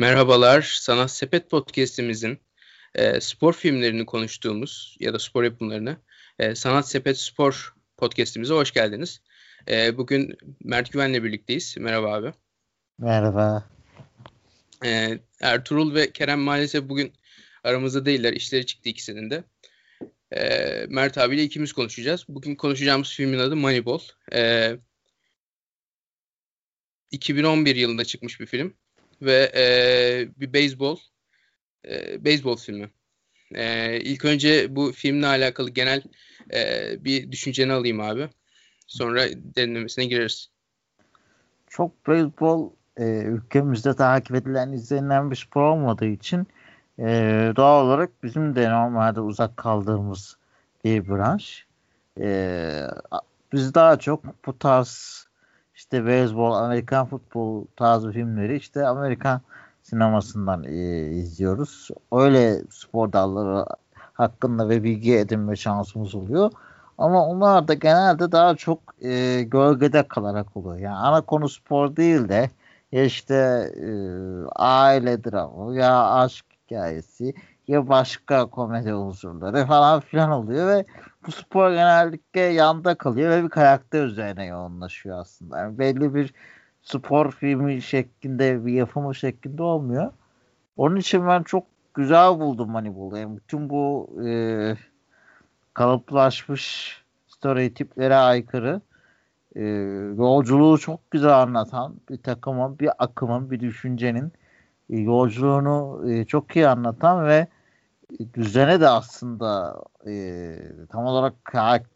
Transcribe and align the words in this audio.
Merhabalar, 0.00 0.62
Sanat 0.62 1.10
Sepet 1.10 1.50
Podcast'imizin 1.50 2.38
e, 2.94 3.20
spor 3.20 3.52
filmlerini 3.52 4.06
konuştuğumuz 4.06 4.96
ya 5.00 5.14
da 5.14 5.18
spor 5.18 5.44
yapımlarını 5.44 5.96
e, 6.38 6.54
Sanat 6.54 6.88
Sepet 6.88 7.18
Spor 7.18 7.74
Podcast'imize 7.96 8.54
hoş 8.54 8.72
geldiniz. 8.72 9.20
E, 9.68 9.98
bugün 9.98 10.36
Mert 10.64 10.92
Güven'le 10.92 11.24
birlikteyiz. 11.24 11.76
Merhaba 11.78 12.14
abi. 12.14 12.32
Merhaba. 12.98 13.68
E, 14.84 15.18
Ertuğrul 15.40 15.94
ve 15.94 16.12
Kerem 16.12 16.40
maalesef 16.40 16.88
bugün 16.88 17.12
aramızda 17.64 18.06
değiller. 18.06 18.32
İşleri 18.32 18.66
çıktı 18.66 18.88
ikisinin 18.88 19.30
de. 19.30 19.44
E, 20.32 20.86
Mert 20.88 21.18
abiyle 21.18 21.42
ikimiz 21.42 21.72
konuşacağız. 21.72 22.24
Bugün 22.28 22.54
konuşacağımız 22.54 23.08
filmin 23.08 23.38
adı 23.38 23.56
Moneyball. 23.56 24.00
E, 24.32 24.76
2011 27.10 27.76
yılında 27.76 28.04
çıkmış 28.04 28.40
bir 28.40 28.46
film 28.46 28.74
ve 29.22 29.52
e, 29.56 29.64
bir 30.40 30.52
beyzbol 30.52 30.98
e, 31.88 32.24
beyzbol 32.24 32.56
filmi. 32.56 32.90
E, 33.54 33.96
ilk 34.00 34.24
önce 34.24 34.76
bu 34.76 34.92
filmle 34.92 35.26
alakalı 35.26 35.70
genel 35.70 36.02
e, 36.54 36.90
bir 37.04 37.32
düşünceni 37.32 37.72
alayım 37.72 38.00
abi. 38.00 38.28
Sonra 38.86 39.22
derinlemesine 39.56 40.04
gireriz. 40.04 40.50
Çok 41.68 42.06
beyzbol 42.08 42.70
e, 42.96 43.04
ülkemizde 43.04 43.96
takip 43.96 44.36
edilen, 44.36 44.72
izlenilen 44.72 45.30
bir 45.30 45.36
spor 45.36 45.62
olmadığı 45.62 46.06
için 46.06 46.46
e, 46.98 47.04
doğal 47.56 47.86
olarak 47.86 48.22
bizim 48.22 48.56
de 48.56 48.70
normalde 48.70 49.20
uzak 49.20 49.56
kaldığımız 49.56 50.36
bir 50.84 51.08
branş. 51.08 51.66
E, 52.20 52.86
biz 53.52 53.74
daha 53.74 53.98
çok 53.98 54.46
bu 54.46 54.58
tarz 54.58 55.26
işte 55.80 56.06
beyzbol, 56.06 56.52
Amerikan 56.52 57.06
futbol 57.06 57.64
tarzı 57.76 58.12
filmleri 58.12 58.56
işte 58.56 58.86
Amerikan 58.86 59.40
sinemasından 59.82 60.64
e, 60.64 61.08
izliyoruz. 61.10 61.88
Öyle 62.12 62.62
spor 62.70 63.12
dalları 63.12 63.66
hakkında 64.12 64.68
ve 64.68 64.82
bilgi 64.82 65.16
edinme 65.16 65.56
şansımız 65.56 66.14
oluyor. 66.14 66.50
Ama 66.98 67.26
onlar 67.26 67.68
da 67.68 67.74
genelde 67.74 68.32
daha 68.32 68.54
çok 68.54 68.78
e, 69.00 69.42
gölgede 69.42 70.08
kalarak 70.08 70.56
oluyor. 70.56 70.76
Yani 70.76 70.96
ana 70.96 71.20
konu 71.20 71.48
spor 71.48 71.96
değil 71.96 72.28
de 72.28 72.50
işte 72.92 73.34
e, 73.76 73.90
aile 74.56 75.24
dramı 75.24 75.76
ya 75.76 76.10
aşk 76.10 76.44
hikayesi 76.66 77.34
ya 77.68 77.88
başka 77.88 78.46
komedi 78.46 78.94
unsurları 78.94 79.66
falan 79.66 80.00
filan 80.00 80.30
oluyor 80.30 80.68
ve 80.68 80.84
bu 81.26 81.32
spor 81.32 81.70
genellikle 81.70 82.40
yanda 82.40 82.94
kalıyor 82.94 83.30
ve 83.30 83.44
bir 83.44 83.48
karakter 83.48 84.04
üzerine 84.04 84.46
yoğunlaşıyor 84.46 85.18
aslında. 85.18 85.58
Yani 85.58 85.78
belli 85.78 86.14
bir 86.14 86.34
spor 86.82 87.32
filmi 87.32 87.82
şeklinde 87.82 88.66
bir 88.66 88.72
yapımı 88.72 89.14
şeklinde 89.14 89.62
olmuyor. 89.62 90.12
Onun 90.76 90.96
için 90.96 91.26
ben 91.26 91.42
çok 91.42 91.64
güzel 91.94 92.38
buldum 92.38 92.70
Moneyball'u. 92.70 93.18
Yani 93.18 93.36
bütün 93.36 93.70
bu 93.70 94.10
e, 94.26 94.30
kalıplaşmış 95.74 96.96
stereotiplere 97.28 98.16
aykırı 98.16 98.80
e, 99.56 99.62
yolculuğu 100.16 100.78
çok 100.78 101.10
güzel 101.10 101.42
anlatan 101.42 101.94
bir 102.10 102.16
takımın, 102.16 102.78
bir 102.78 102.90
akımın, 102.98 103.50
bir 103.50 103.60
düşüncenin 103.60 104.32
e, 104.90 104.98
yolculuğunu 104.98 106.02
e, 106.10 106.24
çok 106.24 106.56
iyi 106.56 106.68
anlatan 106.68 107.26
ve 107.26 107.46
düzene 108.34 108.80
de 108.80 108.88
aslında 108.88 109.82
e, 110.06 110.56
tam 110.88 111.04
olarak 111.04 111.34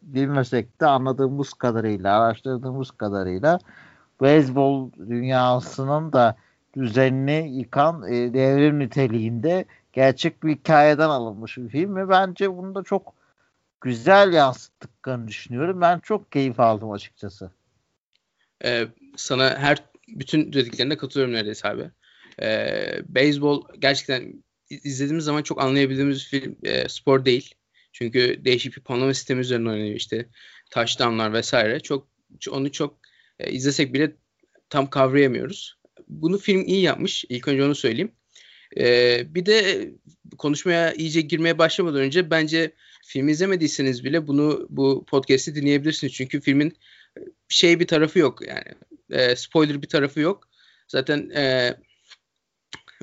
bilmesek 0.01 0.81
de 0.81 0.85
anladığımız 0.85 1.53
kadarıyla, 1.53 2.19
araştırdığımız 2.19 2.91
kadarıyla 2.91 3.59
beyzbol 4.21 4.91
dünyasının 4.91 6.13
da 6.13 6.35
düzenini 6.77 7.57
yıkan 7.57 8.03
e, 8.13 8.33
devrim 8.33 8.79
niteliğinde 8.79 9.65
gerçek 9.93 10.43
bir 10.43 10.55
hikayeden 10.55 11.09
alınmış 11.09 11.57
bir 11.57 11.69
film 11.69 11.95
ve 11.95 12.09
bence 12.09 12.57
bunu 12.57 12.75
da 12.75 12.83
çok 12.83 13.13
güzel 13.81 14.33
yansıttıklarını 14.33 15.27
düşünüyorum. 15.27 15.81
Ben 15.81 15.99
çok 15.99 16.31
keyif 16.31 16.59
aldım 16.59 16.91
açıkçası. 16.91 17.51
Ee, 18.65 18.87
sana 19.15 19.57
her 19.57 19.83
bütün 20.07 20.53
dediklerine 20.53 20.97
katılıyorum 20.97 21.33
neredeyse 21.33 21.67
abi. 21.67 21.91
Ee, 22.41 23.01
beyzbol 23.09 23.63
gerçekten 23.79 24.43
izlediğimiz 24.83 25.25
zaman 25.25 25.43
çok 25.43 25.61
anlayabildiğimiz 25.61 26.27
film 26.27 26.55
e, 26.63 26.89
spor 26.89 27.25
değil. 27.25 27.55
Çünkü 27.93 28.41
değişik 28.45 28.77
bir 28.77 28.81
puanlama 28.81 29.13
sistemi 29.13 29.41
üzerine 29.41 29.69
oynanıyor 29.69 29.95
işte. 29.95 30.25
Touchdownlar 30.71 31.33
vesaire. 31.33 31.79
Çok 31.79 32.07
onu 32.51 32.71
çok 32.71 32.99
e, 33.39 33.51
izlesek 33.51 33.93
bile 33.93 34.15
tam 34.69 34.89
kavrayamıyoruz. 34.89 35.77
Bunu 36.07 36.37
film 36.37 36.65
iyi 36.65 36.81
yapmış. 36.81 37.25
İlk 37.29 37.47
önce 37.47 37.63
onu 37.63 37.75
söyleyeyim. 37.75 38.11
E, 38.77 39.23
bir 39.35 39.45
de 39.45 39.89
konuşmaya 40.37 40.93
iyice 40.93 41.21
girmeye 41.21 41.57
başlamadan 41.57 42.01
önce 42.01 42.29
bence 42.29 42.71
film 43.05 43.27
izlemediyseniz 43.27 44.03
bile 44.03 44.27
bunu 44.27 44.67
bu 44.69 45.05
podcast'i 45.05 45.55
dinleyebilirsiniz. 45.55 46.13
Çünkü 46.13 46.41
filmin 46.41 46.77
şey 47.49 47.79
bir 47.79 47.87
tarafı 47.87 48.19
yok 48.19 48.47
yani. 48.47 48.75
E, 49.11 49.35
spoiler 49.35 49.81
bir 49.81 49.87
tarafı 49.87 50.19
yok. 50.19 50.49
Zaten 50.87 51.29
e, 51.29 51.75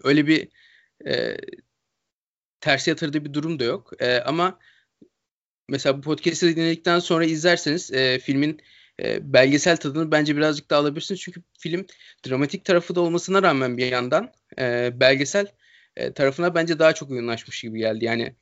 öyle 0.04 0.26
bir 0.26 0.48
e, 1.06 1.36
tersi 2.60 2.90
yatırdığı 2.90 3.24
bir 3.24 3.32
durum 3.32 3.58
da 3.58 3.64
yok. 3.64 3.92
E, 4.00 4.20
ama 4.20 4.58
mesela 5.68 5.98
bu 5.98 6.00
podcast'i 6.00 6.56
dinledikten 6.56 6.98
sonra 6.98 7.24
izlerseniz 7.24 7.92
e, 7.92 8.18
filmin 8.18 8.60
e, 9.02 9.32
belgesel 9.32 9.76
tadını 9.76 10.12
bence 10.12 10.36
birazcık 10.36 10.70
daha 10.70 10.80
alabilirsiniz. 10.80 11.20
Çünkü 11.20 11.42
film 11.58 11.86
dramatik 12.28 12.64
tarafı 12.64 12.94
da 12.94 13.00
olmasına 13.00 13.42
rağmen 13.42 13.78
bir 13.78 13.86
yandan 13.86 14.32
e, 14.58 14.90
belgesel 15.00 15.46
e, 15.96 16.12
tarafına 16.12 16.54
bence 16.54 16.78
daha 16.78 16.92
çok 16.92 17.10
uyumlaşmış 17.10 17.62
gibi 17.62 17.78
geldi. 17.78 18.04
Yani 18.04 18.36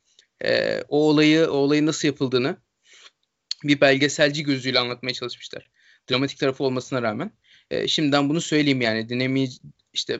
e, 0.45 0.81
o 0.89 1.09
olayı 1.09 1.47
o 1.47 1.53
olayın 1.53 1.85
nasıl 1.85 2.07
yapıldığını 2.07 2.57
bir 3.63 3.81
belgeselci 3.81 4.43
gözüyle 4.43 4.79
anlatmaya 4.79 5.13
çalışmışlar. 5.13 5.69
Dramatik 6.11 6.39
tarafı 6.39 6.63
olmasına 6.63 7.01
rağmen. 7.01 7.31
E, 7.71 7.87
şimdiden 7.87 8.29
bunu 8.29 8.41
söyleyeyim 8.41 8.81
yani 8.81 9.09
dinlemeyi 9.09 9.49
işte 9.93 10.19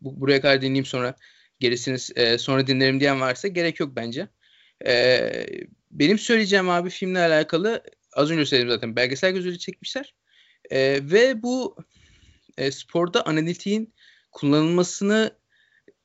bu, 0.00 0.20
buraya 0.20 0.40
kadar 0.40 0.60
dinleyeyim 0.60 0.84
sonra 0.84 1.14
gerisini 1.62 1.98
e, 2.16 2.38
sonra 2.38 2.66
dinlerim 2.66 3.00
diyen 3.00 3.20
varsa 3.20 3.48
gerek 3.48 3.80
yok 3.80 3.96
bence. 3.96 4.28
E, 4.86 5.46
benim 5.90 6.18
söyleyeceğim 6.18 6.70
abi 6.70 6.90
filmle 6.90 7.18
alakalı 7.18 7.82
az 8.12 8.30
önce 8.30 8.46
söyledim 8.46 8.70
zaten 8.70 8.96
belgesel 8.96 9.32
gözüyle 9.32 9.58
çekmişler. 9.58 10.14
E, 10.70 11.00
ve 11.02 11.42
bu 11.42 11.76
e, 12.58 12.70
sporda 12.70 13.26
analitiğin 13.26 13.94
kullanılmasını 14.32 15.38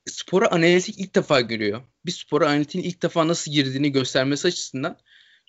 spora 0.06 0.48
analitik 0.50 0.98
ilk 0.98 1.14
defa 1.14 1.40
görüyor. 1.40 1.82
Bir 2.06 2.12
spora 2.12 2.48
analitiğin 2.48 2.84
ilk 2.84 3.02
defa 3.02 3.28
nasıl 3.28 3.52
girdiğini 3.52 3.92
göstermesi 3.92 4.48
açısından 4.48 4.98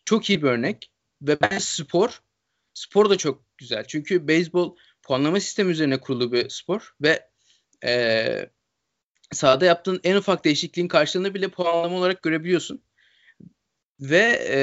çok 0.06 0.30
iyi 0.30 0.42
bir 0.42 0.48
örnek. 0.48 0.92
Ve 1.22 1.38
ben 1.42 1.58
spor, 1.58 2.22
spor 2.74 3.10
da 3.10 3.18
çok 3.18 3.58
güzel. 3.58 3.86
Çünkü 3.88 4.28
beyzbol 4.28 4.76
puanlama 5.04 5.40
sistemi 5.40 5.72
üzerine 5.72 6.00
kurulu 6.00 6.32
bir 6.32 6.50
spor 6.50 6.96
ve 7.02 7.30
e, 7.86 8.50
sahada 9.32 9.66
yaptığın 9.66 10.00
en 10.04 10.16
ufak 10.16 10.46
değişikliğin 10.46 10.88
karşılığını 10.88 11.34
bile 11.34 11.48
puanlama 11.48 11.98
olarak 11.98 12.24
görebiliyorsun. 12.24 12.82
Ve 14.00 14.48
e, 14.50 14.60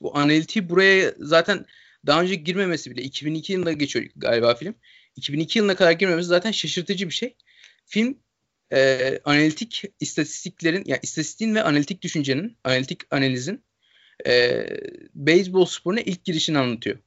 bu 0.00 0.16
analitiği 0.18 0.68
buraya 0.68 1.14
zaten 1.18 1.66
daha 2.06 2.22
önce 2.22 2.34
girmemesi 2.34 2.90
bile 2.90 3.02
2002 3.02 3.52
yılında 3.52 3.72
geçiyor 3.72 4.06
galiba 4.16 4.54
film. 4.54 4.74
2002 5.16 5.58
yılına 5.58 5.76
kadar 5.76 5.92
girmemesi 5.92 6.28
zaten 6.28 6.50
şaşırtıcı 6.50 7.08
bir 7.08 7.14
şey. 7.14 7.36
Film 7.86 8.18
e, 8.72 9.20
analitik 9.24 9.82
istatistiklerin 10.00 10.84
yani 10.86 11.00
istatistiğin 11.02 11.54
ve 11.54 11.62
analitik 11.62 12.02
düşüncenin, 12.02 12.56
analitik 12.64 13.00
analizin 13.10 13.64
e, 14.26 14.66
beyzbol 15.14 15.64
sporuna 15.64 16.00
ilk 16.00 16.24
girişini 16.24 16.58
anlatıyor. 16.58 16.98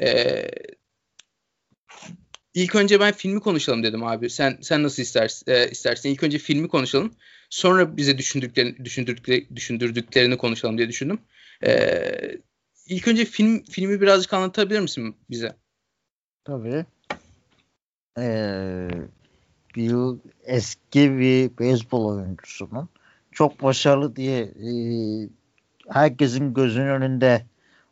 E, 0.00 0.48
İlk 2.58 2.74
önce 2.74 3.00
ben 3.00 3.12
filmi 3.12 3.40
konuşalım 3.40 3.82
dedim 3.82 4.04
abi. 4.04 4.30
Sen 4.30 4.58
sen 4.60 4.82
nasıl 4.82 5.02
istersin? 5.02 5.50
E, 5.50 5.70
istersin? 5.70 6.08
İlk 6.08 6.22
önce 6.22 6.38
filmi 6.38 6.68
konuşalım. 6.68 7.12
Sonra 7.50 7.96
bize 7.96 8.18
düşündüklerini 8.18 8.84
düşündürdükleri, 8.84 9.56
düşündürdüklerini 9.56 10.36
konuşalım 10.36 10.78
diye 10.78 10.88
düşündüm. 10.88 11.18
E, 11.66 12.02
ilk 12.88 13.08
önce 13.08 13.24
film 13.24 13.64
filmi 13.64 14.00
birazcık 14.00 14.32
anlatabilir 14.32 14.80
misin 14.80 15.16
bize? 15.30 15.56
Tabii. 16.44 16.86
Ee, 18.18 18.88
bir 19.76 20.16
eski 20.44 21.18
bir 21.18 21.58
beyzbol 21.58 22.04
oyuncusunun 22.04 22.88
çok 23.32 23.62
başarılı 23.62 24.16
diye 24.16 24.40
e, 24.40 24.70
herkesin 25.88 26.54
gözünün 26.54 26.88
önünde 26.88 27.46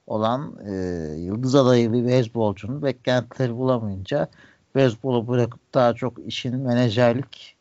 olan 0.07 0.59
e, 0.67 0.73
yıldız 1.19 1.55
adayı 1.55 1.93
bir 1.93 2.07
beyzbolcunun 2.07 2.83
beklentileri 2.83 3.57
bulamayınca 3.57 4.29
beyzbolu 4.77 5.29
bırakıp 5.29 5.75
daha 5.75 5.95
çok 5.95 6.19
işin 6.27 6.57
menajerlik 6.57 7.57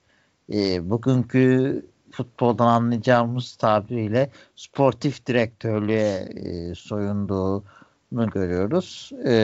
e, 0.53 0.89
bugünkü 0.89 1.85
futboldan 2.12 2.67
anlayacağımız 2.67 3.56
tabiriyle 3.56 4.29
sportif 4.56 5.25
direktörlüğe 5.25 6.29
e, 6.35 6.75
soyunduğunu 6.75 8.29
görüyoruz. 8.33 9.12
E, 9.25 9.35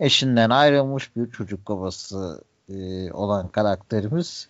eşinden 0.00 0.50
ayrılmış 0.50 1.16
bir 1.16 1.30
çocuk 1.30 1.68
babası 1.68 2.44
e, 2.68 3.12
olan 3.12 3.48
karakterimiz 3.48 4.48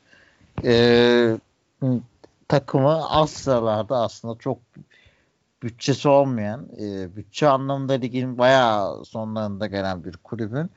e, 0.65 1.39
takımı 2.49 3.11
az 3.11 3.31
sıralarda 3.31 3.97
aslında 3.99 4.39
çok 4.39 4.59
bütçesi 5.63 6.09
olmayan, 6.09 6.69
e, 6.81 7.17
bütçe 7.17 7.49
anlamında 7.49 7.93
ligin 7.93 8.39
bayağı 8.39 9.05
sonlarında 9.05 9.67
gelen 9.67 10.05
bir 10.05 10.17
kulübün 10.17 10.71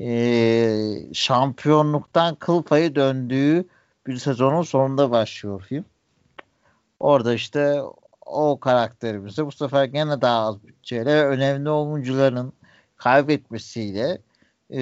e, 0.00 1.14
şampiyonluktan 1.14 2.34
kıl 2.34 2.62
payı 2.62 2.94
döndüğü 2.94 3.64
bir 4.06 4.16
sezonun 4.16 4.62
sonunda 4.62 5.10
başlıyor 5.10 5.62
film. 5.68 5.84
Orada 7.00 7.34
işte 7.34 7.82
o 8.26 8.60
karakterimizi 8.60 9.46
bu 9.46 9.52
sefer 9.52 9.84
gene 9.84 10.20
daha 10.20 10.46
az 10.46 10.62
bütçeyle 10.62 11.14
ve 11.16 11.26
önemli 11.26 11.70
oyuncuların 11.70 12.52
kaybetmesiyle 12.96 14.18
e, 14.72 14.78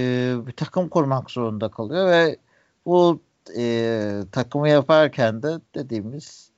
bir 0.46 0.52
takım 0.52 0.88
kurmak 0.88 1.30
zorunda 1.30 1.70
kalıyor 1.70 2.08
ve 2.08 2.36
bu 2.86 3.20
e, 3.56 4.20
takımı 4.32 4.69
yaparken 4.69 5.42
de 5.42 5.60
dediğimiz 5.74 6.50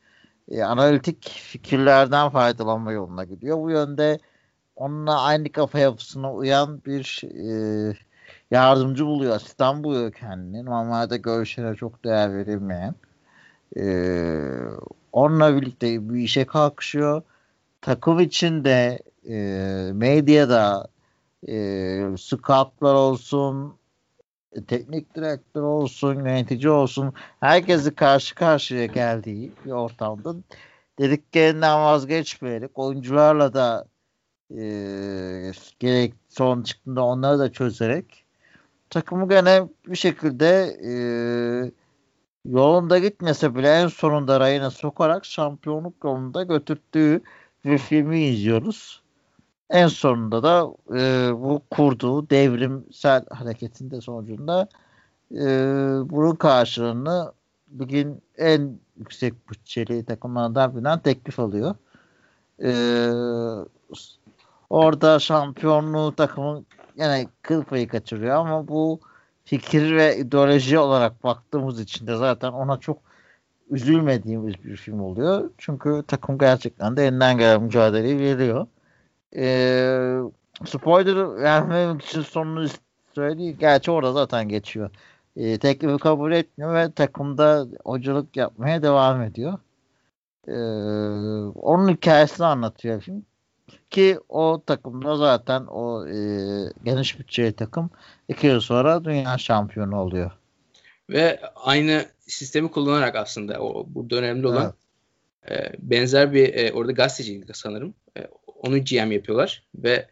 e, 0.50 0.62
analitik 0.62 1.28
fikirlerden 1.30 2.30
faydalanma 2.30 2.92
yoluna 2.92 3.24
gidiyor. 3.24 3.58
Bu 3.58 3.70
yönde 3.70 4.18
onunla 4.76 5.22
aynı 5.22 5.52
kafa 5.52 5.78
yapısına 5.78 6.32
uyan 6.34 6.84
bir 6.84 7.22
e, 7.24 7.96
yardımcı 8.50 9.06
buluyor, 9.06 9.36
asistan 9.36 9.84
buluyor 9.84 10.12
kendini. 10.12 10.64
Normalde 10.64 11.16
görüşlere 11.16 11.74
çok 11.76 12.04
değer 12.04 12.34
verilmeyen. 12.34 12.94
E, 13.76 13.84
onunla 15.12 15.56
birlikte 15.56 16.08
bir 16.10 16.20
işe 16.20 16.44
kalkışıyor. 16.46 17.22
Takım 17.80 18.20
içinde 18.20 18.98
e, 19.28 19.36
medyada 19.94 20.88
e, 21.48 21.54
scoutlar 22.18 22.94
olsun, 22.94 23.74
teknik 24.66 25.14
direktör 25.16 25.62
olsun, 25.62 26.14
yönetici 26.14 26.70
olsun 26.70 27.12
herkesi 27.40 27.94
karşı 27.94 28.34
karşıya 28.34 28.86
geldiği 28.86 29.52
bir 29.64 29.70
ortamda 29.70 30.34
dediklerinden 30.98 31.80
vazgeçmeyerek 31.80 32.78
oyuncularla 32.78 33.54
da 33.54 33.86
e, 34.50 34.62
gerek 35.78 36.14
son 36.28 36.62
çıktığında 36.62 37.04
onları 37.04 37.38
da 37.38 37.52
çözerek 37.52 38.24
takımı 38.90 39.28
gene 39.28 39.68
bir 39.86 39.96
şekilde 39.96 40.76
e, 40.84 40.92
yolunda 42.44 42.98
gitmese 42.98 43.54
bile 43.54 43.74
en 43.74 43.86
sonunda 43.86 44.40
rayına 44.40 44.70
sokarak 44.70 45.24
şampiyonluk 45.24 45.94
yolunda 46.04 46.42
götürttüğü 46.42 47.20
bir 47.64 47.78
filmi 47.78 48.24
izliyoruz. 48.24 49.02
En 49.70 49.86
sonunda 49.88 50.42
da 50.42 50.68
e, 50.98 51.30
bu 51.34 51.62
kurduğu 51.70 52.30
devrimsel 52.30 53.24
hareketinde 53.30 54.00
sonucunda 54.00 54.68
e, 55.32 55.46
bunun 56.10 56.34
karşılığını 56.34 57.32
bugün 57.66 58.22
en 58.38 58.78
yüksek 58.96 59.50
bütçeli 59.50 60.04
takımlardan 60.04 60.74
birinden 60.74 60.98
teklif 60.98 61.38
alıyor. 61.38 61.74
E, 62.62 62.70
orada 64.70 65.18
şampiyonluğu 65.18 66.14
takımın 66.16 66.66
yine 66.98 67.26
kıl 67.42 67.64
payı 67.64 67.88
kaçırıyor 67.88 68.36
ama 68.36 68.68
bu 68.68 69.00
fikir 69.44 69.96
ve 69.96 70.16
ideoloji 70.18 70.78
olarak 70.78 71.24
baktığımız 71.24 71.80
için 71.80 72.06
de 72.06 72.16
zaten 72.16 72.52
ona 72.52 72.76
çok 72.80 72.98
üzülmediğimiz 73.70 74.64
bir 74.64 74.76
film 74.76 75.00
oluyor. 75.00 75.50
Çünkü 75.58 76.04
takım 76.08 76.38
gerçekten 76.38 76.96
de 76.96 77.06
elinden 77.06 77.38
gelen 77.38 77.62
mücadeleyi 77.62 78.18
veriyor. 78.18 78.66
Ee, 79.36 80.18
spoiler 80.66 81.36
vermemek 81.42 82.02
için 82.02 82.22
sonunu 82.22 82.68
söyleyeyim. 83.14 83.56
Gerçi 83.60 83.90
orada 83.90 84.12
zaten 84.12 84.48
geçiyor. 84.48 84.90
Ee, 85.36 85.58
teklifi 85.58 85.98
kabul 85.98 86.32
etmiyor 86.32 86.74
ve 86.74 86.92
takımda 86.92 87.66
hocalık 87.84 88.36
yapmaya 88.36 88.82
devam 88.82 89.22
ediyor. 89.22 89.58
Ee, 90.48 90.52
onun 91.60 91.88
hikayesini 91.88 92.46
anlatıyor 92.46 93.00
film. 93.00 93.24
Ki 93.90 94.18
o 94.28 94.62
takımda 94.66 95.16
zaten 95.16 95.66
o 95.66 96.06
e, 96.06 96.14
geniş 96.84 97.18
bütçeli 97.18 97.52
takım 97.52 97.90
iki 98.28 98.46
yıl 98.46 98.60
sonra 98.60 99.04
dünya 99.04 99.38
şampiyonu 99.38 100.00
oluyor. 100.00 100.30
Ve 101.10 101.40
aynı 101.54 102.06
sistemi 102.26 102.70
kullanarak 102.70 103.16
aslında 103.16 103.60
o 103.60 103.86
bu 103.88 104.10
dönemde 104.10 104.46
olan 104.46 104.74
evet. 105.44 105.74
e, 105.74 105.76
benzer 105.78 106.32
bir 106.32 106.54
e, 106.54 106.72
orada 106.72 106.92
gazeteciydi 106.92 107.52
sanırım. 107.54 107.94
E, 108.18 108.28
onu 108.46 108.84
GM 108.84 109.12
yapıyorlar 109.12 109.62
ve 109.74 110.08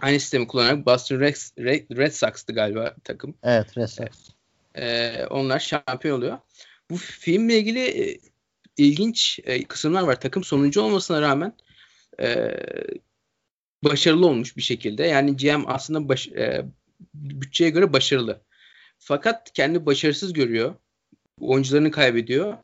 aynı 0.00 0.20
sistemi 0.20 0.46
kullanarak 0.46 0.86
Boston 0.86 1.20
Red, 1.20 1.36
Red, 1.58 1.96
Red 1.96 2.12
Sox'tı 2.12 2.52
galiba 2.52 2.94
takım. 3.04 3.34
Evet 3.42 3.78
Red 3.78 3.86
Sox. 3.86 4.30
E, 4.74 5.24
onlar 5.30 5.58
şampiyon 5.58 6.18
oluyor. 6.18 6.38
Bu 6.90 6.96
filmle 6.96 7.58
ilgili 7.58 8.10
e, 8.10 8.18
ilginç 8.76 9.40
e, 9.44 9.64
kısımlar 9.64 10.02
var. 10.02 10.20
Takım 10.20 10.44
sonuncu 10.44 10.82
olmasına 10.82 11.20
rağmen 11.20 11.52
e, 12.22 12.56
başarılı 13.84 14.26
olmuş 14.26 14.56
bir 14.56 14.62
şekilde. 14.62 15.06
Yani 15.06 15.36
GM 15.36 15.64
aslında 15.66 16.08
baş, 16.08 16.28
e, 16.28 16.64
bütçeye 17.14 17.70
göre 17.70 17.92
başarılı. 17.92 18.42
Fakat 18.98 19.52
kendi 19.52 19.86
başarısız 19.86 20.32
görüyor. 20.32 20.74
Oyuncularını 21.40 21.90
kaybediyor. 21.90 22.56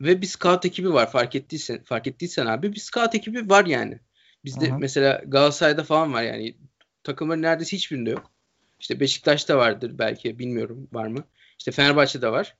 Ve 0.00 0.22
bir 0.22 0.26
scout 0.26 0.64
ekibi 0.64 0.92
var 0.92 1.10
fark 1.10 1.34
ettiysen 1.34 1.82
fark 1.82 2.06
ettiysen 2.06 2.46
abi 2.46 2.72
bir 2.72 2.80
scout 2.80 3.14
ekibi 3.14 3.50
var 3.50 3.66
yani. 3.66 3.98
Bizde 4.44 4.70
Aha. 4.70 4.78
mesela 4.78 5.22
Galatasaray'da 5.26 5.84
falan 5.84 6.12
var 6.12 6.22
yani 6.22 6.56
takımların 7.02 7.42
neredeyse 7.42 7.76
hiçbirinde 7.76 8.10
yok. 8.10 8.30
İşte 8.80 9.00
Beşiktaş'ta 9.00 9.58
vardır 9.58 9.98
belki 9.98 10.38
bilmiyorum 10.38 10.88
var 10.92 11.06
mı. 11.06 11.24
İşte 11.58 11.70
Fenerbahçe'de 11.72 12.32
var. 12.32 12.56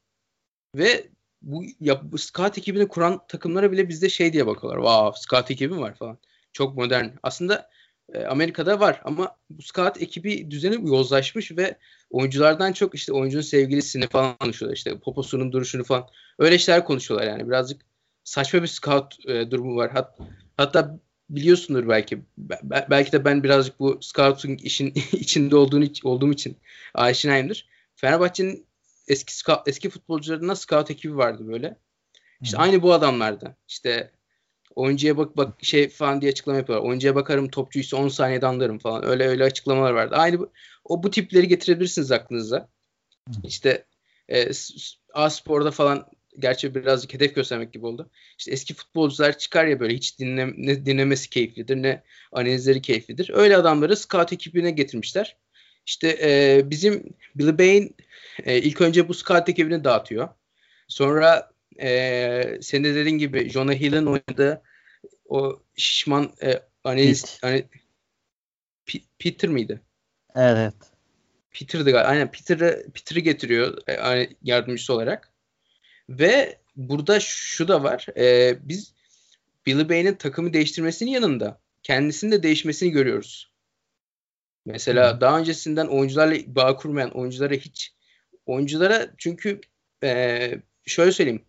Ve 0.74 1.08
bu, 1.42 1.64
ya, 1.80 2.12
bu 2.12 2.18
scout 2.18 2.58
ekibini 2.58 2.88
kuran 2.88 3.26
takımlara 3.28 3.72
bile 3.72 3.88
bizde 3.88 4.08
şey 4.08 4.32
diye 4.32 4.46
bakıyorlar. 4.46 4.78
Wow 4.78 5.20
scout 5.20 5.50
ekibi 5.50 5.78
var 5.78 5.94
falan. 5.94 6.18
Çok 6.52 6.76
modern. 6.76 7.08
Aslında 7.22 7.70
e, 8.12 8.24
Amerika'da 8.24 8.80
var 8.80 9.00
ama 9.04 9.36
bu 9.50 9.62
scout 9.62 10.02
ekibi 10.02 10.50
düzeni 10.50 10.88
yozlaşmış 10.88 11.56
ve 11.56 11.78
oyunculardan 12.10 12.72
çok 12.72 12.94
işte 12.94 13.12
oyuncunun 13.12 13.42
sevgilisini 13.42 14.06
falan 14.06 14.36
konuşuyorlar. 14.36 14.76
İşte 14.76 14.98
poposunun 14.98 15.52
duruşunu 15.52 15.84
falan. 15.84 16.06
Öyle 16.38 16.58
şeyler 16.58 16.84
konuşuyorlar 16.84 17.28
yani. 17.28 17.48
Birazcık 17.48 17.82
saçma 18.24 18.62
bir 18.62 18.66
scout 18.66 19.28
e, 19.28 19.50
durumu 19.50 19.76
var. 19.76 19.90
Hat, 19.90 20.18
hatta 20.56 20.98
biliyorsundur 21.30 21.88
belki. 21.88 22.18
Be, 22.38 22.86
belki 22.90 23.12
de 23.12 23.24
ben 23.24 23.42
birazcık 23.42 23.80
bu 23.80 23.98
scouting 24.02 24.64
işin 24.64 24.94
içinde 25.12 25.56
olduğunu 25.56 25.84
olduğum 26.04 26.32
için 26.32 26.56
aşinayımdır. 26.94 27.68
Fenerbahçe'nin 27.96 28.66
eski 29.08 29.36
scout, 29.36 29.68
eski 29.68 29.90
futbolcularında 29.90 30.56
scout 30.56 30.90
ekibi 30.90 31.16
vardı 31.16 31.48
böyle. 31.48 31.76
İşte 32.42 32.56
Hı. 32.56 32.60
aynı 32.60 32.82
bu 32.82 32.92
adamlardı. 32.92 33.56
İşte 33.68 34.12
oyuncuya 34.74 35.16
bak 35.16 35.36
bak 35.36 35.64
şey 35.64 35.88
falan 35.88 36.20
diye 36.20 36.32
açıklama 36.32 36.58
yapıyorlar. 36.58 36.88
Oyuncuya 36.88 37.14
bakarım 37.14 37.48
topçuysa 37.48 37.96
10 37.96 38.08
saniyede 38.08 38.46
anlarım 38.46 38.78
falan. 38.78 39.04
Öyle 39.06 39.28
öyle 39.28 39.44
açıklamalar 39.44 39.92
vardı. 39.92 40.14
Aynı 40.16 40.38
bu, 40.38 40.52
o 40.84 41.02
bu 41.02 41.10
tipleri 41.10 41.48
getirebilirsiniz 41.48 42.12
aklınıza. 42.12 42.68
İşte 43.44 43.84
e, 44.28 44.50
A 45.14 45.30
Spor'da 45.30 45.70
falan 45.70 46.06
gerçi 46.38 46.74
birazcık 46.74 47.14
hedef 47.14 47.34
göstermek 47.34 47.72
gibi 47.72 47.86
oldu. 47.86 48.10
İşte 48.38 48.50
eski 48.52 48.74
futbolcular 48.74 49.38
çıkar 49.38 49.64
ya 49.64 49.80
böyle 49.80 49.94
hiç 49.94 50.18
dinle, 50.18 50.52
ne 50.56 50.86
dinlemesi 50.86 51.30
keyiflidir 51.30 51.76
ne 51.76 52.02
analizleri 52.32 52.82
keyiflidir. 52.82 53.30
Öyle 53.34 53.56
adamları 53.56 53.96
scout 53.96 54.32
ekibine 54.32 54.70
getirmişler. 54.70 55.36
İşte 55.86 56.18
e, 56.22 56.62
bizim 56.70 57.16
Billy 57.34 57.58
Bain 57.58 57.96
e, 58.44 58.58
ilk 58.58 58.80
önce 58.80 59.08
bu 59.08 59.14
scout 59.14 59.48
ekibini 59.48 59.84
dağıtıyor. 59.84 60.28
Sonra 60.88 61.49
e, 61.78 62.58
senin 62.62 62.84
de 62.84 62.94
dediğin 62.94 63.18
gibi 63.18 63.48
Jonah 63.48 63.74
Hill'in 63.74 64.06
oynadığı 64.06 64.62
o 65.28 65.62
şişman 65.76 66.32
e, 66.42 66.62
analiz 66.84 67.38
hani 67.42 67.64
Peter 69.18 69.50
miydi? 69.50 69.80
Evet. 70.34 70.74
Peter'dı 71.50 71.90
galiba. 71.90 72.08
Aynen 72.08 72.30
Peter'ı 72.30 72.86
Peter'ı 72.94 73.20
getiriyor 73.20 73.88
e, 73.88 74.28
yardımcısı 74.42 74.94
olarak. 74.94 75.32
Ve 76.08 76.58
burada 76.76 77.20
şu 77.20 77.68
da 77.68 77.82
var. 77.82 78.06
E, 78.16 78.56
biz 78.62 78.94
Billy 79.66 79.88
Bay'in 79.88 80.14
takımı 80.14 80.52
değiştirmesinin 80.52 81.10
yanında 81.10 81.60
kendisinin 81.82 82.32
de 82.32 82.42
değişmesini 82.42 82.90
görüyoruz. 82.90 83.52
Mesela 84.66 85.12
hmm. 85.12 85.20
daha 85.20 85.38
öncesinden 85.38 85.86
oyuncularla 85.86 86.36
bağ 86.46 86.76
kurmayan 86.76 87.10
oyunculara 87.10 87.54
hiç 87.54 87.94
oyunculara 88.46 89.10
çünkü 89.18 89.60
e, 90.02 90.50
şöyle 90.86 91.12
söyleyeyim 91.12 91.44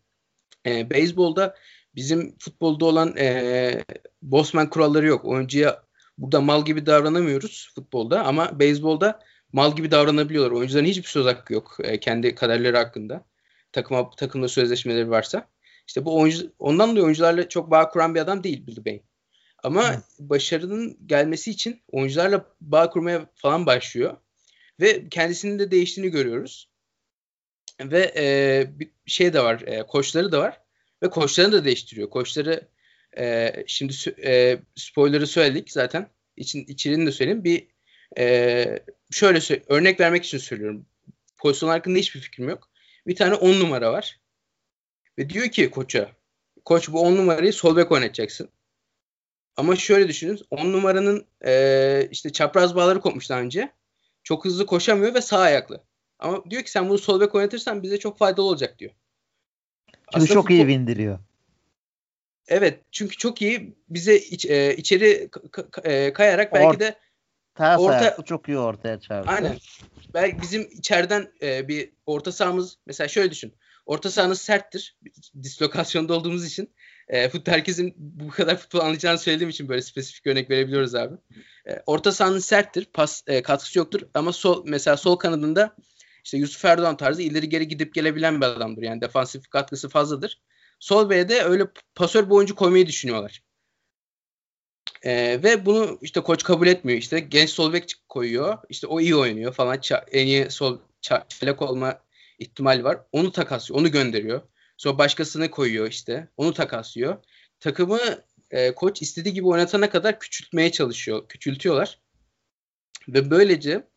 e, 0.66 0.90
beyzbolda 0.90 1.56
bizim 1.96 2.36
futbolda 2.40 2.86
olan 2.86 3.18
e, 3.18 3.84
Bosman 4.22 4.70
kuralları 4.70 5.08
yok. 5.08 5.26
Oyuncuya 5.26 5.84
burada 6.18 6.42
mal 6.42 6.66
gibi 6.66 6.86
davranamıyoruz 6.86 7.72
futbolda 7.76 8.26
ama 8.26 8.60
beyzbolda 8.60 9.20
mal 9.54 9.76
gibi 9.76 9.92
davranabiliyorlar. 9.92 10.52
Oyuncuların 10.52 10.86
hiçbir 10.86 11.08
söz 11.10 11.26
hakkı 11.26 11.54
yok 11.54 11.78
e, 11.84 12.00
kendi 12.00 12.36
kaderleri 12.36 12.78
hakkında. 12.78 13.26
Takıma 13.72 14.10
takımla 14.10 14.48
sözleşmeleri 14.48 15.10
varsa. 15.10 15.48
İşte 15.88 16.06
bu 16.06 16.20
oyuncu 16.20 16.52
ondan 16.60 16.90
dolayı 16.90 17.04
oyuncularla 17.04 17.50
çok 17.50 17.72
bağ 17.72 17.90
kuran 17.90 18.16
bir 18.16 18.20
adam 18.20 18.44
değil 18.44 18.68
Billy 18.68 18.86
Bey. 18.86 19.04
Ama 19.64 19.88
evet. 19.90 20.00
başarının 20.20 20.98
gelmesi 21.06 21.52
için 21.52 21.82
oyuncularla 21.92 22.46
bağ 22.62 22.90
kurmaya 22.90 23.26
falan 23.36 23.66
başlıyor. 23.66 24.18
Ve 24.80 25.10
kendisinin 25.10 25.60
de 25.60 25.72
değiştiğini 25.72 26.12
görüyoruz. 26.12 26.71
Ve 27.86 28.14
e, 28.18 28.66
bir 28.80 28.92
şey 29.06 29.34
de 29.34 29.44
var. 29.44 29.62
E, 29.62 29.84
koçları 29.84 30.32
da 30.32 30.40
var. 30.40 30.62
Ve 31.04 31.10
koçlarını 31.10 31.54
da 31.54 31.66
değiştiriyor. 31.66 32.10
Koçları 32.10 32.68
e, 33.18 33.54
şimdi 33.68 33.94
e, 34.24 34.60
spoiler'ı 34.76 35.28
söyledik 35.28 35.72
zaten. 35.72 36.10
İçin, 36.38 36.66
içeriğini 36.66 37.08
de 37.08 37.12
söyleyeyim. 37.12 37.44
Bir 37.44 37.68
e, 38.18 38.80
şöyle 39.12 39.62
örnek 39.68 40.00
vermek 40.00 40.26
için 40.26 40.38
söylüyorum. 40.38 40.86
Pozisyon 41.38 41.70
hakkında 41.70 42.00
hiçbir 42.00 42.20
fikrim 42.20 42.50
yok. 42.50 42.70
Bir 43.08 43.16
tane 43.16 43.34
10 43.34 43.60
numara 43.60 43.94
var. 43.94 44.20
Ve 45.18 45.30
diyor 45.30 45.48
ki 45.48 45.72
koça 45.72 46.12
koç 46.66 46.90
bu 46.90 47.02
10 47.02 47.16
numarayı 47.16 47.54
sol 47.54 47.76
bek 47.76 47.92
oynatacaksın. 47.92 48.50
Ama 49.56 49.76
şöyle 49.76 50.08
düşünün. 50.08 50.40
10 50.50 50.74
numaranın 50.74 51.28
e, 51.46 52.08
işte 52.12 52.32
çapraz 52.32 52.76
bağları 52.76 53.02
kopmuş 53.02 53.30
daha 53.30 53.42
önce. 53.42 53.72
Çok 54.24 54.46
hızlı 54.46 54.66
koşamıyor 54.66 55.14
ve 55.14 55.22
sağ 55.22 55.40
ayaklı. 55.40 55.84
Ama 56.22 56.50
diyor 56.50 56.64
ki 56.64 56.72
sen 56.72 56.90
bunu 56.90 56.98
sol 56.98 57.22
bek 57.22 57.36
oynatırsan 57.36 57.84
bize 57.84 58.00
çok 58.00 58.18
faydalı 58.18 58.46
olacak 58.46 58.80
diyor. 58.80 58.92
Çünkü 59.88 60.00
Aslında 60.08 60.34
çok 60.34 60.44
futbol... 60.44 60.56
iyi 60.56 60.68
bindiriyor. 60.68 61.20
Evet 62.48 62.80
çünkü 62.92 63.18
çok 63.18 63.42
iyi 63.42 63.76
bize 63.90 64.18
iç, 64.18 64.46
e, 64.46 64.76
içeri 64.78 65.30
e, 65.84 66.14
kayarak 66.14 66.54
belki 66.54 66.80
de 66.80 66.96
Ters 67.56 67.80
orta 67.80 68.18
çok 68.26 68.48
iyi 68.48 68.58
ortaya 68.58 69.00
çağırdı. 69.00 69.30
Aynen. 69.30 69.58
Belki 70.14 70.42
bizim 70.42 70.62
içeriden 70.72 71.32
e, 71.42 71.68
bir 71.68 71.92
orta 72.06 72.32
sahamız 72.32 72.78
mesela 72.86 73.08
şöyle 73.08 73.32
düşün. 73.32 73.54
Orta 73.86 74.12
sahanız 74.12 74.42
serttir. 74.42 74.98
Dislokasyonda 75.44 76.14
olduğumuz 76.14 76.46
için. 76.46 76.74
E, 77.08 77.30
herkesin 77.46 77.94
bu 77.98 78.30
kadar 78.30 78.58
futbol 78.58 78.80
anlayacağını 78.80 79.18
söylediğim 79.18 79.50
için 79.50 79.70
böyle 79.70 79.82
spesifik 79.82 80.28
örnek 80.28 80.50
verebiliyoruz 80.50 80.96
abi. 80.96 81.16
E, 81.70 81.82
orta 81.86 82.12
sahanız 82.12 82.46
serttir. 82.46 82.86
Pas 82.94 83.24
e, 83.28 83.42
katkısı 83.42 83.80
yoktur 83.80 84.02
ama 84.14 84.34
sol 84.34 84.64
mesela 84.68 84.98
sol 84.98 85.16
kanadında 85.16 85.76
işte 86.24 86.38
Yusuf 86.38 86.66
Erdoğan 86.66 86.98
tarzı 86.98 87.22
ileri 87.22 87.50
geri 87.50 87.68
gidip 87.68 87.94
gelebilen 87.94 88.42
bir 88.42 88.46
adamdır. 88.46 88.82
Yani 88.82 89.02
defansif 89.02 89.50
katkısı 89.50 89.90
fazladır. 89.90 90.42
Sol 90.80 91.10
B'de 91.10 91.44
öyle 91.44 91.68
pasör 91.96 92.26
bir 92.26 92.32
oyuncu 92.32 92.56
koymayı 92.56 92.88
düşünüyorlar. 92.88 93.42
Ee, 95.04 95.40
ve 95.44 95.66
bunu 95.66 96.00
işte 96.02 96.22
koç 96.22 96.44
kabul 96.44 96.68
etmiyor. 96.68 97.00
İşte 97.00 97.20
genç 97.20 97.50
sol 97.50 97.74
bek 97.74 97.96
koyuyor. 98.10 98.58
İşte 98.70 98.88
o 98.88 99.00
iyi 99.02 99.16
oynuyor 99.16 99.54
falan. 99.54 99.78
Ç- 99.78 100.10
en 100.12 100.28
iyi 100.28 100.50
sol 100.50 100.80
çelek 101.30 101.62
olma 101.62 102.02
ihtimali 102.40 102.84
var. 102.84 103.00
Onu 103.12 103.32
takaslıyor. 103.32 103.80
Onu 103.80 103.92
gönderiyor. 103.92 104.42
Sonra 104.78 104.98
başkasını 104.98 105.52
koyuyor 105.52 105.88
işte. 105.88 106.28
Onu 106.38 106.54
takaslıyor. 106.54 107.24
Takımı 107.60 108.00
e, 108.52 108.76
koç 108.76 109.02
istediği 109.02 109.34
gibi 109.34 109.48
oynatana 109.48 109.90
kadar 109.90 110.20
küçültmeye 110.20 110.72
çalışıyor. 110.72 111.28
Küçültüyorlar. 111.28 112.00
Ve 113.08 113.32
böylece 113.32 113.88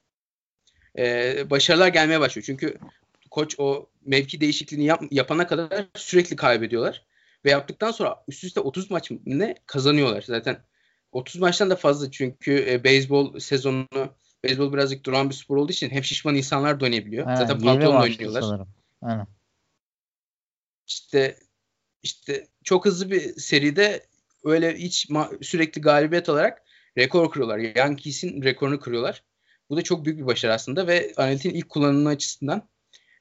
e, 0.99 1.51
başarılar 1.51 1.89
gelmeye 1.89 2.21
başlıyor. 2.21 2.45
Çünkü 2.47 2.79
koç 3.31 3.55
o 3.59 3.89
mevki 4.05 4.41
değişikliğini 4.41 4.85
yap, 4.85 5.03
yapana 5.11 5.47
kadar 5.47 5.87
sürekli 5.95 6.37
kaybediyorlar. 6.37 7.05
Ve 7.45 7.51
yaptıktan 7.51 7.91
sonra 7.91 8.25
üst 8.29 8.45
üste 8.45 8.61
30 8.61 8.91
maç 8.91 9.11
ne 9.27 9.55
kazanıyorlar. 9.67 10.23
Zaten 10.23 10.59
30 11.13 11.41
maçtan 11.41 11.71
da 11.71 11.77
fazla 11.77 12.11
çünkü 12.11 12.67
e, 12.69 12.85
beyzbol 12.85 13.39
sezonu 13.39 13.87
beyzbol 14.45 14.73
birazcık 14.73 15.07
duran 15.07 15.31
bir 15.31 15.35
spor 15.35 15.57
olduğu 15.57 15.73
için 15.73 15.91
hep 15.91 16.05
şişman 16.05 16.35
insanlar 16.35 16.81
da 16.81 16.85
oynayabiliyor. 16.85 17.37
Zaten 17.37 17.61
pantolon 17.61 18.01
oynuyorlar. 18.01 18.41
Sanırım. 18.41 18.69
Aynen. 19.03 19.27
İşte 20.87 21.37
işte 22.03 22.47
çok 22.65 22.85
hızlı 22.85 23.11
bir 23.11 23.41
seride 23.41 24.07
öyle 24.45 24.77
hiç 24.77 25.09
sürekli 25.43 25.81
galibiyet 25.81 26.29
olarak 26.29 26.63
rekor 26.99 27.31
kırıyorlar. 27.31 27.59
Yankees'in 27.59 28.43
rekorunu 28.43 28.81
kırıyorlar. 28.81 29.23
Bu 29.71 29.77
da 29.77 29.83
çok 29.83 30.05
büyük 30.05 30.19
bir 30.19 30.27
başarı 30.27 30.53
aslında 30.53 30.87
ve 30.87 31.13
analitin 31.17 31.51
ilk 31.51 31.69
kullanımı 31.69 32.09
açısından 32.09 32.63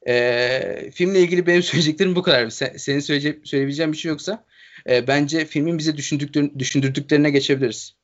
e, 0.07 0.91
filmle 0.91 1.19
ilgili 1.19 1.47
benim 1.47 1.63
söyleyeceklerim 1.63 2.15
bu 2.15 2.23
kadar. 2.23 2.49
Sen, 2.49 2.77
senin 2.77 2.99
söyleyecek, 2.99 3.47
söyleyebileceğin 3.47 3.91
bir 3.91 3.97
şey 3.97 4.09
yoksa 4.09 4.43
e, 4.89 5.07
bence 5.07 5.45
filmin 5.45 5.77
bize 5.77 5.97
düşündükler, 5.97 6.59
düşündürdüklerine 6.59 7.29
geçebiliriz. 7.29 7.95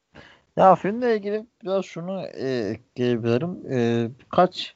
Ya 0.58 0.76
filmle 0.76 1.16
ilgili 1.16 1.46
biraz 1.64 1.86
şunu 1.86 2.22
e, 2.22 2.50
ekleyebilirim. 2.50 3.72
E, 3.72 4.10
birkaç 4.20 4.76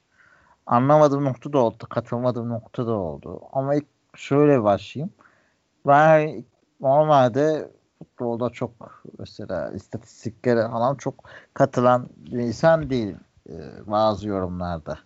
anlamadığım 0.66 1.24
nokta 1.24 1.54
da 1.54 1.58
oldu. 1.58 1.88
Katılmadığım 1.90 2.50
nokta 2.50 2.88
da 2.88 2.92
oldu. 2.92 3.42
Ama 3.52 3.76
ilk 3.76 3.86
şöyle 4.16 4.64
başlayayım. 4.64 5.14
Ben 5.88 6.44
normalde 6.82 7.70
futbolda 8.00 8.50
çok 8.50 9.04
mesela 9.20 9.72
istatistiklere 9.72 10.68
falan 10.68 10.96
çok 10.96 11.30
katılan 11.54 12.10
bir 12.18 12.40
insan 12.40 12.90
değilim 12.90 13.20
e, 13.50 13.54
bazı 13.88 14.28
yorumlarda. 14.28 15.00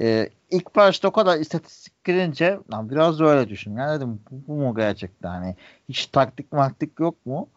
E, 0.00 0.28
ilk 0.50 0.76
başta 0.76 1.08
o 1.08 1.12
kadar 1.12 1.38
istatistik 1.38 2.04
girince 2.04 2.58
lan 2.72 2.90
biraz 2.90 3.20
öyle 3.20 3.48
düşün. 3.48 3.76
Yani 3.76 3.96
dedim 3.96 4.20
bu, 4.30 4.46
bu 4.46 4.56
mu 4.56 4.74
gerçekten 4.74 5.28
hani 5.28 5.56
hiç 5.88 6.06
taktik 6.06 6.52
maktik 6.52 7.00
yok 7.00 7.26
mu? 7.26 7.48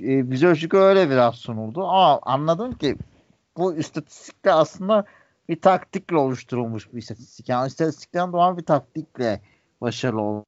E, 0.00 0.30
bize 0.30 0.56
çünkü 0.56 0.76
öyle 0.76 1.10
biraz 1.10 1.34
sunuldu. 1.34 1.86
Ama 1.86 2.20
anladım 2.22 2.78
ki 2.78 2.96
bu 3.56 3.74
istatistikle 3.74 4.52
aslında 4.52 5.04
bir 5.48 5.60
taktikle 5.60 6.16
oluşturulmuş 6.16 6.92
bir 6.92 6.98
istatistik. 6.98 7.48
Yani 7.48 7.66
istatistikten 7.66 8.32
doğan 8.32 8.58
bir 8.58 8.64
taktikle 8.64 9.40
başarılı 9.80 10.20
oldu. 10.20 10.44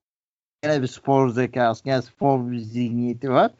Yine 0.64 0.82
bir 0.82 0.86
spor 0.86 1.30
zekası, 1.30 1.88
yine 1.88 2.02
spor 2.02 2.50
bir 2.50 2.58
zihniyeti 2.58 3.30
var. 3.30 3.50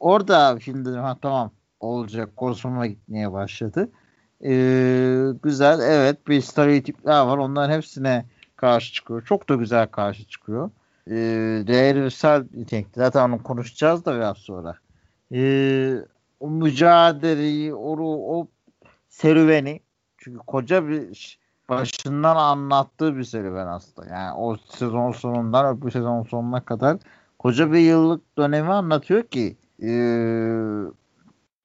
Orada 0.00 0.60
şimdi 0.60 0.88
dedim 0.88 1.00
ha 1.00 1.16
tamam 1.22 1.50
olacak 1.80 2.36
konusuma 2.36 2.86
gitmeye 2.86 3.32
başladı. 3.32 3.90
Ee, 4.44 5.26
güzel 5.42 5.80
evet 5.80 6.28
bir 6.28 6.40
stereotipler 6.40 7.26
var. 7.26 7.38
Onların 7.38 7.74
hepsine 7.74 8.24
karşı 8.56 8.92
çıkıyor. 8.92 9.24
Çok 9.24 9.48
da 9.48 9.54
güzel 9.54 9.86
karşı 9.86 10.24
çıkıyor. 10.24 10.70
Ee, 11.10 11.14
değersel 11.66 12.44
nitelikte. 12.54 13.00
Zaten 13.00 13.28
onu 13.28 13.42
konuşacağız 13.42 14.04
da 14.04 14.16
biraz 14.16 14.36
sonra. 14.36 14.76
Ee, 15.32 15.94
o 16.40 16.50
mücadeleyi, 16.50 17.74
o, 17.74 17.96
o 18.38 18.48
serüveni 19.08 19.80
çünkü 20.18 20.38
koca 20.38 20.88
bir 20.88 21.38
başından 21.68 22.36
anlattığı 22.36 23.16
bir 23.16 23.24
serüven 23.24 23.66
aslında. 23.66 24.08
Yani 24.08 24.32
o 24.36 24.56
sezon 24.56 25.12
sonundan 25.12 25.76
öbür 25.76 25.90
sezon 25.90 26.22
sonuna 26.22 26.64
kadar 26.64 26.96
koca 27.38 27.72
bir 27.72 27.78
yıllık 27.78 28.38
dönemi 28.38 28.72
anlatıyor 28.72 29.22
ki 29.22 29.56
e, 29.82 29.88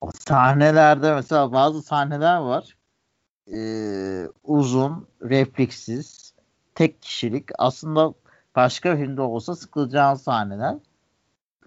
o 0.01 0.10
sahnelerde 0.27 1.15
mesela 1.15 1.51
bazı 1.51 1.81
sahneler 1.81 2.38
var 2.38 2.77
e, 3.53 3.60
uzun, 4.43 5.08
repliksiz, 5.24 6.34
tek 6.75 7.01
kişilik 7.01 7.50
aslında 7.58 8.13
başka 8.55 8.96
filmde 8.96 9.22
olsa 9.22 9.55
sıkılacağın 9.55 10.15
sahneler 10.15 10.75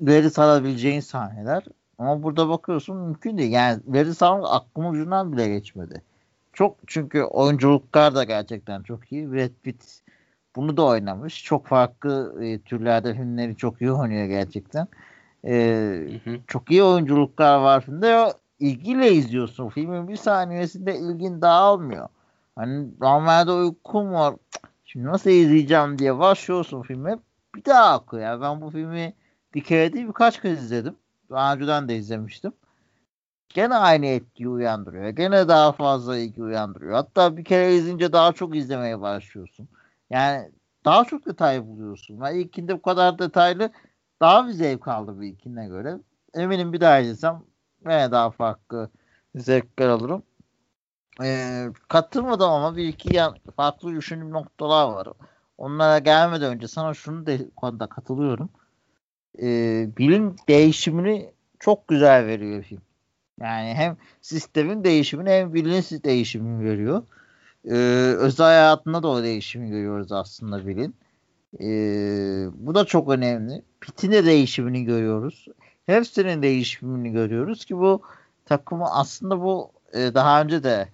veri 0.00 0.31
sarabileceğin 0.31 1.00
sahneler 1.00 1.64
ama 1.99 2.23
burada 2.23 2.49
bakıyorsun 2.49 2.97
mümkün 2.97 3.38
değil. 3.38 3.53
Yani 3.53 3.83
veri 3.87 4.14
sarmak 4.14 4.49
aklım 4.50 4.87
ucundan 4.87 5.33
bile 5.33 5.49
geçmedi. 5.49 6.03
Çok 6.53 6.76
çünkü 6.87 7.23
oyunculuklar 7.23 8.14
da 8.14 8.25
gerçekten 8.25 8.83
çok 8.83 9.12
iyi. 9.12 9.33
Brad 9.33 9.50
Pitt 9.62 10.00
bunu 10.57 10.76
da 10.76 10.85
oynamış. 10.85 11.45
Çok 11.45 11.67
farklı 11.67 12.45
e, 12.45 12.59
türlerde 12.59 13.14
filmleri 13.14 13.57
çok 13.57 13.81
iyi 13.81 13.93
oynuyor 13.93 14.26
gerçekten. 14.26 14.88
E, 15.47 15.53
hı 16.25 16.31
hı. 16.31 16.39
Çok 16.47 16.71
iyi 16.71 16.83
oyunculuklar 16.83 17.59
var 17.59 17.81
filmde. 17.81 18.33
İlgiyle 18.59 19.13
izliyorsun. 19.13 19.69
Filmin 19.69 20.09
bir 20.09 20.17
saniyesinde 20.17 20.99
ilgin 20.99 21.43
dağılmıyor. 21.43 22.09
Hani 22.57 22.89
normalde 23.01 23.53
uykum 23.53 24.13
var. 24.13 24.35
Şimdi 24.85 25.07
nasıl 25.07 25.31
izleyeceğim 25.31 25.99
diye 25.99 26.19
başlıyorsun 26.19 26.83
filme. 26.83 27.19
Bir 27.55 27.65
daha 27.65 27.95
akıyor. 27.95 28.23
Yani 28.23 28.41
ben 28.41 28.61
bu 28.61 28.71
filmi 28.71 29.15
bir 29.55 29.65
kere 29.65 29.93
değil 29.93 30.09
birkaç 30.09 30.43
kez 30.43 30.65
izledim. 30.65 30.97
Daha 31.31 31.55
önceden 31.55 31.89
de 31.89 31.97
izlemiştim 31.97 32.53
gene 33.55 33.75
aynı 33.75 34.07
etkiyi 34.07 34.49
uyandırıyor. 34.49 35.09
Gene 35.09 35.49
daha 35.49 35.73
fazla 35.73 36.17
ilgi 36.19 36.43
uyandırıyor. 36.43 36.93
Hatta 36.93 37.37
bir 37.37 37.45
kere 37.45 37.75
izleyince 37.75 38.13
daha 38.13 38.33
çok 38.33 38.57
izlemeye 38.57 39.01
başlıyorsun. 39.01 39.69
Yani 40.11 40.51
daha 40.85 41.05
çok 41.05 41.27
detay 41.27 41.67
buluyorsun. 41.67 42.21
Ben 42.21 42.35
ilkinde 42.35 42.75
bu 42.75 42.83
kadar 42.83 43.19
detaylı 43.19 43.71
daha 44.25 44.49
bir 44.49 44.52
zevk 44.52 44.88
aldı 44.88 45.21
bir 45.21 45.26
ilkine 45.26 45.66
göre. 45.69 45.99
Eminim 46.35 46.73
bir 46.73 46.81
daha 46.81 46.99
izlesem 46.99 47.43
yine 47.81 48.11
daha 48.11 48.31
farklı 48.31 48.90
zevkler 49.35 49.88
alırım. 49.88 50.23
Ee, 51.23 51.66
katılmadım 51.88 52.50
ama 52.50 52.76
bir 52.76 52.88
iki 52.88 53.16
yan, 53.16 53.37
farklı 53.57 53.95
düşündüğüm 53.97 54.31
noktalar 54.31 54.93
var. 54.93 55.09
Onlara 55.59 55.99
gelmeden 55.99 56.54
önce 56.54 56.69
sana 56.69 56.95
şunu 56.95 57.26
de 57.26 57.50
konuda 57.57 57.87
katılıyorum. 57.87 58.49
Ee, 59.43 59.88
bilim 59.99 60.37
değişimini 60.49 61.33
çok 61.61 61.88
güzel 61.88 62.26
veriyor 62.26 62.62
film. 62.62 62.83
Yani 63.40 63.75
hem 63.75 63.97
sistemin 64.21 64.85
değişimini 64.85 65.31
hem 65.31 65.54
bilin 65.54 66.02
değişimini 66.04 66.64
veriyor. 66.64 67.02
Ee, 67.64 67.75
özel 68.19 68.47
hayatında 68.47 69.02
da 69.02 69.09
o 69.09 69.23
değişimi 69.23 69.71
görüyoruz 69.71 70.12
aslında 70.12 70.66
bilin. 70.66 70.95
Ee, 71.61 72.47
bu 72.55 72.75
da 72.75 72.85
çok 72.85 73.09
önemli. 73.09 73.63
Pit'in 73.81 74.13
de 74.13 74.25
değişimini 74.25 74.85
görüyoruz. 74.85 75.47
Hepsinin 75.87 76.43
değişimini 76.43 77.13
görüyoruz 77.13 77.65
ki 77.65 77.77
bu 77.77 78.03
takımı 78.45 78.91
aslında 78.91 79.41
bu 79.41 79.71
e, 79.93 80.15
daha 80.15 80.43
önce 80.43 80.63
de 80.63 80.89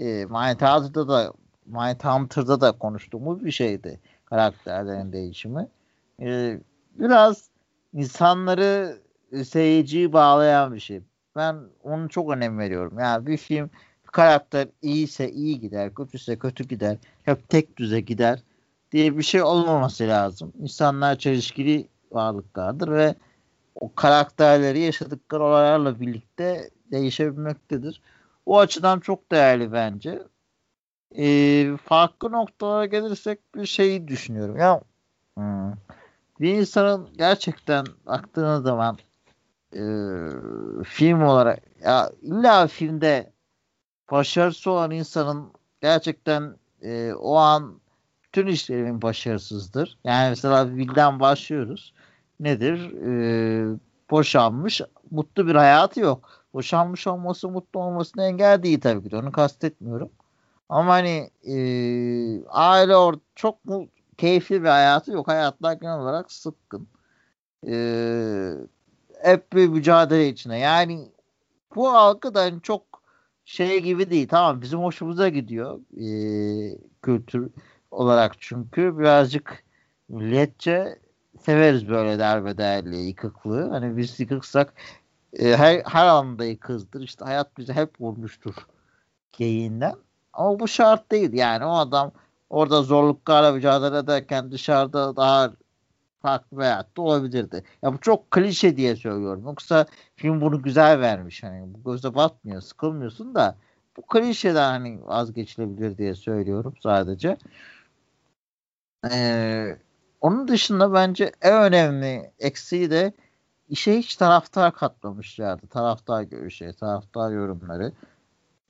e, 0.00 0.04
Mindhunter'da 0.06 1.08
da 1.08 1.32
Mindhunter'da 1.66 2.60
da 2.60 2.72
konuştuğumuz 2.72 3.44
bir 3.44 3.50
şeydi. 3.50 4.00
karakterlerin 4.24 5.12
değişimi. 5.12 5.68
E, 6.22 6.58
biraz 6.98 7.48
insanları 7.94 8.98
seyirciyi 9.44 10.12
bağlayan 10.12 10.74
bir 10.74 10.80
şey. 10.80 11.00
Ben 11.36 11.56
onu 11.82 12.08
çok 12.08 12.30
önem 12.32 12.58
veriyorum. 12.58 12.98
Yani 12.98 13.26
bir 13.26 13.36
film 13.36 13.70
bir 14.04 14.10
karakter 14.10 14.68
iyiyse 14.82 15.30
iyi 15.30 15.60
gider, 15.60 15.94
kötüyse 15.94 16.38
kötü 16.38 16.64
gider, 16.64 16.96
hep 17.22 17.48
tek 17.48 17.76
düze 17.76 18.00
gider 18.00 18.42
diye 18.94 19.18
bir 19.18 19.22
şey 19.22 19.42
olmaması 19.42 20.08
lazım. 20.08 20.52
İnsanlar 20.60 21.18
çelişkili 21.18 21.88
varlıklardır 22.12 22.88
ve 22.88 23.14
o 23.74 23.94
karakterleri 23.94 24.80
yaşadıkları 24.80 25.44
olaylarla 25.44 26.00
birlikte 26.00 26.70
değişebilmektedir. 26.90 28.02
O 28.46 28.58
açıdan 28.58 29.00
çok 29.00 29.32
değerli 29.32 29.72
bence. 29.72 30.22
Ee, 31.18 31.76
farklı 31.84 32.32
noktalara 32.32 32.86
gelirsek 32.86 33.54
bir 33.54 33.66
şeyi 33.66 34.08
düşünüyorum. 34.08 34.56
Ya 34.56 34.80
hmm, 35.36 35.72
bir 36.40 36.54
insanın 36.54 37.08
gerçekten 37.16 37.86
baktığınız 38.06 38.62
zaman 38.62 38.98
e, 39.72 39.82
film 40.84 41.22
olarak 41.22 41.62
ya 41.82 42.10
illa 42.22 42.66
filmde 42.66 43.32
başarısı 44.10 44.70
olan 44.70 44.90
insanın 44.90 45.52
gerçekten 45.82 46.56
e, 46.82 47.12
o 47.12 47.36
an 47.36 47.80
bütün 48.34 48.46
işlerimin 48.46 49.02
başarısızdır. 49.02 49.98
Yani 50.04 50.28
mesela 50.28 50.76
Bill'den 50.76 51.20
başlıyoruz. 51.20 51.94
Nedir? 52.40 52.92
E, 53.06 53.78
boşanmış, 54.10 54.80
mutlu 55.10 55.46
bir 55.46 55.54
hayatı 55.54 56.00
yok. 56.00 56.44
Boşanmış 56.54 57.06
olması, 57.06 57.48
mutlu 57.48 57.80
olmasına 57.80 58.26
engel 58.26 58.62
değil 58.62 58.80
tabii 58.80 59.04
ki 59.04 59.10
de. 59.10 59.16
Onu 59.16 59.32
kastetmiyorum. 59.32 60.10
Ama 60.68 60.92
hani 60.92 61.30
e, 61.44 61.56
aile 62.48 62.96
or 62.96 63.14
çok 63.34 63.64
mu 63.64 63.88
keyifli 64.18 64.62
bir 64.62 64.68
hayatı 64.68 65.12
yok. 65.12 65.28
Hayatlar 65.28 65.72
genel 65.72 65.98
olarak 65.98 66.32
sıkkın. 66.32 66.88
E, 67.66 67.74
hep 69.22 69.52
bir 69.52 69.68
mücadele 69.68 70.28
içine. 70.28 70.58
Yani 70.58 71.08
bu 71.74 71.92
halkı 71.92 72.34
da 72.34 72.40
hani 72.40 72.62
çok 72.62 72.82
şey 73.44 73.80
gibi 73.80 74.10
değil. 74.10 74.28
Tamam 74.28 74.62
bizim 74.62 74.78
hoşumuza 74.78 75.28
gidiyor 75.28 75.80
e, 76.00 76.06
kültür 77.02 77.50
olarak 77.94 78.32
çünkü 78.40 78.98
birazcık 78.98 79.64
milletçe 80.08 80.98
severiz 81.40 81.88
böyle 81.88 82.18
derbederliği, 82.18 83.08
yıkıklığı. 83.08 83.70
Hani 83.70 83.96
biz 83.96 84.20
yıkıksak 84.20 84.74
e, 85.32 85.56
her, 85.56 85.82
her 85.86 86.06
anda 86.06 86.44
yıkızdır. 86.44 87.02
İşte 87.02 87.24
hayat 87.24 87.58
bizi 87.58 87.72
hep 87.72 88.00
vurmuştur 88.00 88.54
geyiğinden. 89.32 89.94
Ama 90.32 90.60
bu 90.60 90.68
şart 90.68 91.12
değil. 91.12 91.32
Yani 91.32 91.64
o 91.64 91.72
adam 91.76 92.12
orada 92.50 92.82
zorluklarla 92.82 93.52
mücadele 93.52 93.98
ederken 93.98 94.52
dışarıda 94.52 95.16
daha 95.16 95.52
farklı 96.22 96.58
bir 96.58 96.62
hayatta 96.62 97.02
olabilirdi. 97.02 97.64
Ya 97.82 97.92
bu 97.92 97.98
çok 98.00 98.30
klişe 98.30 98.76
diye 98.76 98.96
söylüyorum. 98.96 99.42
Yoksa 99.44 99.86
film 100.16 100.40
bunu 100.40 100.62
güzel 100.62 101.00
vermiş. 101.00 101.42
Hani 101.42 101.74
bu 101.74 101.92
göze 101.92 102.14
batmıyor, 102.14 102.60
sıkılmıyorsun 102.60 103.34
da 103.34 103.56
bu 103.96 104.02
klişeden 104.02 104.70
hani 104.70 105.06
vazgeçilebilir 105.06 105.98
diye 105.98 106.14
söylüyorum 106.14 106.74
sadece. 106.82 107.36
Ee, 109.10 109.76
onun 110.20 110.48
dışında 110.48 110.92
bence 110.92 111.32
en 111.42 111.62
önemli 111.62 112.30
eksiği 112.38 112.90
de 112.90 113.12
işe 113.68 113.98
hiç 113.98 114.16
taraftar 114.16 114.72
katmamışlardı. 114.72 115.66
Taraftar 115.66 116.22
görüşü, 116.22 116.72
taraftar 116.72 117.30
yorumları. 117.32 117.92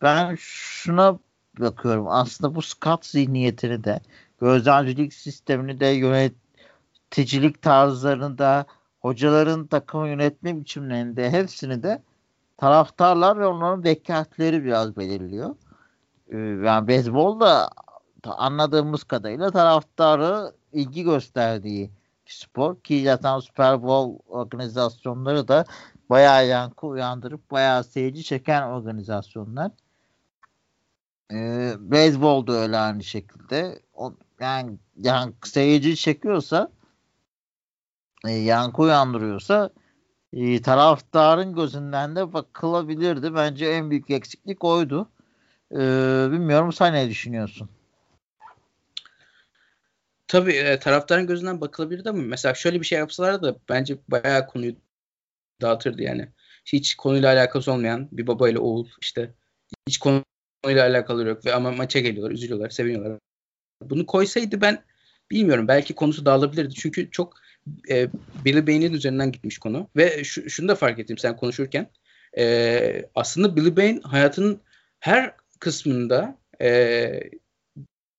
Ben 0.02 0.34
şuna 0.38 1.18
bakıyorum. 1.58 2.08
Aslında 2.08 2.54
bu 2.54 2.62
scout 2.62 3.06
zihniyetini 3.06 3.84
de 3.84 4.00
gözlemcilik 4.40 5.14
sistemini 5.14 5.80
de 5.80 5.86
yöneticilik 5.86 7.62
tarzlarını 7.62 8.38
da 8.38 8.66
hocaların 9.00 9.66
takım 9.66 10.06
yönetme 10.06 10.60
biçimlerinde 10.60 11.30
hepsini 11.30 11.82
de 11.82 12.02
taraftarlar 12.56 13.38
ve 13.38 13.46
onların 13.46 13.84
beklentileri 13.84 14.64
biraz 14.64 14.96
belirliyor. 14.96 15.56
Ee, 16.28 16.36
yani 16.38 16.88
beyzbolda 16.88 17.70
anladığımız 18.30 19.04
kadarıyla 19.04 19.50
taraftarı 19.50 20.52
ilgi 20.72 21.02
gösterdiği 21.02 21.90
spor 22.26 22.80
ki 22.80 23.02
zaten 23.04 23.38
Super 23.38 23.82
Bowl 23.82 24.22
organizasyonları 24.28 25.48
da 25.48 25.64
bayağı 26.10 26.46
yankı 26.46 26.86
uyandırıp 26.86 27.50
bayağı 27.50 27.84
seyirci 27.84 28.24
çeken 28.24 28.62
organizasyonlar. 28.62 29.70
Ee, 31.32 31.72
beyzbol 31.78 32.46
da 32.46 32.52
öyle 32.52 32.78
aynı 32.78 33.04
şekilde. 33.04 33.82
O, 33.94 34.14
yani, 34.40 34.78
yani 34.96 35.32
seyirci 35.44 35.96
çekiyorsa 35.96 36.70
e, 38.26 38.30
yankı 38.30 38.82
uyandırıyorsa 38.82 39.70
e, 40.32 40.62
taraftarın 40.62 41.54
gözünden 41.54 42.16
de 42.16 42.32
bakılabilirdi. 42.32 43.34
Bence 43.34 43.66
en 43.66 43.90
büyük 43.90 44.10
eksiklik 44.10 44.64
oydu. 44.64 45.08
E, 45.72 45.78
bilmiyorum 46.32 46.72
sen 46.72 46.94
ne 46.94 47.08
düşünüyorsun? 47.08 47.68
Tabii 50.34 50.52
e, 50.52 50.78
taraftarın 50.78 51.26
gözünden 51.26 51.60
bakılabilirdi 51.60 52.10
ama 52.10 52.22
mesela 52.22 52.54
şöyle 52.54 52.80
bir 52.80 52.86
şey 52.86 52.98
yapsalar 52.98 53.42
da 53.42 53.56
bence 53.68 53.98
bayağı 54.08 54.46
konuyu 54.46 54.76
dağıtırdı 55.60 56.02
yani. 56.02 56.28
Hiç 56.66 56.94
konuyla 56.94 57.32
alakası 57.32 57.72
olmayan 57.72 58.08
bir 58.12 58.26
baba 58.26 58.48
ile 58.48 58.58
oğul 58.58 58.88
işte 59.02 59.34
hiç 59.88 59.98
konuyla 59.98 60.84
alakalı 60.84 61.28
yok 61.28 61.46
ve 61.46 61.54
ama 61.54 61.70
maça 61.72 62.00
geliyorlar, 62.00 62.34
üzülüyorlar, 62.34 62.70
seviniyorlar. 62.70 63.18
Bunu 63.82 64.06
koysaydı 64.06 64.60
ben 64.60 64.84
bilmiyorum 65.30 65.68
belki 65.68 65.94
konusu 65.94 66.26
dağılabilirdi. 66.26 66.74
Çünkü 66.74 67.10
çok 67.10 67.34
e, 67.90 68.08
Billy 68.44 68.66
Bane'in 68.66 68.92
üzerinden 68.92 69.32
gitmiş 69.32 69.58
konu. 69.58 69.90
Ve 69.96 70.24
şu, 70.24 70.50
şunu 70.50 70.68
da 70.68 70.74
fark 70.74 70.98
ettim 70.98 71.18
sen 71.18 71.36
konuşurken. 71.36 71.90
E, 72.38 73.04
aslında 73.14 73.56
Billy 73.56 73.76
Bane 73.76 74.00
hayatının 74.02 74.60
her 75.00 75.34
kısmında 75.60 76.38
e, 76.60 77.20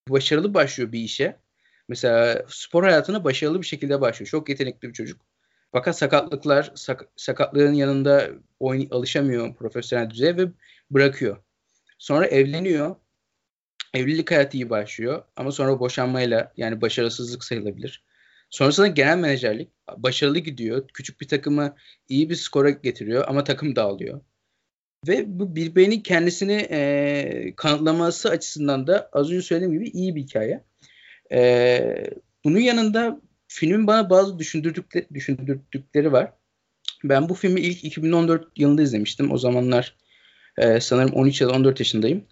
başarılı 0.09 0.53
başlıyor 0.53 0.91
bir 0.91 0.99
işe. 0.99 1.44
Mesela 1.87 2.45
spor 2.47 2.83
hayatına 2.83 3.23
başarılı 3.23 3.61
bir 3.61 3.65
şekilde 3.65 4.01
başlıyor. 4.01 4.29
Çok 4.29 4.49
yetenekli 4.49 4.87
bir 4.87 4.93
çocuk. 4.93 5.21
Fakat 5.71 5.97
sakatlıklar, 5.97 6.71
sak, 6.75 7.07
sakatlığın 7.15 7.73
yanında 7.73 8.29
oyn 8.59 8.87
alışamıyor 8.91 9.55
profesyonel 9.55 10.09
düzeye 10.09 10.37
ve 10.37 10.47
bırakıyor. 10.91 11.37
Sonra 11.97 12.27
evleniyor. 12.27 12.95
Evlilik 13.93 14.31
hayatı 14.31 14.57
iyi 14.57 14.69
başlıyor 14.69 15.23
ama 15.35 15.51
sonra 15.51 15.79
boşanmayla 15.79 16.53
yani 16.57 16.81
başarısızlık 16.81 17.43
sayılabilir. 17.43 18.03
Sonrasında 18.49 18.87
genel 18.87 19.17
menajerlik 19.17 19.69
başarılı 19.97 20.39
gidiyor. 20.39 20.87
Küçük 20.93 21.21
bir 21.21 21.27
takımı 21.27 21.75
iyi 22.09 22.29
bir 22.29 22.35
skora 22.35 22.69
getiriyor 22.69 23.25
ama 23.27 23.43
takım 23.43 23.75
dağılıyor. 23.75 24.21
Ve 25.07 25.39
bu 25.39 25.55
birbirini 25.55 26.03
kendisini 26.03 26.67
e, 26.71 27.53
kanıtlaması 27.57 28.29
açısından 28.29 28.87
da 28.87 29.09
az 29.13 29.31
önce 29.31 29.41
söylediğim 29.41 29.73
gibi 29.73 29.89
iyi 29.89 30.15
bir 30.15 30.21
hikaye. 30.21 30.63
E, 31.31 32.09
bunun 32.43 32.59
yanında 32.59 33.21
filmin 33.47 33.87
bana 33.87 34.09
bazı 34.09 34.39
düşündürdükleri, 34.39 35.07
düşündürdükleri 35.13 36.11
var. 36.11 36.33
Ben 37.03 37.29
bu 37.29 37.33
filmi 37.33 37.61
ilk 37.61 37.83
2014 37.83 38.47
yılında 38.59 38.81
izlemiştim. 38.81 39.31
O 39.31 39.37
zamanlar 39.37 39.95
e, 40.57 40.79
sanırım 40.79 41.13
13 41.13 41.41
ya 41.41 41.49
da 41.49 41.53
14 41.53 41.79
yaşındayım. 41.79 42.25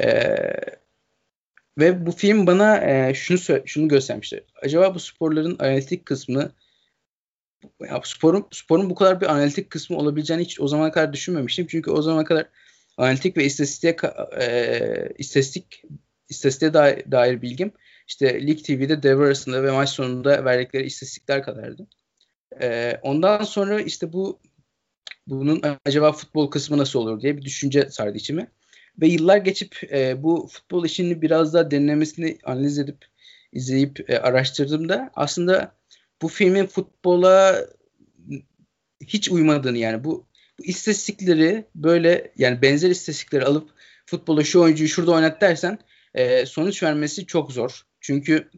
E, 0.00 0.36
ve 1.78 2.06
bu 2.06 2.12
film 2.12 2.46
bana 2.46 2.76
e, 2.76 3.14
şunu 3.14 3.38
şunu 3.66 3.88
göstermişti. 3.88 4.44
Acaba 4.62 4.94
bu 4.94 5.00
sporların 5.00 5.56
analitik 5.58 6.06
kısmı 6.06 6.52
ya 7.80 8.00
sporun 8.04 8.48
sporun 8.50 8.90
bu 8.90 8.94
kadar 8.94 9.20
bir 9.20 9.26
analitik 9.26 9.70
kısmı 9.70 9.96
olabileceğini 9.96 10.44
hiç 10.44 10.60
o 10.60 10.68
zamana 10.68 10.92
kadar 10.92 11.12
düşünmemiştim. 11.12 11.66
Çünkü 11.66 11.90
o 11.90 12.02
zamana 12.02 12.24
kadar 12.24 12.46
analitik 12.96 13.36
ve 13.36 13.44
istatistiğe 13.44 13.96
e, 14.40 15.08
istatistik 15.18 15.82
istatistiğe 16.28 16.74
dair, 16.74 17.10
dair 17.10 17.42
bilgim 17.42 17.72
işte 18.08 18.46
Lig 18.46 18.64
TV'de 18.64 19.02
devre 19.02 19.24
arasında 19.26 19.62
ve 19.62 19.70
maç 19.70 19.88
sonunda 19.88 20.44
verdikleri 20.44 20.86
istatistikler 20.86 21.42
kadardı. 21.42 21.86
E, 22.62 22.98
ondan 23.02 23.44
sonra 23.44 23.80
işte 23.80 24.12
bu 24.12 24.40
bunun 25.26 25.62
acaba 25.86 26.12
futbol 26.12 26.50
kısmı 26.50 26.78
nasıl 26.78 26.98
olur 26.98 27.20
diye 27.20 27.36
bir 27.36 27.42
düşünce 27.42 27.90
sardı 27.90 28.16
içime. 28.18 28.50
Ve 29.00 29.08
yıllar 29.08 29.36
geçip 29.36 29.92
e, 29.92 30.22
bu 30.22 30.48
futbol 30.52 30.84
işini 30.84 31.22
biraz 31.22 31.54
daha 31.54 31.70
derinlemesini 31.70 32.38
analiz 32.44 32.78
edip 32.78 33.04
izleyip 33.52 34.10
e, 34.10 34.18
araştırdığımda 34.18 35.10
aslında 35.14 35.76
bu 36.22 36.28
filmin 36.28 36.66
futbola 36.66 37.66
hiç 39.06 39.30
uymadığını 39.30 39.78
yani 39.78 40.04
bu, 40.04 40.26
bu 40.58 40.64
istatistikleri 40.64 41.64
böyle 41.74 42.32
yani 42.36 42.62
benzer 42.62 42.90
istatistikleri 42.90 43.44
alıp 43.44 43.70
futbola 44.06 44.44
şu 44.44 44.60
oyuncuyu 44.60 44.88
şurada 44.88 45.12
oynat 45.12 45.40
dersen 45.40 45.78
e, 46.14 46.46
sonuç 46.46 46.82
vermesi 46.82 47.26
çok 47.26 47.52
zor. 47.52 47.87
Çünkü 48.00 48.50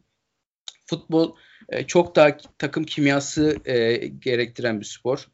futbol 0.86 1.36
e, 1.68 1.86
çok 1.86 2.16
daha 2.16 2.36
takım 2.58 2.84
kimyası 2.84 3.56
e, 3.64 3.96
gerektiren 4.06 4.80
bir 4.80 4.84
spor. 4.84 5.28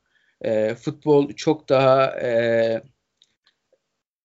E, 0.44 0.74
futbol 0.74 1.32
çok 1.32 1.68
daha 1.68 2.20
e, 2.20 2.82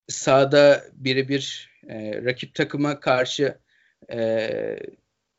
sahada 0.08 0.84
birebir 0.92 1.70
e, 1.88 2.24
rakip 2.24 2.54
takıma 2.54 3.00
karşı 3.00 3.58
e, 4.12 4.78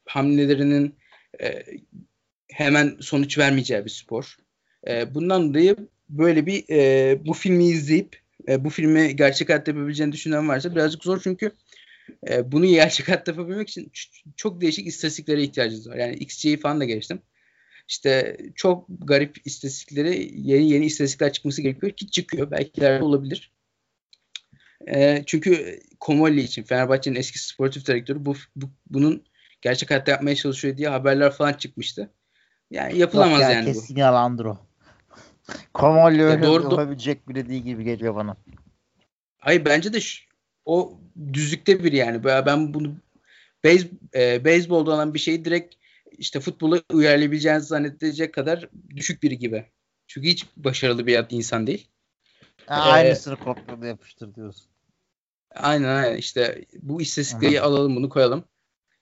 hamlelerinin 0.06 0.96
e, 1.42 1.64
hemen 2.52 2.98
sonuç 3.02 3.38
vermeyeceği 3.38 3.86
bir 3.86 3.90
spor. 3.90 4.38
E, 4.88 5.16
bundan 5.16 5.50
dolayı 5.50 5.76
böyle 6.10 6.46
bir 6.46 6.64
e, 6.70 7.18
bu 7.26 7.34
filmi 7.34 7.66
izleyip 7.66 8.22
e, 8.48 8.64
bu 8.66 8.70
filmi 8.70 9.16
gerçek 9.16 9.50
hayatta 9.50 9.72
yapabileceğini 9.72 10.12
düşünen 10.12 10.48
varsa 10.48 10.76
birazcık 10.76 11.04
zor 11.04 11.22
çünkü 11.24 11.52
e, 12.30 12.52
bunu 12.52 12.66
gerçek 12.70 13.08
hayatta 13.08 13.32
yapabilmek 13.32 13.70
için 13.70 13.92
çok 14.36 14.62
değişik 14.62 14.88
istatistiklere 14.88 15.44
ihtiyacınız 15.44 15.89
var. 15.89 15.96
Yani 15.96 16.16
XG'yi 16.16 16.58
falan 16.58 16.80
da 16.80 16.86
geçtim. 16.86 17.22
İşte 17.88 18.38
çok 18.56 18.86
garip 18.89 19.38
istatistikleri 19.46 20.32
yeni 20.36 20.70
yeni 20.70 20.86
istatistikler 20.86 21.34
çıkması 21.34 21.62
gerekiyor 21.62 21.92
ki 21.92 22.12
çıkıyor. 22.12 22.52
Belki 22.52 22.82
ileride 22.82 23.04
olabilir. 23.04 23.52
E, 24.88 25.24
çünkü 25.26 25.80
Komolli 26.00 26.42
için 26.42 26.63
Fenerbahçe'nin 26.63 27.16
eski 27.16 27.39
sportif 27.39 27.86
direktörü 27.86 28.26
bu, 28.26 28.36
bu 28.56 28.66
bunun 28.89 29.24
gerçek 29.62 29.89
hayatta 29.89 30.12
yapmaya 30.12 30.36
çalışıyor 30.36 30.78
diye 30.78 30.89
haberler 30.89 31.32
falan 31.32 31.54
çıkmıştı. 31.54 32.10
Yani 32.72 32.98
yapılamaz 32.98 33.32
Yok 33.32 33.42
ya, 33.42 33.52
yani 33.52 33.66
kesin 33.66 33.96
bu. 33.96 34.00
yalandır 34.00 34.46
o. 34.46 34.58
Komolli 35.74 36.24
öyle 36.24 36.44
doğru, 36.44 36.63
yapabilecek 36.63 37.30
biri 37.30 37.50
değil 37.50 37.63
gibi 37.63 37.84
geliyor 37.84 38.16
bana. 38.16 38.38
Hayır 39.38 39.66
bence 39.66 39.94
de 39.94 40.02
şu, 40.02 40.24
o 40.65 40.99
düzlükte 41.34 41.84
bir 41.84 41.91
yani. 41.91 42.23
Ben 42.23 42.73
bunu 42.73 42.95
beyz, 43.63 43.88
e, 44.15 44.45
beyzbolda 44.45 44.91
olan 44.91 45.13
bir 45.13 45.19
şeyi 45.19 45.45
direkt 45.45 45.76
işte 46.17 46.39
futbola 46.39 46.82
uyarlayabileceğinizi 46.93 47.67
zannedilecek 47.67 48.34
kadar 48.34 48.69
düşük 48.95 49.23
biri 49.23 49.38
gibi. 49.38 49.65
Çünkü 50.08 50.28
hiç 50.28 50.45
başarılı 50.58 51.08
bir 51.08 51.26
insan 51.30 51.67
değil. 51.67 51.88
Ha, 52.65 52.76
ee, 52.76 52.91
aynısını 52.91 53.36
kopyala 53.36 53.88
yapıştır 53.88 54.36
diyorsun. 54.36 54.65
Aynen 55.56 55.95
aynen 55.95 56.17
işte 56.17 56.65
bu 56.82 57.02
istatistikleri 57.02 57.62
alalım 57.62 57.95
bunu 57.95 58.10
koyalım. 58.10 58.43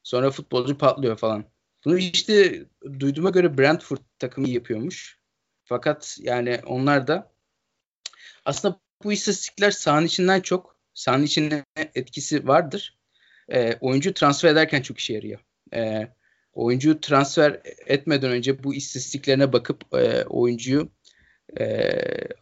Sonra 0.03 0.31
futbolcu 0.31 0.77
patlıyor 0.77 1.17
falan. 1.17 1.45
Bunu 1.85 1.97
işte 1.97 2.65
duyduğuma 2.99 3.29
göre 3.29 3.57
Brentford 3.57 3.97
takımı 4.19 4.49
yapıyormuş. 4.49 5.19
Fakat 5.63 6.17
yani 6.21 6.59
onlar 6.65 7.07
da 7.07 7.31
aslında 8.45 8.79
bu 9.03 9.13
istatistikler 9.13 9.71
sahanın 9.71 10.05
içinden 10.05 10.41
çok 10.41 10.75
sahanın 11.01 11.23
içinde 11.23 11.65
etkisi 11.95 12.47
vardır. 12.47 12.97
E, 13.49 13.77
oyuncu 13.81 14.13
transfer 14.13 14.49
ederken 14.49 14.81
çok 14.81 14.99
işe 14.99 15.13
yarıyor. 15.13 15.39
E, 15.73 16.07
oyuncu 16.53 17.01
transfer 17.01 17.61
etmeden 17.85 18.31
önce 18.31 18.63
bu 18.63 18.75
istatistiklerine 18.75 19.53
bakıp 19.53 19.93
e, 19.93 20.23
oyuncuyu 20.23 20.89
e, 21.59 21.89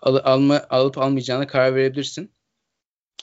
al, 0.02 0.16
alma, 0.24 0.66
alıp 0.70 0.98
almayacağına 0.98 1.48
karar 1.48 1.76
verebilirsin. 1.76 2.32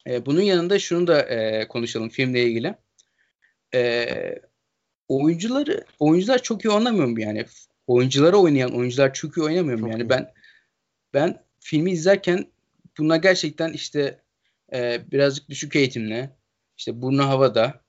E, 0.07 0.27
bunun 0.27 0.41
yanında 0.41 0.79
şunu 0.79 1.07
da 1.07 1.23
e, 1.23 1.69
konuşalım 1.69 2.09
filmle 2.09 2.43
ilgili. 2.43 2.75
E, 3.75 4.09
oyuncuları 5.09 5.85
oyuncular 5.99 6.43
çok 6.43 6.65
iyi 6.65 6.71
oynamıyor 6.71 7.07
mu 7.07 7.21
yani? 7.21 7.47
Oyunculara 7.87 8.37
oynayan 8.37 8.77
oyuncular 8.77 9.15
çok 9.15 9.37
iyi 9.37 9.43
oynamıyor 9.43 9.79
mu? 9.79 9.91
Yani 9.91 10.09
ben 10.09 10.33
ben 11.15 11.43
filmi 11.61 11.91
izlerken 11.91 12.47
buna 12.99 13.17
gerçekten 13.17 13.73
işte 13.73 14.26
e, 14.73 15.11
birazcık 15.11 15.49
düşük 15.49 15.77
eğitimli, 15.77 16.31
işte 16.79 17.03
burnu 17.03 17.29
havada 17.29 17.85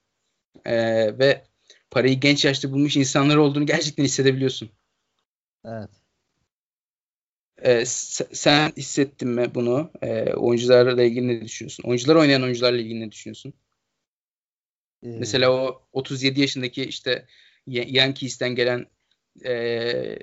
e, 0.64 0.74
ve 1.18 1.44
parayı 1.90 2.20
genç 2.20 2.44
yaşta 2.44 2.72
bulmuş 2.72 2.96
insanlar 2.96 3.36
olduğunu 3.36 3.66
gerçekten 3.66 4.04
hissedebiliyorsun. 4.04 4.70
Evet. 5.64 5.90
E, 7.62 7.84
sen 7.86 8.72
hissettin 8.76 9.28
mi 9.28 9.54
bunu? 9.54 9.90
E, 10.02 10.34
oyuncularla 10.34 11.02
ilgili 11.02 11.28
ne 11.28 11.44
düşünüyorsun? 11.44 11.84
Oyuncular 11.88 12.16
oynayan 12.16 12.42
oyuncularla 12.42 12.78
ilgili 12.78 13.00
ne 13.00 13.12
düşünüyorsun? 13.12 13.54
Ee, 15.02 15.08
Mesela 15.18 15.50
o 15.50 15.82
37 15.92 16.40
yaşındaki 16.40 16.84
işte 16.84 17.26
Yankees'ten 17.66 18.54
gelen 18.54 18.86
e, 19.44 20.18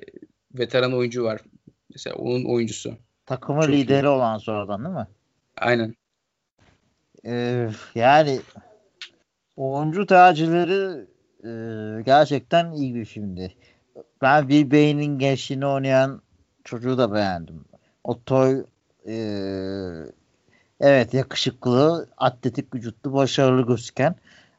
veteran 0.53 0.93
oyuncu 0.93 1.23
var. 1.23 1.41
Mesela 1.89 2.15
onun 2.15 2.45
oyuncusu. 2.45 2.97
Takımı 3.25 3.61
Çok 3.61 3.69
lideri 3.69 4.05
iyi. 4.05 4.07
olan 4.07 4.37
sonradan 4.37 4.85
değil 4.85 4.95
mi? 4.95 5.07
Aynen. 5.57 5.95
Ee, 7.25 7.69
yani 7.95 8.39
oyuncu 9.57 10.05
tercihleri 10.05 11.05
e, 11.43 12.01
gerçekten 12.03 12.71
iyi 12.71 12.95
bir 12.95 13.05
filmdi. 13.05 13.53
Ben 14.21 14.41
Will 14.41 14.71
Bey'nin 14.71 15.19
gençliğini 15.19 15.65
oynayan 15.65 16.21
çocuğu 16.63 16.97
da 16.97 17.13
beğendim. 17.13 17.65
Otoy 18.03 18.65
e, 19.07 19.15
evet 20.79 21.13
yakışıklı, 21.13 22.09
atletik 22.17 22.75
vücutlu, 22.75 23.13
başarılı 23.13 23.67
gözüken 23.67 24.15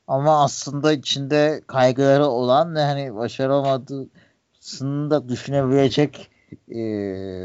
ama 0.06 0.44
aslında 0.44 0.92
içinde 0.92 1.62
kaygıları 1.66 2.26
olan 2.26 2.74
ve 2.74 2.80
hani 2.80 3.14
başaramadığını 3.14 5.10
da 5.10 5.28
düşünebilecek 5.28 6.30
e, 6.68 6.82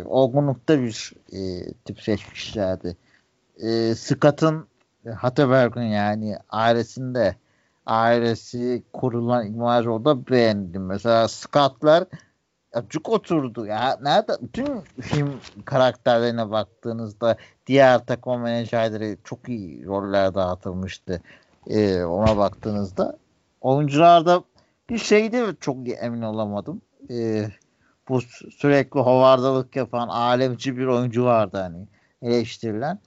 olgunlukta 0.03 0.81
bir 0.81 1.13
e, 1.33 1.73
tip 1.85 2.01
seçmişlerdi. 2.01 2.97
E, 3.57 3.95
Scott'ın 3.95 4.70
Hatteberg'in 5.09 5.81
yani 5.81 6.37
ailesinde 6.49 7.35
ailesi 7.85 8.83
kurulan 8.93 9.47
imaj 9.47 9.87
orada 9.87 10.27
beğendim. 10.27 10.85
Mesela 10.85 11.27
Scott'lar 11.27 12.03
cuk 12.89 13.09
oturdu. 13.09 13.65
Ya 13.65 13.97
nerede 14.01 14.33
bütün 14.41 14.81
film 15.01 15.39
karakterlerine 15.65 16.51
baktığınızda 16.51 17.37
diğer 17.67 18.05
takım 18.05 18.41
menajerleri 18.41 19.17
çok 19.23 19.49
iyi 19.49 19.85
roller 19.85 20.35
dağıtılmıştı. 20.35 21.21
Ee, 21.67 22.03
ona 22.03 22.37
baktığınızda 22.37 23.17
oyuncularda 23.61 24.43
bir 24.89 24.97
şeyde 24.97 25.55
çok 25.59 25.77
emin 26.01 26.21
olamadım. 26.21 26.81
Ee, 27.09 27.47
bu 28.09 28.21
sürekli 28.57 28.99
hovardalık 28.99 29.75
yapan 29.75 30.07
alemci 30.07 30.77
bir 30.77 30.85
oyuncu 30.85 31.25
vardı 31.25 31.57
hani 31.57 31.87
eleştirilen. 32.21 32.99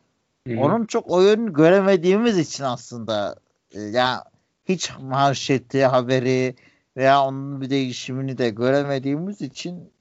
Hı-hı. 0.47 0.61
Onun 0.61 0.87
çok 0.87 1.11
oyun 1.11 1.53
göremediğimiz 1.53 2.39
için 2.39 2.65
aslında 2.65 3.37
e, 3.73 3.81
ya 3.81 4.25
hiç 4.65 4.93
manşeti, 5.01 5.85
haberi 5.85 6.55
veya 6.97 7.25
onun 7.25 7.61
bir 7.61 7.71
değişimini 7.71 8.39
de 8.39 8.51
göremediğimiz 8.51 9.41
için 9.41 9.93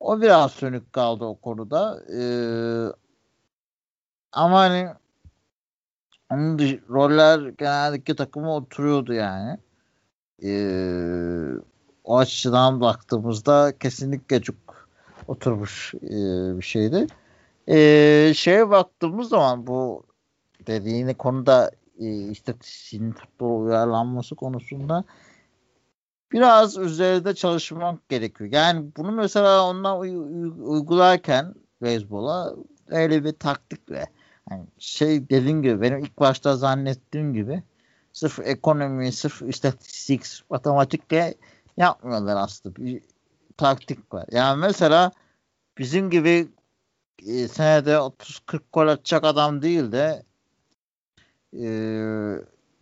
o 0.00 0.20
biraz 0.20 0.52
sönük 0.52 0.92
kaldı 0.92 1.24
o 1.24 1.34
konuda. 1.34 2.00
Ee, 2.18 2.92
ama 4.32 4.58
hani 4.58 4.88
onun 6.30 6.58
dış, 6.58 6.74
roller 6.88 7.48
genellikle 7.48 8.16
takıma 8.16 8.56
oturuyordu 8.56 9.12
yani. 9.12 9.58
Ee, 10.44 11.52
o 12.04 12.18
açıdan 12.18 12.80
baktığımızda 12.80 13.72
kesinlikle 13.80 14.42
çok 14.42 14.56
oturmuş 15.28 15.94
e, 15.94 16.10
bir 16.58 16.64
şeydi. 16.64 17.06
Ee, 17.68 18.32
şeye 18.36 18.70
baktığımız 18.70 19.28
zaman 19.28 19.66
bu 19.66 20.06
dediğini 20.66 21.14
konuda 21.14 21.70
e, 21.98 22.06
istatistiğin 22.06 23.12
futbol 23.12 23.66
uyarlanması 23.66 24.34
konusunda 24.34 25.04
biraz 26.32 26.78
üzerinde 26.78 27.34
çalışmak 27.34 28.08
gerekiyor. 28.08 28.50
Yani 28.52 28.86
bunu 28.96 29.12
mesela 29.12 29.66
ondan 29.66 30.00
uygularken 30.58 31.54
beyzbola 31.82 32.54
öyle 32.88 33.24
bir 33.24 33.32
taktikle 33.32 34.06
yani 34.50 34.66
şey 34.78 35.28
dediğim 35.30 35.62
gibi 35.62 35.80
benim 35.80 35.98
ilk 35.98 36.18
başta 36.18 36.56
zannettiğim 36.56 37.34
gibi 37.34 37.62
sırf 38.12 38.38
ekonomi, 38.38 39.12
sırf 39.12 39.42
istatistik, 39.42 40.26
sırf 40.26 40.50
matematikle 40.50 41.34
yapmıyorlar 41.76 42.36
aslında. 42.36 42.76
Bir 42.76 43.02
taktik 43.56 44.14
var. 44.14 44.24
Yani 44.30 44.60
mesela 44.60 45.12
bizim 45.78 46.10
gibi 46.10 46.48
e, 47.26 47.48
senede 47.48 47.90
30-40 47.92 48.60
gol 48.72 48.88
atacak 48.88 49.24
adam 49.24 49.62
değil 49.62 49.92
de 49.92 50.22
e, 51.52 51.66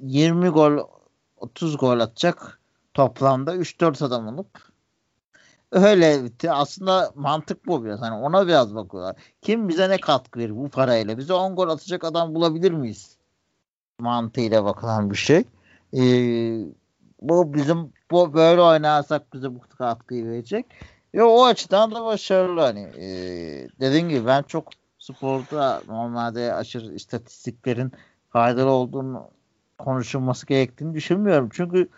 20 0.01 0.49
gol 0.49 0.79
30 1.37 1.77
gol 1.77 2.01
atacak 2.01 2.61
toplamda 2.95 3.57
3-4 3.57 4.05
adam 4.05 4.29
olup 4.29 4.75
öyle 5.75 6.23
aslında 6.49 7.13
mantık 7.15 7.67
bu 7.67 7.85
biraz. 7.85 8.01
Hani 8.01 8.15
ona 8.15 8.47
biraz 8.47 8.75
bakıyorlar. 8.75 9.17
Kim 9.43 9.69
bize 9.69 9.89
ne 9.91 10.01
katkı 10.01 10.41
verir 10.41 10.57
bu 10.57 10.69
parayla? 10.69 11.19
Bize 11.19 11.33
10 11.33 11.57
gol 11.57 11.69
atacak 11.69 12.05
adam 12.05 12.35
bulabilir 12.35 12.73
miyiz? 12.73 13.17
Mantığıyla 14.01 14.65
bakılan 14.65 15.11
bir 15.11 15.17
şey. 15.17 15.45
Ee, 15.97 16.65
bu 17.21 17.55
bizim 17.55 17.93
bu 18.11 18.35
böyle 18.35 18.61
oynarsak 18.61 19.33
bize 19.35 19.55
bu 19.55 19.61
katkıyı 19.79 20.27
verecek. 20.27 20.67
Ve 21.15 21.23
o 21.23 21.45
açıdan 21.45 21.95
da 21.95 22.05
başarılı 22.05 22.61
hani. 22.61 22.81
E, 22.81 23.07
dediğim 23.81 24.09
gibi 24.09 24.27
ben 24.27 24.43
çok 24.43 24.69
sporda 24.99 25.83
normalde 25.89 26.55
aşırı 26.55 26.95
istatistiklerin 26.95 27.93
faydalı 28.31 28.71
olduğunu 28.71 29.31
konuşulması 29.79 30.47
gerektiğini 30.47 30.95
düşünmüyorum. 30.95 31.49
Çünkü 31.53 31.89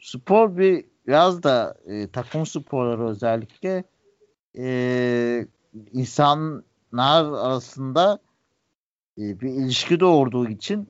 spor 0.00 0.56
bir 0.56 0.84
biraz 1.06 1.42
da 1.42 1.74
e, 1.86 2.08
takım 2.08 2.46
sporları 2.46 3.08
özellikle 3.08 3.84
e, 4.58 5.46
insanlar 5.92 7.24
arasında 7.24 8.18
e, 9.18 9.40
bir 9.40 9.48
ilişki 9.48 10.00
doğurduğu 10.00 10.48
için 10.48 10.88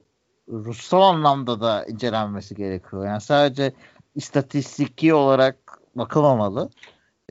ruhsal 0.49 1.03
anlamda 1.03 1.61
da 1.61 1.85
incelenmesi 1.87 2.55
gerekiyor. 2.55 3.07
Yani 3.07 3.21
sadece 3.21 3.73
istatistiki 4.15 5.15
olarak 5.15 5.57
bakılmamalı. 5.95 6.71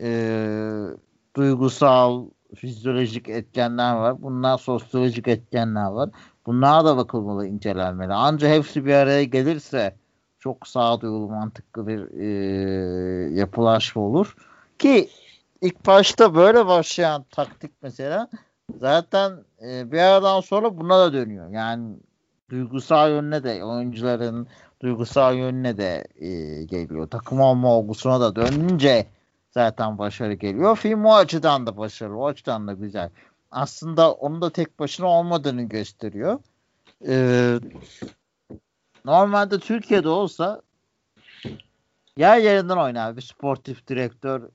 E, 0.02 0.88
duygusal, 1.36 2.26
fizyolojik 2.54 3.28
etkenler 3.28 3.94
var. 3.94 4.22
Bunlar 4.22 4.58
sosyolojik 4.58 5.28
etkenler 5.28 5.86
var. 5.86 6.10
Bunlara 6.46 6.84
da 6.84 6.96
bakılmalı, 6.96 7.46
incelenmeli. 7.46 8.12
Ancak 8.12 8.50
hepsi 8.50 8.84
bir 8.84 8.94
araya 8.94 9.24
gelirse 9.24 9.94
çok 10.38 10.68
sağduyulu, 10.68 11.28
mantıklı 11.28 11.86
bir 11.86 12.20
e, 12.20 13.34
yapılaşma 13.40 14.02
olur. 14.02 14.36
Ki 14.78 15.08
ilk 15.60 15.86
başta 15.86 16.34
böyle 16.34 16.66
başlayan 16.66 17.24
taktik 17.30 17.72
mesela 17.82 18.28
zaten 18.80 19.32
e, 19.66 19.92
bir 19.92 19.98
aradan 19.98 20.40
sonra 20.40 20.78
buna 20.78 20.98
da 20.98 21.12
dönüyor. 21.12 21.50
Yani 21.50 21.96
duygusal 22.50 23.10
yönüne 23.10 23.44
de 23.44 23.64
oyuncuların 23.64 24.46
duygusal 24.82 25.36
yönüne 25.36 25.76
de 25.76 26.06
e, 26.16 26.28
geliyor. 26.64 27.06
Takım 27.10 27.40
olma 27.40 27.68
olgusuna 27.68 28.20
da 28.20 28.36
dönünce 28.36 29.06
zaten 29.54 29.98
başarı 29.98 30.34
geliyor. 30.34 30.76
Film 30.76 31.04
o 31.04 31.14
açıdan 31.14 31.66
da 31.66 31.76
başarılı. 31.76 32.18
O 32.18 32.26
açıdan 32.26 32.68
da 32.68 32.72
güzel. 32.72 33.10
Aslında 33.50 34.12
onun 34.12 34.42
da 34.42 34.50
tek 34.50 34.78
başına 34.78 35.06
olmadığını 35.06 35.62
gösteriyor. 35.62 36.40
Ee, 37.08 37.60
normalde 39.04 39.58
Türkiye'de 39.58 40.08
olsa 40.08 40.62
yer 42.16 42.38
yerinden 42.38 42.76
oynar 42.76 43.16
bir 43.16 43.22
sportif 43.22 43.86
direktör 43.86 44.48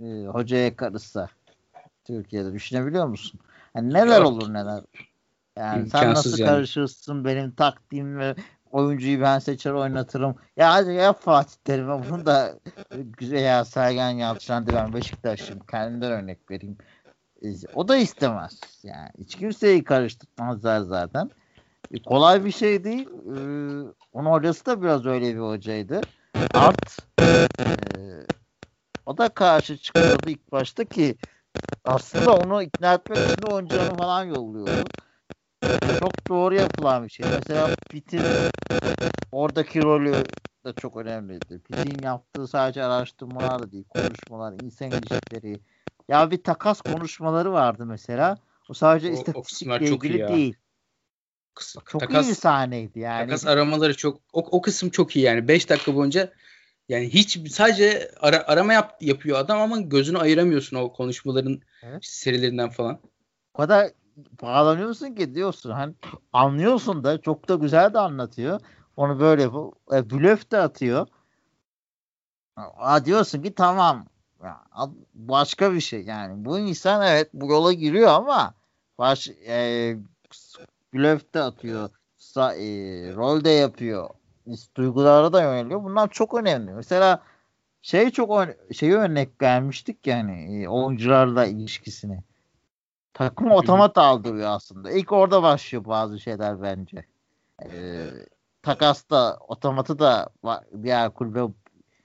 e, 0.00 0.26
hocaya 0.26 0.76
karışsa 0.76 1.28
Türkiye'de 2.04 2.52
düşünebiliyor 2.52 3.06
musun? 3.06 3.40
Yani 3.76 3.92
neler 3.92 4.18
Yok. 4.18 4.26
olur 4.26 4.52
neler. 4.52 4.80
Yani 5.56 5.80
İmkansız 5.82 6.00
sen 6.00 6.14
nasıl 6.14 6.38
yani. 6.38 6.50
karışırsın 6.50 7.24
benim 7.24 7.50
taktiğim 7.50 8.18
ve 8.18 8.34
oyuncuyu 8.72 9.20
ben 9.20 9.38
seçer 9.38 9.72
oynatırım. 9.72 10.34
Ya 10.56 10.72
hadi 10.72 10.92
ya 10.92 11.12
Fatih 11.12 11.56
Terim'e 11.64 12.10
bunu 12.10 12.26
da 12.26 12.54
güzel 13.18 13.42
ya 13.42 13.64
Sergen 13.64 14.10
Yalçın 14.10 14.66
ben 14.66 14.92
Beşiktaş'ım 14.92 15.58
kendimden 15.70 16.12
örnek 16.12 16.50
vereyim. 16.50 16.76
O 17.74 17.88
da 17.88 17.96
istemez. 17.96 18.60
Yani 18.82 19.10
hiç 19.18 19.34
kimseyi 19.34 19.84
karıştırmazlar 19.84 20.80
zaten. 20.80 21.30
E, 21.92 22.02
kolay 22.02 22.44
bir 22.44 22.52
şey 22.52 22.84
değil. 22.84 23.08
E, 23.08 23.36
onun 24.12 24.30
hocası 24.30 24.66
da 24.66 24.82
biraz 24.82 25.06
öyle 25.06 25.34
bir 25.34 25.40
hocaydı. 25.40 26.00
Art 26.54 27.06
e, 27.20 27.48
o 29.06 29.18
da 29.18 29.28
karşı 29.28 29.76
çıkıyordu 29.76 30.30
ilk 30.30 30.52
başta 30.52 30.84
ki 30.84 31.16
aslında 31.84 32.36
onu 32.36 32.62
ikna 32.62 32.94
etmek 32.94 33.18
için 33.18 33.52
oyuncularını 33.52 33.96
falan 33.96 34.24
yolluyordu. 34.24 34.84
Çok 36.00 36.28
doğru 36.28 36.54
yapılan 36.54 37.04
bir 37.04 37.08
şey. 37.08 37.26
Mesela 37.38 37.70
Pitt'in 37.90 38.22
oradaki 39.32 39.82
rolü 39.82 40.12
de 40.66 40.72
çok 40.80 40.96
önemliydi. 40.96 41.58
Pitt'in 41.58 42.02
yaptığı 42.02 42.48
sadece 42.48 42.84
araştırmalar 42.84 43.62
da 43.62 43.72
değil, 43.72 43.84
konuşmalar, 43.88 44.54
insan 44.62 44.88
ilişkileri. 44.88 45.60
Ya 46.08 46.30
bir 46.30 46.42
takas 46.42 46.80
konuşmaları 46.80 47.52
vardı 47.52 47.86
mesela. 47.86 48.38
O 48.68 48.74
sadece 48.74 49.08
o, 49.08 49.12
istatistikle 49.12 49.86
ilgili 49.86 50.28
değil. 50.28 50.56
Kısa, 51.54 51.80
çok 51.86 52.00
takas, 52.00 52.26
iyi 52.26 52.30
bir 52.30 52.34
sahneydi 52.34 52.98
yani. 52.98 53.26
Takas 53.26 53.46
aramaları 53.46 53.96
çok 53.96 54.20
o, 54.32 54.40
o 54.50 54.62
kısım 54.62 54.90
çok 54.90 55.16
iyi 55.16 55.24
yani. 55.24 55.48
5 55.48 55.70
dakika 55.70 55.94
boyunca 55.94 56.32
yani 56.88 57.08
hiç 57.08 57.52
sadece 57.52 58.10
ara, 58.20 58.46
arama 58.46 58.72
yap, 58.72 58.96
yapıyor 59.00 59.38
adam 59.38 59.60
ama 59.60 59.80
gözünü 59.80 60.18
ayıramıyorsun 60.18 60.76
o 60.76 60.92
konuşmaların 60.92 61.60
evet. 61.82 62.04
serilerinden 62.04 62.70
falan. 62.70 63.00
O 63.54 63.58
kadar 63.58 63.90
bağlanıyorsun 64.42 65.14
ki? 65.14 65.34
Diyorsun. 65.34 65.70
Hani 65.70 65.94
anlıyorsun 66.32 67.04
da 67.04 67.20
çok 67.20 67.48
da 67.48 67.54
güzel 67.54 67.94
de 67.94 67.98
anlatıyor. 67.98 68.60
Onu 68.96 69.20
böyle 69.20 69.42
e, 69.92 70.10
blöf 70.10 70.50
de 70.50 70.58
atıyor. 70.58 71.06
A, 72.56 73.04
diyorsun 73.04 73.42
ki 73.42 73.54
tamam. 73.54 74.06
Başka 75.14 75.72
bir 75.72 75.80
şey. 75.80 76.02
Yani 76.02 76.44
bu 76.44 76.58
insan 76.58 77.06
evet 77.06 77.30
bu 77.34 77.46
yola 77.46 77.72
giriyor 77.72 78.08
ama 78.08 78.54
baş 78.98 79.28
e, 79.48 79.96
blöf 80.94 81.34
de 81.34 81.42
atıyor 81.42 81.90
sa, 82.16 82.54
e, 82.54 82.66
rol 83.14 83.44
de 83.44 83.50
yapıyor. 83.50 84.10
Duygulara 84.76 85.32
da 85.32 85.42
yöneliyor. 85.42 85.84
Bunlar 85.84 86.10
çok 86.10 86.34
önemli. 86.34 86.72
Mesela 86.72 87.22
şey 87.82 88.10
çok 88.10 88.48
şeyi 88.74 88.94
örnek 88.94 89.42
vermiştik 89.42 90.06
yani 90.06 90.62
e, 90.64 90.68
oyuncularla 90.68 91.46
ilişkisini 91.46 92.22
takım 93.16 93.50
otomat 93.50 93.98
aldırıyor 93.98 94.50
aslında 94.50 94.90
ilk 94.90 95.12
orada 95.12 95.42
başlıyor 95.42 95.84
bazı 95.84 96.20
şeyler 96.20 96.62
bence 96.62 97.04
ee, 97.64 98.06
takasta 98.62 99.36
otomatı 99.48 99.98
da 99.98 100.28
diğer 100.82 101.14
kulübe 101.14 101.40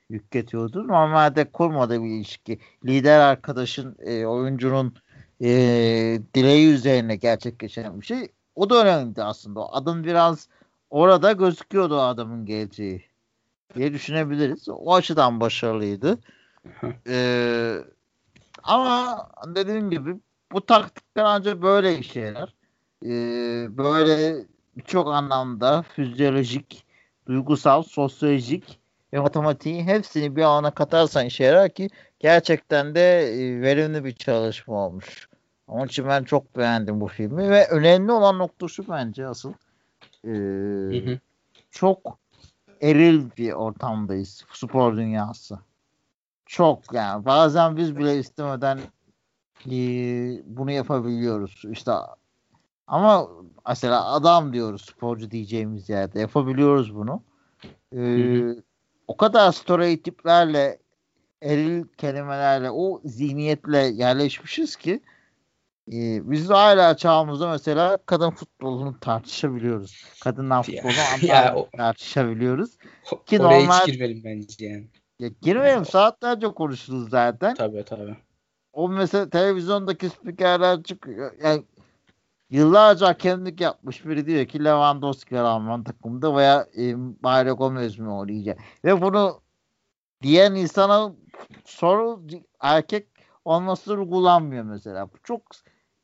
yükletiyordu. 0.10 0.88
Normalde 0.88 1.52
kurmadığı 1.52 2.04
bir 2.04 2.10
ilişki. 2.10 2.60
Lider 2.86 3.20
arkadaşın 3.20 3.98
e, 4.00 4.26
oyuncunun 4.26 4.96
e, 5.42 5.50
dileği 6.36 6.74
üzerine 6.74 7.16
gerçekleşen 7.16 8.02
bir 8.02 8.06
şey. 8.06 8.32
O 8.56 8.70
da 8.70 8.84
önemliydi 8.84 9.24
aslında. 9.24 9.74
Adım 9.74 10.04
biraz 10.04 10.50
orada 10.90 11.32
gözüküyordu 11.32 11.96
o 11.96 12.00
adamın 12.02 12.46
geleceği 12.46 13.06
diye 13.76 13.94
düşünebiliriz. 13.94 14.70
O 14.70 14.94
açıdan 14.94 15.40
başarılıydı. 15.40 16.20
ee, 17.08 17.78
ama 18.64 19.28
dediğim 19.56 19.90
gibi 19.90 20.16
bu 20.54 20.66
taktikler 20.66 21.24
ancak 21.24 21.62
böyle 21.62 21.90
yarar. 22.16 22.54
Ee, 23.06 23.78
böyle 23.78 24.46
birçok 24.78 25.08
anlamda 25.08 25.82
fizyolojik, 25.82 26.86
duygusal, 27.28 27.84
sosyolojik 27.84 28.80
ve 29.14 29.20
matematiği 29.20 29.84
hepsini 29.84 30.36
bir 30.36 30.42
alana 30.42 30.72
katarsan 30.72 31.26
işe 31.26 31.44
yarar 31.44 31.70
ki 31.70 31.90
gerçekten 32.20 32.96
de 32.96 33.22
e, 33.22 33.62
verimli 33.62 34.06
bir 34.06 34.16
çalışma 34.16 34.74
olmuş. 34.86 35.30
Onun 35.68 35.86
için 35.86 36.08
ben 36.08 36.24
çok 36.24 36.58
beğendim 36.58 37.02
bu 37.02 37.08
filmi 37.08 37.50
ve 37.50 37.68
önemli 37.68 38.12
olan 38.12 38.40
nokta 38.40 38.68
şu 38.68 38.88
bence 38.90 39.28
asıl. 39.28 39.54
Hı 40.26 40.98
hı. 40.98 41.20
Çok 41.72 42.20
eril 42.82 43.30
bir 43.38 43.52
ortamdayız 43.52 44.46
spor 44.54 44.98
dünyası. 44.98 45.60
Çok 46.46 46.94
yani 46.94 47.26
bazen 47.26 47.78
biz 47.78 47.98
bile 47.98 48.20
istemeden 48.20 48.80
e, 49.66 49.72
bunu 50.46 50.72
yapabiliyoruz. 50.72 51.62
İşte 51.72 51.92
ama 52.88 53.28
mesela 53.68 54.06
adam 54.06 54.54
diyoruz 54.54 54.82
sporcu 54.82 55.32
diyeceğimiz 55.32 55.90
yerde 55.90 56.20
yapabiliyoruz 56.20 56.96
bunu. 56.96 57.24
Ee, 57.96 58.56
o 59.08 59.18
kadar 59.18 59.52
stereotiplerle 59.52 60.80
eril 61.42 61.84
kelimelerle 61.98 62.72
o 62.72 63.02
zihniyetle 63.06 63.78
yerleşmişiz 63.78 64.76
ki 64.76 65.02
e, 65.94 66.32
biz 66.32 66.50
hala 66.50 66.98
çağımızda 66.98 67.50
mesela 67.50 67.98
kadın 68.06 68.30
futbolunu 68.30 69.00
tartışabiliyoruz. 69.00 70.06
Kadınlar 70.24 70.64
futbolunu 70.64 71.26
ya, 71.26 71.56
o, 71.56 71.70
tartışabiliyoruz. 71.78 72.78
Ki 73.26 73.40
oraya 73.40 73.60
normal, 73.60 73.80
hiç 73.80 73.94
girmeyelim 73.94 74.24
bence 74.24 74.66
yani. 74.66 74.88
Ya, 75.20 75.30
girmeyelim 75.42 75.86
saatlerce 75.86 76.48
konuşuruz 76.48 77.10
zaten. 77.10 77.54
Tabii 77.56 77.84
tabii. 77.86 78.18
O 78.74 78.90
mesela 78.90 79.30
televizyondaki 79.30 80.10
spikerler 80.10 80.84
çıkıyor. 80.84 81.32
Yani 81.44 81.64
yıllarca 82.50 83.08
hakemlik 83.08 83.62
yapmış 83.62 84.06
biri 84.06 84.26
diyor 84.26 84.46
ki 84.46 84.66
Lewandowski 84.66 85.40
Alman 85.40 85.84
takımda 85.84 86.36
veya 86.36 86.68
e, 86.78 86.96
Mario 87.22 87.56
Gomez 87.56 88.00
mi 88.00 88.10
oynayacak. 88.10 88.60
Ve 88.86 89.02
bunu 89.02 89.42
diyen 90.22 90.56
insana 90.56 91.14
soru 91.66 92.22
erkek 92.60 93.08
olması 93.46 93.94
uygulanmıyor 93.94 94.64
mesela. 94.64 95.08
Bu 95.08 95.18
çok 95.24 95.42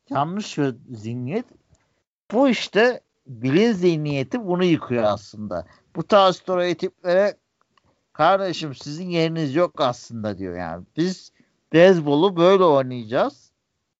yanlış 0.10 0.58
bir 0.58 0.76
zihniyet. 0.90 1.46
Bu 2.32 2.50
işte 2.50 3.02
bilin 3.28 3.72
zihniyeti 3.72 4.48
bunu 4.48 4.64
yıkıyor 4.64 5.04
aslında. 5.04 5.68
Bu 5.96 6.08
tarz 6.08 6.36
stereotiplere 6.36 7.38
kardeşim 8.14 8.76
sizin 8.76 9.10
yeriniz 9.10 9.56
yok 9.56 9.82
aslında 9.82 10.38
diyor 10.38 10.58
yani. 10.58 10.86
Biz 10.98 11.32
beyzbolu 11.74 12.36
böyle 12.38 12.64
oynayacağız 12.64 13.52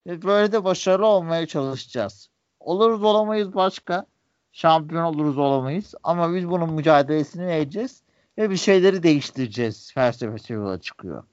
ve 0.08 0.22
böyle 0.22 0.52
de 0.52 0.64
başarılı 0.64 1.06
olmaya 1.06 1.48
çalışacağız. 1.48 2.30
Oluruz 2.60 3.04
olamayız 3.04 3.56
başka. 3.56 4.06
Şampiyon 4.52 5.04
oluruz 5.04 5.38
olamayız. 5.38 5.94
Ama 6.04 6.36
biz 6.36 6.50
bunun 6.50 6.74
mücadelesini 6.74 7.48
vereceğiz 7.48 8.04
ve 8.38 8.50
bir 8.50 8.58
şeyleri 8.58 9.04
değiştireceğiz 9.04 9.94
felsefesi 9.94 10.54
yola 10.54 10.80
çıkıyor. 10.82 11.24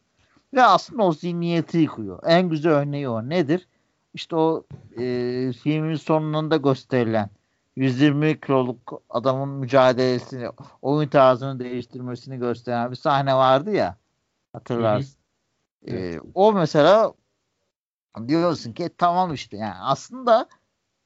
Ve 0.54 0.62
aslında 0.62 1.02
o 1.02 1.12
zihniyeti 1.12 1.78
yıkıyor. 1.78 2.18
En 2.26 2.48
güzel 2.48 2.72
örneği 2.72 3.08
o. 3.08 3.28
Nedir? 3.28 3.68
İşte 4.14 4.36
o 4.36 4.64
e, 4.96 5.02
filmin 5.62 5.96
sonunda 5.96 6.56
gösterilen 6.56 7.30
120 7.76 8.40
kiloluk 8.40 9.02
adamın 9.10 9.48
mücadelesini, 9.48 10.48
oyun 10.82 11.08
tarzını 11.08 11.58
değiştirmesini 11.58 12.38
gösteren 12.38 12.90
bir 12.90 12.96
sahne 12.96 13.34
vardı 13.34 13.70
ya. 13.70 13.96
Hatırlarsın. 14.52 15.23
Hı. 15.88 15.90
Evet. 15.94 16.20
O 16.34 16.52
mesela 16.52 17.14
diyorsun 18.28 18.72
ki 18.72 18.90
tamam 18.98 19.34
işte 19.34 19.56
yani 19.56 19.74
aslında 19.80 20.48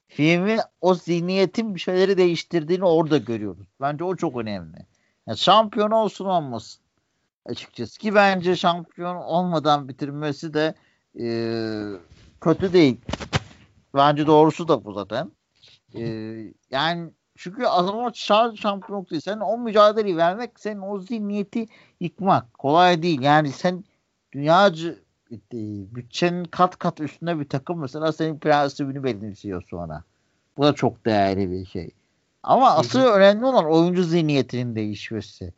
filmin 0.07 0.59
o 0.81 0.95
zihniyetin 0.95 1.75
bir 1.75 1.79
şeyleri 1.79 2.17
değiştirdiğini 2.17 2.85
orada 2.85 3.17
görüyoruz. 3.17 3.67
Bence 3.81 4.03
o 4.03 4.15
çok 4.15 4.37
önemli. 4.37 4.77
Yani 5.27 5.37
şampiyon 5.37 5.91
olsun 5.91 6.25
olmasın. 6.25 6.81
Açıkçası 7.45 7.99
ki 7.99 8.15
bence 8.15 8.55
şampiyon 8.55 9.15
olmadan 9.15 9.87
bitirmesi 9.87 10.53
de 10.53 10.75
e, 11.19 11.25
kötü 12.41 12.73
değil. 12.73 13.01
Bence 13.93 14.27
doğrusu 14.27 14.67
da 14.67 14.85
bu 14.85 14.93
zaten. 14.93 15.31
E, 15.95 16.03
yani 16.71 17.09
çünkü 17.37 17.63
şarj 18.13 18.59
şampiyonluk 18.59 19.11
değil. 19.11 19.21
Sen 19.21 19.39
o 19.39 19.57
mücadeleyi 19.57 20.17
vermek, 20.17 20.59
senin 20.59 20.81
o 20.81 20.99
zihniyeti 20.99 21.65
yıkmak 21.99 22.53
kolay 22.53 23.01
değil. 23.01 23.21
Yani 23.21 23.51
sen 23.51 23.83
dünyacı 24.31 24.99
e, 25.31 25.37
bütçenin 25.95 26.43
kat 26.43 26.79
kat 26.79 26.99
üstünde 26.99 27.39
bir 27.39 27.49
takım 27.49 27.79
mesela 27.79 28.11
senin 28.11 28.39
prensibini 28.39 29.03
benimsiyor 29.03 29.63
sonra. 29.69 30.03
Bu 30.57 30.63
da 30.63 30.73
çok 30.73 31.05
değerli 31.05 31.51
bir 31.51 31.65
şey. 31.65 31.91
Ama 32.43 32.69
asıl 32.69 32.99
önemli 32.99 33.45
olan 33.45 33.65
oyuncu 33.65 34.03
zihniyetinin 34.03 34.75
değişmesi. 34.75 35.53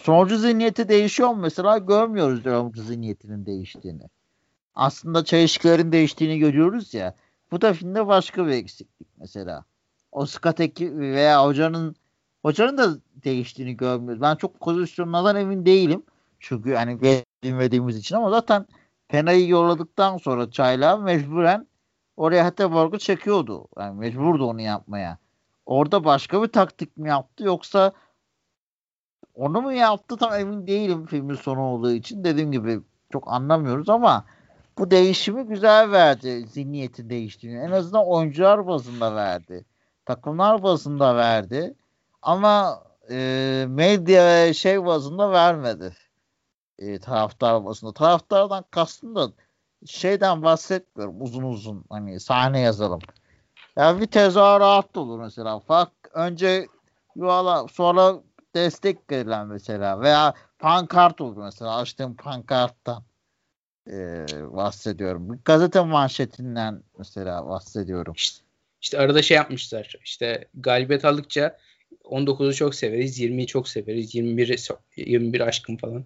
Sonucu 0.00 0.38
zihniyeti 0.38 0.88
değişiyor 0.88 1.28
mu 1.28 1.36
mesela? 1.36 1.78
Görmüyoruz 1.78 2.46
oyuncu 2.46 2.82
zihniyetinin 2.82 3.46
değiştiğini. 3.46 4.02
Aslında 4.74 5.24
çelişkilerin 5.24 5.92
değiştiğini 5.92 6.38
görüyoruz 6.38 6.94
ya. 6.94 7.14
Bu 7.50 7.60
da 7.60 7.72
filmde 7.72 8.06
başka 8.06 8.46
bir 8.46 8.52
eksiklik 8.52 9.08
mesela. 9.20 9.64
O 10.12 10.26
Skateki 10.26 10.98
veya 10.98 11.44
hocanın 11.44 11.96
hocanın 12.42 12.78
da 12.78 12.98
değiştiğini 13.24 13.76
görmüyoruz. 13.76 14.22
Ben 14.22 14.36
çok 14.36 14.60
pozisyonlardan 14.60 15.36
emin 15.36 15.66
değilim. 15.66 16.02
Çünkü 16.44 16.74
hani 16.74 17.22
bilmediğimiz 17.42 17.96
için 17.96 18.16
ama 18.16 18.30
zaten 18.30 18.66
Pena'yı 19.08 19.48
yolladıktan 19.48 20.16
sonra 20.16 20.50
Çayla 20.50 20.96
mecburen 20.96 21.66
oraya 22.16 22.44
hatta 22.44 22.72
Borg'u 22.72 22.98
çekiyordu. 22.98 23.68
Yani 23.78 23.98
mecburdu 23.98 24.46
onu 24.46 24.60
yapmaya. 24.60 25.18
Orada 25.66 26.04
başka 26.04 26.42
bir 26.42 26.48
taktik 26.48 26.96
mi 26.96 27.08
yaptı 27.08 27.44
yoksa 27.44 27.92
onu 29.34 29.62
mu 29.62 29.72
yaptı 29.72 30.16
tam 30.16 30.34
emin 30.34 30.66
değilim 30.66 31.06
filmin 31.06 31.34
sonu 31.34 31.60
olduğu 31.60 31.92
için. 31.92 32.24
Dediğim 32.24 32.52
gibi 32.52 32.80
çok 33.12 33.32
anlamıyoruz 33.32 33.88
ama 33.88 34.24
bu 34.78 34.90
değişimi 34.90 35.46
güzel 35.46 35.90
verdi. 35.90 36.46
Zihniyeti 36.46 37.10
değiştiğini. 37.10 37.58
En 37.58 37.70
azından 37.70 38.06
oyuncular 38.06 38.66
bazında 38.66 39.14
verdi. 39.14 39.64
Takımlar 40.06 40.62
bazında 40.62 41.16
verdi. 41.16 41.74
Ama 42.22 42.82
e, 43.10 43.66
medya 43.68 44.54
şey 44.54 44.84
bazında 44.84 45.32
vermedi. 45.32 45.92
E, 46.78 46.98
taraftar 46.98 47.64
bazında. 47.64 47.92
Taraftardan 47.92 48.64
kastım 48.70 49.16
da 49.16 49.32
şeyden 49.86 50.42
bahsetmiyorum 50.42 51.22
uzun 51.22 51.42
uzun. 51.42 51.84
Hani 51.90 52.20
sahne 52.20 52.60
yazalım. 52.60 53.00
Ya 53.76 54.00
bir 54.00 54.06
tezahürat 54.06 54.96
olur 54.96 55.20
mesela. 55.20 55.60
Fark 55.60 55.92
önce 56.14 56.66
yuvala 57.16 57.68
sonra 57.68 58.22
destek 58.54 59.10
verilen 59.10 59.46
mesela 59.46 60.00
veya 60.00 60.34
pankart 60.58 61.20
olur 61.20 61.36
mesela 61.36 61.76
açtığım 61.76 62.16
pankarttan 62.16 63.02
e, 63.90 64.26
bahsediyorum. 64.52 65.40
Gazete 65.44 65.80
manşetinden 65.80 66.82
mesela 66.98 67.48
bahsediyorum. 67.48 68.14
İşte, 68.16 68.44
işte 68.82 68.98
arada 68.98 69.22
şey 69.22 69.36
yapmışlar. 69.36 69.94
İşte 70.04 70.48
galibiyet 70.54 71.04
aldıkça 71.04 71.58
19'u 72.04 72.54
çok 72.54 72.74
severiz, 72.74 73.20
20'yi 73.20 73.46
çok 73.46 73.68
severiz, 73.68 74.14
21 74.14 74.68
21 74.96 75.40
aşkım 75.40 75.76
falan. 75.76 76.04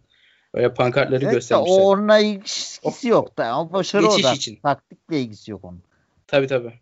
Öyle 0.54 0.74
pankartları 0.74 1.24
evet, 1.24 1.34
göstermişler. 1.34 1.76
O 1.78 1.84
onunla 1.84 2.18
ilgisi 2.18 3.08
yok 3.08 3.38
da. 3.38 3.60
O 3.60 3.72
başarı 3.72 4.02
Geçiş 4.02 4.24
o 4.24 4.28
da. 4.28 4.32
için. 4.32 4.56
Taktikle 4.56 5.20
ilgisi 5.20 5.50
yok 5.50 5.64
onun. 5.64 5.82
Tabii 6.26 6.46
tabii. 6.46 6.72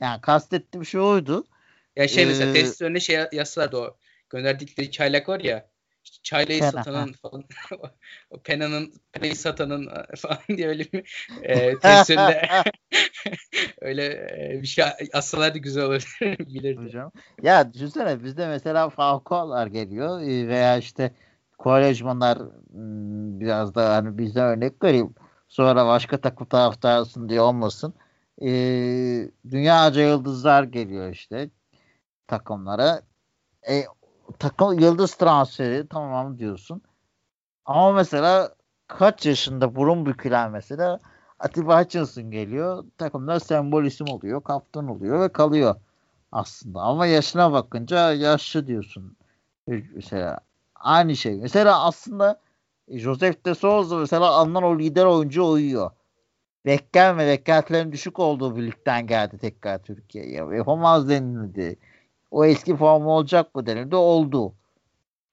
Yani 0.00 0.20
kastettiğim 0.20 0.86
şey 0.86 1.00
oydu. 1.00 1.44
Ya 1.96 2.08
şey 2.08 2.24
ee, 2.24 2.26
mesela 2.26 2.52
tesis 2.52 2.82
önüne 2.82 3.00
şey 3.00 3.18
yazsalardı 3.32 3.76
o 3.76 3.96
gönderdikleri 4.30 4.90
çaylak 4.90 5.28
var 5.28 5.40
ya 5.40 5.68
çaylayı 6.22 6.60
Pena, 6.60 6.70
satanın 6.70 7.12
falan 7.12 7.44
o 8.30 8.38
penanın 8.38 8.94
penayı 9.12 9.36
satanın 9.36 9.90
falan 10.16 10.38
diye 10.48 10.68
öyle 10.68 10.84
bir 10.92 11.28
e, 11.42 11.78
tesirinde 11.78 12.48
öyle 13.80 14.04
e, 14.06 14.62
bir 14.62 14.66
şey 14.66 14.84
assalardı 15.12 15.58
güzel 15.58 15.84
olur 15.84 16.18
bilirdi. 16.20 16.84
Hocam. 16.84 17.12
Ya 17.42 17.74
düşünsene 17.74 18.24
bizde 18.24 18.48
mesela 18.48 18.90
Falco'lar 18.90 19.66
geliyor 19.66 20.20
e, 20.20 20.48
veya 20.48 20.76
işte 20.76 21.10
Kovalejmanlar 21.58 22.38
hmm, 22.38 23.40
biraz 23.40 23.74
da 23.74 23.96
hani 23.96 24.18
bizde 24.18 24.40
örnek 24.40 24.84
vereyim. 24.84 25.14
Sonra 25.48 25.86
başka 25.86 26.20
takım 26.20 26.46
taraftarsın 26.46 27.28
diye 27.28 27.40
olmasın. 27.40 27.94
E, 28.42 28.48
dünyaca 29.50 30.02
yıldızlar 30.02 30.62
geliyor 30.64 31.10
işte 31.10 31.50
takımlara. 32.28 33.02
E, 33.68 33.84
takım 34.38 34.78
yıldız 34.78 35.14
transferi 35.14 35.88
tamam 35.88 36.38
diyorsun. 36.38 36.82
Ama 37.64 37.92
mesela 37.92 38.54
kaç 38.88 39.26
yaşında 39.26 39.76
burun 39.76 40.06
bükülen 40.06 40.50
mesela 40.50 41.00
Atiba 41.38 41.80
Hutchinson 41.82 42.30
geliyor. 42.30 42.84
Takımda 42.98 43.40
sembol 43.40 43.84
isim 43.84 44.08
oluyor. 44.08 44.44
Kaptan 44.44 44.88
oluyor 44.88 45.20
ve 45.20 45.28
kalıyor 45.32 45.74
aslında. 46.32 46.80
Ama 46.80 47.06
yaşına 47.06 47.52
bakınca 47.52 48.12
yaşlı 48.12 48.66
diyorsun. 48.66 49.16
Mesela 49.66 50.40
aynı 50.86 51.16
şey. 51.16 51.36
Mesela 51.36 51.84
aslında 51.84 52.40
Joseph 52.88 53.46
de 53.46 53.54
Souza 53.54 53.98
mesela 53.98 54.28
alınan 54.28 54.62
o 54.62 54.78
lider 54.78 55.04
oyuncu 55.04 55.46
uyuyor. 55.46 55.90
Beklenme 56.66 57.26
beklentilerin 57.26 57.92
düşük 57.92 58.18
olduğu 58.18 58.56
birlikten 58.56 59.06
geldi 59.06 59.38
tekrar 59.38 59.82
Türkiye'ye. 59.82 60.44
Yapamaz 60.56 61.08
denildi 61.08 61.76
o 62.30 62.44
eski 62.44 62.76
formu 62.76 63.10
olacak 63.10 63.54
mı 63.54 63.66
denildi. 63.66 63.96
Oldu. 63.96 64.54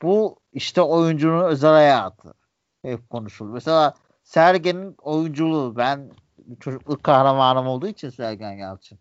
Bu 0.02 0.38
işte 0.54 0.82
oyuncunun 0.82 1.44
özel 1.44 1.72
hayatı. 1.72 2.34
Hep 2.82 3.10
konuşulur. 3.10 3.54
Mesela 3.54 3.94
Sergen'in 4.24 4.96
oyunculuğu 5.02 5.78
ben 5.78 6.12
çocukluk 6.60 7.04
kahramanım 7.04 7.68
olduğu 7.68 7.88
için 7.88 8.10
Sergen 8.10 8.52
Yalçın. 8.52 9.00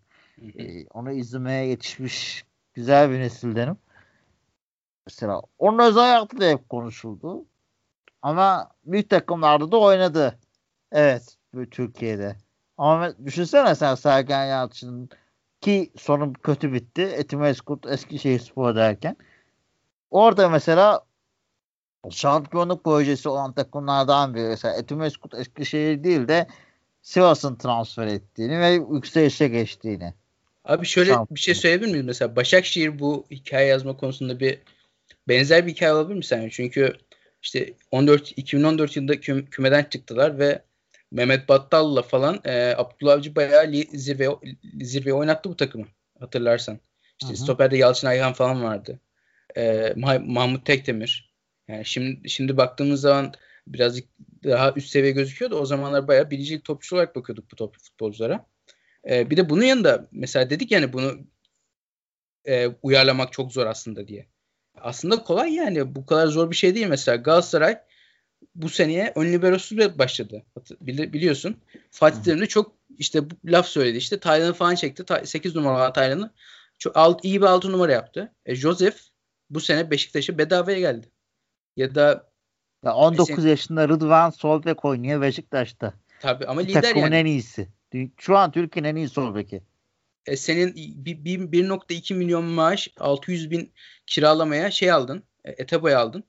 Ee, 0.58 0.86
onu 0.86 1.12
izlemeye 1.12 1.66
yetişmiş 1.66 2.44
güzel 2.74 3.10
bir 3.10 3.18
nesildenim. 3.18 3.76
Mesela 5.06 5.42
onun 5.58 5.78
özel 5.78 6.02
hayatı 6.02 6.40
da 6.40 6.44
hep 6.44 6.68
konuşuldu. 6.68 7.44
Ama 8.22 8.70
büyük 8.84 9.10
takımlarda 9.10 9.72
da 9.72 9.80
oynadı. 9.80 10.38
Evet. 10.92 11.36
Türkiye'de. 11.70 12.36
Ama 12.78 13.12
düşünsene 13.24 13.74
sen 13.74 13.94
Sergen 13.94 14.44
Yalçın'ın 14.44 15.10
ki 15.60 15.92
sonum 15.98 16.32
kötü 16.32 16.72
bitti. 16.72 17.02
Etimeskut 17.02 17.86
Eskişehir 17.86 18.38
Spor 18.38 18.74
derken. 18.76 19.16
Orada 20.10 20.48
mesela 20.48 21.00
şampiyonluk 22.10 22.84
projesi 22.84 23.28
olan 23.28 23.52
takımlardan 23.52 24.34
biri 24.34 24.48
mesela 24.48 24.74
Etimeskut 24.74 25.34
Eskişehir 25.34 26.04
değil 26.04 26.28
de 26.28 26.46
Sivas'ın 27.02 27.56
transfer 27.56 28.06
ettiğini 28.06 28.60
ve 28.60 28.70
yükselişe 28.70 29.48
geçtiğini. 29.48 30.14
Abi 30.64 30.86
şöyle 30.86 31.10
Şampiyon. 31.10 31.36
bir 31.36 31.40
şey 31.40 31.54
söyleyebilir 31.54 31.90
miyiz? 31.90 32.06
Mesela 32.06 32.36
Başakşehir 32.36 32.98
bu 32.98 33.24
hikaye 33.30 33.66
yazma 33.66 33.96
konusunda 33.96 34.40
bir 34.40 34.58
benzer 35.28 35.66
bir 35.66 35.72
hikaye 35.72 35.92
olabilir 35.92 36.16
mi 36.16 36.24
sence? 36.24 36.50
Çünkü 36.50 36.92
işte 37.42 37.74
14 37.90 38.32
2014 38.38 38.96
yılında 38.96 39.20
küm, 39.20 39.46
kümeden 39.46 39.84
çıktılar 39.84 40.38
ve 40.38 40.62
Mehmet 41.10 41.48
Battal'la 41.48 42.02
falan 42.02 42.40
e, 42.44 42.74
Abdullah 42.76 43.12
Avcı 43.12 43.36
bayağı 43.36 43.72
li, 43.72 43.98
zirve, 43.98 44.28
zirveye 44.80 45.14
oynattı 45.14 45.50
bu 45.50 45.56
takımı 45.56 45.86
hatırlarsan. 46.20 46.80
İşte 47.22 47.36
stoperde 47.36 47.76
Yalçın 47.76 48.06
Ayhan 48.06 48.32
falan 48.32 48.62
vardı. 48.62 49.00
E, 49.56 49.92
Mahmut 49.96 50.66
Tekdemir. 50.66 51.32
Yani 51.68 51.84
şimdi 51.84 52.30
şimdi 52.30 52.56
baktığımız 52.56 53.00
zaman 53.00 53.34
birazcık 53.66 54.08
daha 54.44 54.72
üst 54.76 54.90
seviye 54.90 55.12
gözüküyordu. 55.12 55.56
O 55.56 55.66
zamanlar 55.66 56.08
bayağı 56.08 56.30
biricilik 56.30 56.64
topçu 56.64 56.96
olarak 56.96 57.16
bakıyorduk 57.16 57.52
bu 57.52 57.56
top 57.56 57.76
futbolculara. 57.78 58.46
E, 59.10 59.30
bir 59.30 59.36
de 59.36 59.50
bunun 59.50 59.64
yanında 59.64 60.08
mesela 60.12 60.50
dedik 60.50 60.70
yani 60.70 60.92
bunu 60.92 61.18
e, 62.44 62.66
uyarlamak 62.82 63.32
çok 63.32 63.52
zor 63.52 63.66
aslında 63.66 64.08
diye. 64.08 64.26
Aslında 64.80 65.22
kolay 65.22 65.54
yani. 65.54 65.94
Bu 65.94 66.06
kadar 66.06 66.26
zor 66.26 66.50
bir 66.50 66.56
şey 66.56 66.74
değil. 66.74 66.86
Mesela 66.86 67.16
Galatasaray 67.16 67.78
bu 68.54 68.68
seneye 68.68 69.12
ön 69.16 69.32
liberosuz 69.32 69.98
başladı. 69.98 70.42
Bili, 70.80 71.12
biliyorsun. 71.12 71.56
Fatih 71.90 72.22
Terim 72.22 72.40
de 72.40 72.46
çok 72.46 72.72
işte 72.98 73.30
bu 73.30 73.34
laf 73.44 73.66
söyledi 73.66 73.96
işte. 73.96 74.18
Taylan'ı 74.18 74.52
falan 74.52 74.74
çekti. 74.74 75.04
Ta, 75.04 75.26
8 75.26 75.54
numara 75.54 75.92
Taylan'ı. 75.92 76.30
Çok 76.78 76.96
alt, 76.96 77.24
iyi 77.24 77.40
bir 77.40 77.46
6 77.46 77.72
numara 77.72 77.92
yaptı. 77.92 78.32
E, 78.46 78.54
Joseph 78.54 78.96
bu 79.50 79.60
sene 79.60 79.90
Beşiktaş'a 79.90 80.38
bedavaya 80.38 80.78
geldi. 80.78 81.06
Ya 81.76 81.94
da 81.94 82.30
ya 82.84 82.94
19 82.94 83.26
sen... 83.26 83.48
yaşında 83.48 83.88
Rıdvan 83.88 84.30
sol 84.30 84.64
bek 84.64 84.84
oynuyor 84.84 85.20
Beşiktaş'ta. 85.20 85.92
Tabii 86.20 86.46
ama 86.46 86.60
lider 86.60 86.82
Takımın 86.82 87.02
yani. 87.02 87.16
en 87.16 87.26
iyisi. 87.26 87.68
Şu 88.16 88.36
an 88.36 88.52
Türkiye'nin 88.52 88.88
en 88.88 88.96
iyi 88.96 89.08
sol 89.08 89.34
beki. 89.34 89.62
E, 90.26 90.36
senin 90.36 90.72
1.2 90.72 92.14
milyon 92.14 92.44
maaş 92.44 92.88
600 92.98 93.50
bin 93.50 93.72
kiralamaya 94.06 94.70
şey 94.70 94.90
aldın. 94.92 95.24
E, 95.44 95.50
Eteboy 95.50 95.94
aldın 95.94 96.24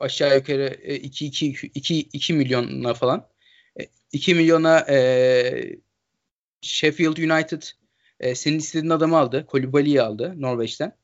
aşağı 0.00 0.36
yukarı 0.36 0.74
2 0.94 1.26
2 1.26 1.46
2 1.74 1.98
2 2.00 2.32
milyona 2.32 2.94
falan. 2.94 3.28
2 4.12 4.30
e, 4.30 4.34
milyona 4.34 4.80
e, 4.80 5.76
Sheffield 6.60 7.16
United 7.16 7.62
e, 8.20 8.34
senin 8.34 8.58
istediğin 8.58 8.90
adamı 8.90 9.18
aldı. 9.18 9.46
Kolibali'yi 9.46 10.02
aldı 10.02 10.34
Norveç'ten. 10.36 10.96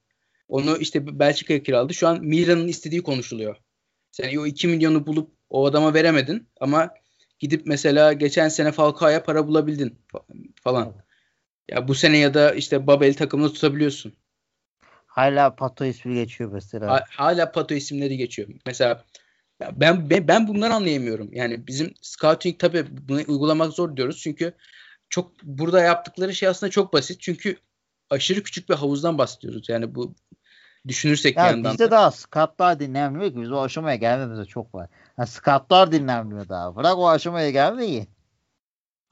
Onu 0.48 0.78
işte 0.78 1.18
Belçika'ya 1.18 1.62
kiraladı. 1.62 1.94
Şu 1.94 2.08
an 2.08 2.24
Milan'ın 2.24 2.68
istediği 2.68 3.02
konuşuluyor. 3.02 3.56
Sen 4.10 4.36
o 4.36 4.46
2 4.46 4.68
milyonu 4.68 5.06
bulup 5.06 5.30
O 5.50 5.66
adama 5.66 5.94
veremedin 5.94 6.48
ama 6.60 6.94
gidip 7.38 7.66
mesela 7.66 8.12
geçen 8.12 8.48
sene 8.48 8.72
Falcao'ya 8.72 9.22
para 9.22 9.46
bulabildin 9.48 9.98
falan. 10.62 10.94
Ya 11.70 11.88
bu 11.88 11.94
sene 11.94 12.18
ya 12.18 12.34
da 12.34 12.54
işte 12.54 12.86
Babel 12.86 13.14
takımını 13.14 13.52
tutabiliyorsun. 13.52 14.12
Hala 15.06 15.54
Pato 15.54 15.84
ismi 15.84 16.14
geçiyor 16.14 16.52
mesela. 16.52 16.90
Ha, 16.90 17.04
hala 17.10 17.52
Pato 17.52 17.74
isimleri 17.74 18.16
geçiyor. 18.16 18.48
Mesela 18.66 19.04
ben, 19.60 20.10
ben 20.10 20.28
ben 20.28 20.48
bunları 20.48 20.74
anlayamıyorum. 20.74 21.28
Yani 21.32 21.66
bizim 21.66 21.94
scouting 22.00 22.58
tabii 22.58 22.86
bunu 22.90 23.18
uygulamak 23.28 23.72
zor 23.72 23.96
diyoruz. 23.96 24.18
Çünkü 24.22 24.52
çok 25.08 25.42
burada 25.42 25.80
yaptıkları 25.80 26.34
şey 26.34 26.48
aslında 26.48 26.70
çok 26.70 26.92
basit. 26.92 27.20
Çünkü 27.20 27.56
aşırı 28.10 28.42
küçük 28.42 28.68
bir 28.68 28.74
havuzdan 28.74 29.18
bahsediyoruz. 29.18 29.68
Yani 29.68 29.94
bu 29.94 30.14
düşünürsek 30.88 31.36
ya 31.36 31.44
bir 31.44 31.50
yandan 31.50 31.72
bizde 31.72 31.86
da. 31.86 31.90
daha 31.90 32.10
scoutlar 32.10 32.80
dinlenmiyor 32.80 33.32
ki. 33.32 33.42
Biz 33.42 33.52
o 33.52 33.60
aşamaya 33.60 33.96
gelmemize 33.96 34.44
çok 34.44 34.74
var. 34.74 34.88
Yani 35.18 35.28
scoutlar 35.28 35.92
dinlenmiyor 35.92 36.48
daha. 36.48 36.76
Bırak 36.76 36.98
o 36.98 37.08
aşamaya 37.08 37.50
gelmeyi. 37.50 38.06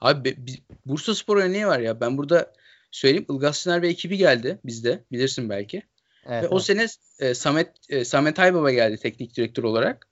Abi 0.01 0.37
Bursa 0.85 1.15
Spor 1.15 1.37
örneği 1.37 1.67
var 1.67 1.79
ya. 1.79 2.01
Ben 2.01 2.17
burada 2.17 2.53
söyleyeyim. 2.91 3.25
Ilgaz 3.29 3.61
Çınar 3.61 3.81
ve 3.81 3.89
ekibi 3.89 4.17
geldi 4.17 4.59
bizde. 4.65 5.03
Bilirsin 5.11 5.49
belki. 5.49 5.77
Evet, 6.25 6.31
ve 6.31 6.35
evet. 6.35 6.51
o 6.51 6.59
sene 6.59 6.87
e, 7.19 7.33
Samet 7.33 7.75
e, 7.89 8.05
Samet 8.05 8.39
Aybaba 8.39 8.71
geldi 8.71 8.97
teknik 8.97 9.37
direktör 9.37 9.63
olarak. 9.63 10.07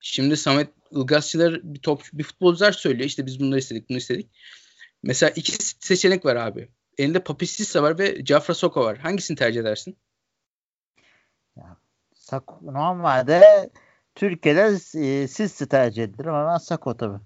Şimdi 0.00 0.36
Samet 0.36 0.68
Ilgazçılar 0.90 1.60
bir 1.62 1.80
top 1.80 2.02
bir 2.12 2.22
futbolcular 2.22 2.72
söylüyor. 2.72 3.06
İşte 3.06 3.26
biz 3.26 3.40
bunları 3.40 3.58
istedik, 3.58 3.88
bunu 3.88 3.96
istedik. 3.96 4.30
Mesela 5.02 5.30
iki 5.30 5.52
seçenek 5.80 6.24
var 6.24 6.36
abi. 6.36 6.68
Elinde 6.98 7.24
Papistissa 7.24 7.82
var 7.82 7.98
ve 7.98 8.24
Jafra 8.24 8.54
Soko 8.54 8.84
var. 8.84 8.98
Hangisini 8.98 9.36
tercih 9.36 9.60
edersin? 9.60 9.96
Ya, 11.56 11.76
normalde 12.62 13.70
Türkiye'de 14.14 14.78
e, 14.94 15.28
Sisse 15.28 15.68
tercih 15.68 16.02
edilir 16.02 16.26
ama 16.26 16.52
ben 16.52 16.58
Sako 16.58 16.96
tabii. 16.96 17.18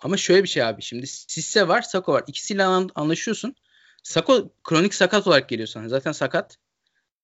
Ama 0.00 0.16
şöyle 0.16 0.42
bir 0.42 0.48
şey 0.48 0.62
abi. 0.62 0.82
Şimdi 0.82 1.06
Sisse 1.06 1.68
var, 1.68 1.82
Sako 1.82 2.12
var. 2.12 2.24
İkisiyle 2.26 2.64
anlaşıyorsun. 2.64 3.54
Sako 4.02 4.52
kronik 4.64 4.94
sakat 4.94 5.26
olarak 5.26 5.48
geliyor 5.48 5.68
sana. 5.68 5.88
Zaten 5.88 6.12
sakat. 6.12 6.56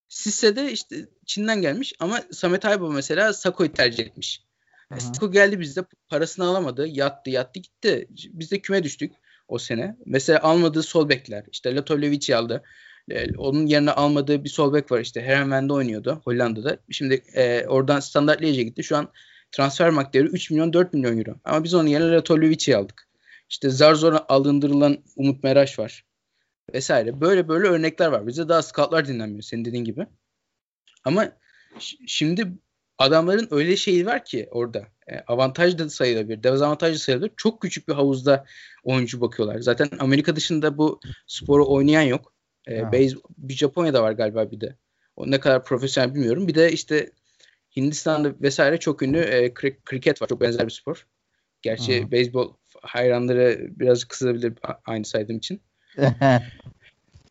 Sisse 0.09 0.57
de 0.57 0.73
işte 0.73 1.09
Çin'den 1.27 1.63
gelmiş 1.63 1.93
ama 2.01 2.23
Samet 2.33 2.65
Aybaba 2.65 2.91
mesela 2.91 3.33
Sako'yu 3.33 3.73
tercih 3.73 4.05
etmiş. 4.05 4.45
Hı-hı. 4.89 5.01
Sako 5.01 5.33
geldi 5.33 5.61
bizde 5.61 5.85
parasını 6.09 6.45
alamadı. 6.45 6.87
Yattı 6.89 7.31
yattı 7.31 7.61
gitti. 7.61 8.09
Biz 8.11 8.51
de 8.51 8.59
küme 8.59 8.83
düştük 8.83 9.13
o 9.49 9.59
sene. 9.59 9.97
Mesela 10.07 10.43
almadığı 10.43 10.83
sol 10.83 11.09
bekler. 11.09 11.45
İşte 11.53 11.75
Latovlevic'i 11.75 12.37
aldı. 12.37 12.63
E, 13.11 13.37
onun 13.37 13.67
yerine 13.67 13.91
almadığı 13.91 14.45
bir 14.45 14.49
sol 14.49 14.75
bek 14.75 14.93
var 14.93 15.01
işte. 15.01 15.23
Herenven'de 15.23 15.73
oynuyordu 15.73 16.21
Hollanda'da. 16.25 16.79
Şimdi 16.91 17.23
e, 17.35 17.67
oradan 17.67 18.01
Standart 18.01 18.41
Liège'e 18.41 18.63
gitti. 18.63 18.85
Şu 18.85 18.97
an 18.97 19.09
transfer 19.53 19.91
makleri 19.91 20.27
3 20.27 20.51
milyon 20.51 20.73
4 20.73 20.95
milyon 20.95 21.19
euro. 21.19 21.35
Ama 21.45 21.65
biz 21.65 21.75
onun 21.75 21.89
yerine 21.89 22.13
Latovlevic'i 22.13 22.77
aldık. 22.77 23.09
İşte 23.49 23.71
zar 23.71 23.95
zor 23.95 24.17
alındırılan 24.29 24.99
Umut 25.17 25.45
Meraş 25.45 25.79
var. 25.79 26.05
Vesaire. 26.75 27.21
Böyle 27.21 27.49
böyle 27.49 27.69
örnekler 27.69 28.07
var. 28.07 28.27
Bizde 28.27 28.49
daha 28.49 28.63
scoutlar 28.63 29.09
dinlenmiyor 29.09 29.43
senin 29.43 29.65
dediğin 29.65 29.85
gibi. 29.85 30.07
Ama 31.05 31.33
şimdi 32.07 32.53
adamların 32.99 33.49
öyle 33.51 33.77
şeyi 33.77 34.07
var 34.07 34.25
ki 34.25 34.49
orada. 34.51 34.87
E, 35.09 35.19
avantaj 35.19 35.79
da 35.79 35.91
sayılabilir, 35.91 36.43
dezavantaj 36.43 36.95
da 36.95 36.99
sayılabilir. 36.99 37.33
Çok 37.37 37.63
küçük 37.63 37.89
bir 37.89 37.93
havuzda 37.93 38.45
oyuncu 38.85 39.21
bakıyorlar. 39.21 39.61
Zaten 39.61 39.89
Amerika 39.99 40.37
dışında 40.37 40.79
bu 40.79 41.01
sporu 41.27 41.69
oynayan 41.69 42.03
yok. 42.03 42.33
E, 42.69 42.93
base, 42.93 43.17
bir 43.39 43.55
Japonya'da 43.55 44.03
var 44.03 44.13
galiba 44.13 44.51
bir 44.51 44.61
de. 44.61 44.77
O 45.17 45.31
ne 45.31 45.41
kadar 45.41 45.65
profesyonel 45.65 46.15
bilmiyorum. 46.15 46.49
Bir 46.49 46.55
de 46.55 46.73
işte 46.73 47.11
Hindistan'da 47.77 48.35
vesaire 48.41 48.79
çok 48.79 49.03
ünlü 49.03 49.19
e, 49.19 49.47
kri- 49.47 49.77
kriket 49.85 50.23
var. 50.23 50.29
Çok 50.29 50.41
benzer 50.41 50.67
bir 50.67 50.73
spor. 50.73 51.07
Gerçi 51.63 52.01
Aha. 52.03 52.11
beyzbol 52.11 52.55
hayranları 52.83 53.67
biraz 53.71 54.05
kızabilir 54.05 54.55
aynı 54.87 55.05
saydığım 55.05 55.37
için. 55.37 55.61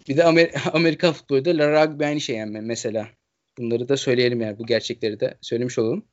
bir 0.07 0.17
de 0.17 0.21
Amer- 0.21 0.69
Amerikan 0.71 1.13
futbolu 1.13 1.45
da 1.45 1.85
rugby 1.85 2.05
aynı 2.05 2.21
şey 2.21 2.35
yani 2.35 2.61
mesela. 2.61 3.07
Bunları 3.57 3.89
da 3.89 3.97
söyleyelim 3.97 4.41
yani 4.41 4.59
bu 4.59 4.65
gerçekleri 4.65 5.19
de 5.19 5.37
söylemiş 5.41 5.79
olalım. 5.79 6.05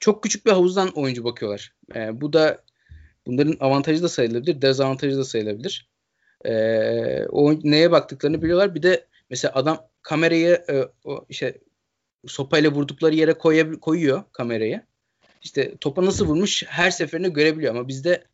Çok 0.00 0.22
küçük 0.22 0.46
bir 0.46 0.50
havuzdan 0.50 0.88
oyuncu 0.88 1.24
bakıyorlar. 1.24 1.74
E, 1.94 2.20
bu 2.20 2.32
da 2.32 2.64
bunların 3.26 3.56
avantajı 3.60 4.02
da 4.02 4.08
sayılabilir, 4.08 4.62
dezavantajı 4.62 5.18
da 5.18 5.24
sayılabilir. 5.24 5.90
E, 6.44 6.52
o 7.26 7.54
neye 7.62 7.90
baktıklarını 7.90 8.42
biliyorlar. 8.42 8.74
Bir 8.74 8.82
de 8.82 9.06
mesela 9.30 9.54
adam 9.54 9.88
kamerayı 10.02 10.64
e, 10.70 10.84
o 11.04 11.26
işte 11.28 11.58
sopayla 12.26 12.70
vurdukları 12.72 13.14
yere 13.14 13.34
koya, 13.34 13.72
koyuyor 13.80 14.22
kamerayı. 14.32 14.82
İşte 15.42 15.76
topa 15.76 16.04
nasıl 16.04 16.26
vurmuş 16.26 16.64
her 16.66 16.90
seferinde 16.90 17.28
görebiliyor 17.28 17.74
ama 17.74 17.88
bizde 17.88 18.24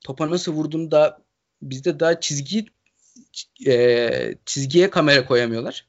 topa 0.00 0.30
nasıl 0.30 0.52
vurduğunu 0.52 0.90
da 0.90 1.22
bizde 1.62 2.00
daha 2.00 2.20
çizgi 2.20 2.66
e, 3.66 4.34
çizgiye 4.46 4.90
kamera 4.90 5.26
koyamıyorlar. 5.26 5.86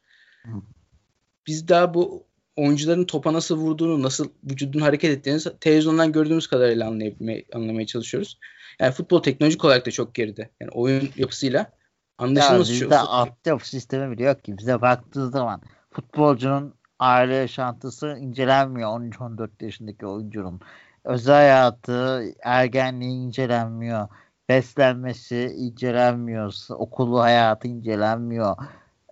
Biz 1.47 1.68
daha 1.68 1.93
bu 1.93 2.26
oyuncuların 2.56 3.06
topa 3.06 3.34
nasıl 3.34 3.58
vurduğunu, 3.58 4.04
nasıl 4.04 4.30
vücudun 4.43 4.80
hareket 4.80 5.12
ettiğini 5.12 5.39
televizyondan 5.60 6.12
gördüğümüz 6.12 6.47
kadarıyla 6.47 6.88
anlamaya, 6.88 7.43
anlamaya 7.54 7.86
çalışıyoruz. 7.86 8.39
Yani 8.80 8.91
futbol 8.91 9.24
teknolojik 9.24 9.66
olarak 9.66 9.86
da 9.86 9.91
çok 9.91 10.16
geride. 10.16 10.49
Yani 10.60 10.72
oyun 10.72 11.10
yapısıyla 11.16 11.72
anlaşılması 12.18 12.74
çok. 12.74 12.82
Bizde 12.82 12.97
altyapı 12.97 13.70
sistemi 13.70 14.18
bile 14.18 14.24
yok 14.24 14.43
ki. 14.43 14.58
Bize 14.58 14.82
baktığı 14.82 15.30
zaman 15.30 15.62
futbolcunun 15.91 16.74
aile 17.02 17.36
yaşantısı 17.36 18.18
incelenmiyor 18.20 18.89
13-14 18.89 19.49
yaşındaki 19.66 20.06
oyuncunun. 20.06 20.62
Özel 21.04 21.36
hayatı, 21.36 22.24
ergenliği 22.43 23.28
incelenmiyor. 23.28 24.08
Beslenmesi 24.49 25.54
incelenmiyor. 25.58 26.56
Okulu 26.70 27.22
hayatı 27.22 27.68
incelenmiyor 27.68 28.56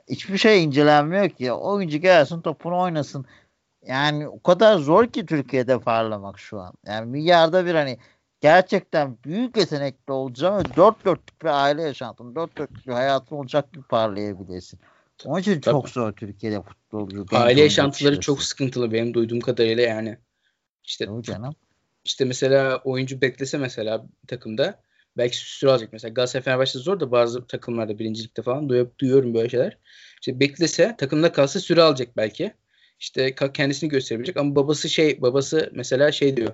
hiçbir 0.10 0.38
şey 0.38 0.64
incelenmiyor 0.64 1.30
ki. 1.30 1.52
Oyuncu 1.52 1.98
gelsin 1.98 2.42
topunu 2.42 2.80
oynasın. 2.80 3.26
Yani 3.86 4.28
o 4.28 4.44
kadar 4.44 4.78
zor 4.78 5.08
ki 5.08 5.26
Türkiye'de 5.26 5.80
parlamak 5.80 6.40
şu 6.40 6.60
an. 6.60 6.74
Yani 6.86 7.06
milyarda 7.06 7.66
bir 7.66 7.76
hani 7.76 7.98
gerçekten 8.42 9.18
büyük 9.24 9.58
yetenekli 9.58 10.14
olacağım 10.14 10.58
ve 10.60 10.76
dört 10.76 11.06
dörtlük 11.06 11.42
bir 11.42 11.64
aile 11.64 11.82
yaşantın, 11.82 12.36
dört 12.36 12.58
dörtlük 12.58 12.88
bir 12.88 12.94
hayatın 12.94 13.36
olacak 13.36 13.74
bir 13.74 13.82
parlayabilirsin. 13.82 14.80
Onun 15.26 15.40
için 15.40 15.62
Tabii. 15.62 15.74
çok 15.74 15.90
zor 15.90 16.12
Türkiye'de 16.12 16.62
futbolcu. 16.62 17.26
Aile 17.32 17.62
yaşantıları 17.62 18.20
çok 18.20 18.44
sıkıntılı 18.44 18.92
benim 18.92 19.14
duyduğum 19.14 19.40
kadarıyla 19.40 19.84
yani. 19.84 20.18
İşte 20.84 21.06
Tabii 21.06 21.24
canım. 21.24 21.56
İşte 22.04 22.26
mesela 22.26 22.82
oyuncu 22.84 23.22
beklese 23.22 23.58
mesela 23.58 24.06
takımda 24.28 24.84
belki 25.18 25.38
süre 25.38 25.72
alacak. 25.72 25.94
Mesela 25.94 26.14
Galatasaray 26.14 26.44
Fenerbahçe'de 26.44 26.84
zor 26.84 27.00
da 27.00 27.12
bazı 27.12 27.48
takımlarda 27.48 28.00
birincilikte 28.00 28.42
falan 28.42 28.70
duyuyorum 29.00 29.34
böyle 29.34 29.50
şeyler. 29.50 29.78
İşte 30.22 30.40
beklese 30.40 30.96
takımda 30.98 31.32
kalsa 31.32 31.60
süre 31.60 31.82
alacak 31.82 32.18
belki. 32.18 32.54
İşte 33.00 33.36
kendisini 33.54 33.90
gösterebilecek 33.90 34.38
ama 34.38 34.56
babası 34.56 34.90
şey 34.90 35.22
babası 35.22 35.70
mesela 35.74 36.12
şey 36.12 36.38
diyor. 36.38 36.54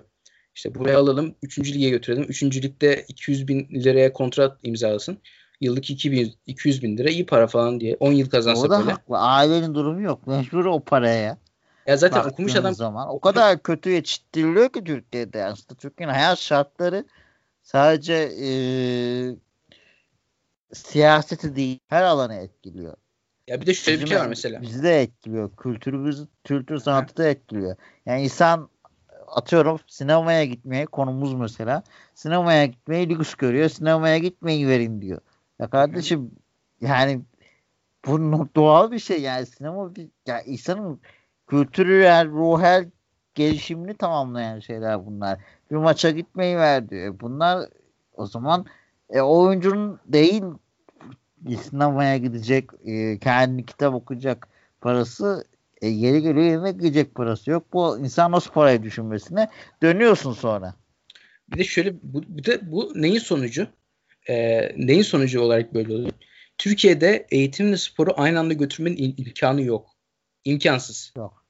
İşte 0.55 0.76
buraya 0.76 0.99
alalım. 0.99 1.36
Üçüncü 1.43 1.74
lige 1.74 1.89
götürelim. 1.89 2.24
Üçüncü 2.24 2.61
ligde 2.61 3.05
200 3.07 3.47
bin 3.47 3.70
liraya 3.84 4.13
kontrat 4.13 4.59
imzalasın. 4.63 5.18
Yıllık 5.66 5.89
2000, 5.89 6.34
200 6.47 6.84
bin 6.84 6.97
lira 6.97 7.09
iyi 7.09 7.26
para 7.26 7.47
falan 7.47 7.80
diye. 7.80 7.97
10 7.99 8.11
yıl 8.11 8.30
kazansa 8.30 8.68
o 8.68 8.70
da 8.70 8.80
böyle. 8.80 8.91
haklı. 8.91 9.18
Ailenin 9.18 9.76
durumu 9.76 10.01
yok. 10.01 10.28
Mecbur 10.28 10.66
o 10.66 10.80
paraya. 10.80 11.38
Ya 11.88 11.97
zaten 11.97 12.18
Baktığın 12.18 12.32
okumuş 12.32 12.55
adam 12.55 12.74
zaman 12.74 13.09
o 13.09 13.20
kadar 13.20 13.63
kötü 13.63 13.89
yetiştiriliyor 13.89 14.70
ki 14.70 14.84
Türkiye'de 14.84 15.45
aslında 15.45 15.80
Türkiye'nin 15.80 16.13
hayat 16.13 16.39
şartları 16.39 17.05
sadece 17.63 18.13
e, 18.41 18.49
siyaseti 20.74 21.55
değil 21.55 21.80
her 21.88 22.03
alanı 22.03 22.36
etkiliyor. 22.36 22.93
Ya 23.47 23.61
bir 23.61 23.66
de 23.66 23.74
şöyle 23.74 23.95
Bizim 23.95 24.05
bir 24.05 24.09
şey 24.09 24.20
var 24.20 24.28
mesela. 24.28 24.61
Bizi 24.61 24.84
de 24.84 25.01
etkiliyor. 25.01 25.55
Kültürümüz, 25.55 26.26
kültür 26.43 26.80
sanatı 26.80 27.18
da 27.18 27.28
etkiliyor. 27.28 27.76
Yani 28.05 28.24
insan 28.24 28.70
atıyorum 29.28 29.80
sinemaya 29.88 30.45
gitmeye 30.45 30.86
konumuz 30.86 31.34
mesela. 31.34 31.84
Sinemaya 32.16 32.66
gitmeyi 32.66 33.09
lüks 33.09 33.36
görüyor. 33.36 33.70
Sinemaya 33.70 34.18
gitmeyi 34.18 34.68
verin 34.68 35.01
diyor. 35.01 35.22
Ya 35.60 35.70
kardeşim 35.70 36.32
yani 36.82 37.22
bu 38.08 38.47
doğal 38.56 38.91
bir 38.91 38.99
şey 38.99 39.22
yani 39.22 39.45
sinema 39.45 39.95
bir, 39.95 40.10
ya 40.28 40.41
insanın 40.41 41.01
kültürel, 41.47 42.28
ruhel 42.28 42.89
gelişimini 43.36 43.93
tamamlayan 43.97 44.60
şeyler 44.60 45.06
bunlar. 45.06 45.39
Bir 45.72 45.76
maça 45.76 46.12
gitmeyi 46.12 46.58
ver 46.58 46.89
diyor. 46.89 47.20
Bunlar 47.20 47.70
o 48.14 48.26
zaman 48.26 48.66
e, 49.10 49.22
oyuncunun 49.22 49.99
değil 50.06 50.43
sinemaya 51.62 52.18
gidecek, 52.18 52.70
e, 52.86 53.20
kendi 53.20 53.66
kitap 53.66 53.93
okuyacak 53.93 54.47
parası 54.82 55.45
e, 55.82 55.91
geri 55.91 56.22
geliyor 56.22 56.45
yemek 56.45 56.82
yiyecek 56.82 57.16
parası 57.16 57.51
yok. 57.51 57.74
Bu 57.74 57.99
insan 57.99 58.32
nasıl 58.32 58.51
parayı 58.51 58.84
düşünmesine 58.84 59.49
dönüyorsun 59.84 60.34
sonra. 60.34 60.74
Bir 61.51 61.58
de 61.58 61.64
şöyle 61.64 61.93
bu, 62.03 62.24
bir 62.28 62.43
de 62.43 62.72
bu 62.72 62.91
neyin 62.95 63.20
sonucu? 63.20 63.68
E, 64.30 64.60
neyin 64.78 65.02
sonucu 65.02 65.42
olarak 65.42 65.74
böyle 65.74 65.94
oluyor? 65.94 66.12
Türkiye'de 66.58 67.28
eğitimle 67.32 67.78
sporu 67.78 68.14
aynı 68.18 68.40
anda 68.40 68.54
götürmenin 68.54 69.16
imkanı 69.18 69.62
yok. 69.62 69.90
İmkansız. 70.46 71.14
Yok. 71.18 71.46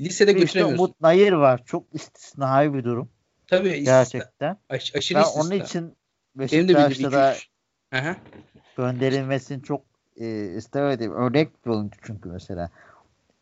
lisede 0.00 0.30
işte 0.30 0.40
götüremiyorsun. 0.40 0.84
Umut 0.84 1.00
Nayır 1.00 1.32
var. 1.32 1.62
Çok 1.66 1.94
istisnai 1.94 2.74
bir 2.74 2.84
durum. 2.84 3.10
Tabii 3.46 3.84
Gerçekten. 3.84 4.58
Aş, 4.68 4.96
aşırı 4.96 5.18
Ben 5.18 5.22
istisna. 5.22 5.42
onun 5.42 5.64
için 5.64 5.96
Beşiktaş'ta 6.34 7.12
da 7.12 7.34
2-3. 7.34 7.46
Aha. 7.92 8.16
gönderilmesini 8.76 9.62
çok 9.62 9.82
e, 10.16 10.54
istemedim. 10.56 11.12
Örnek 11.12 11.66
bir 11.66 11.70
oyuncu 11.70 11.98
çünkü 12.02 12.28
mesela. 12.28 12.70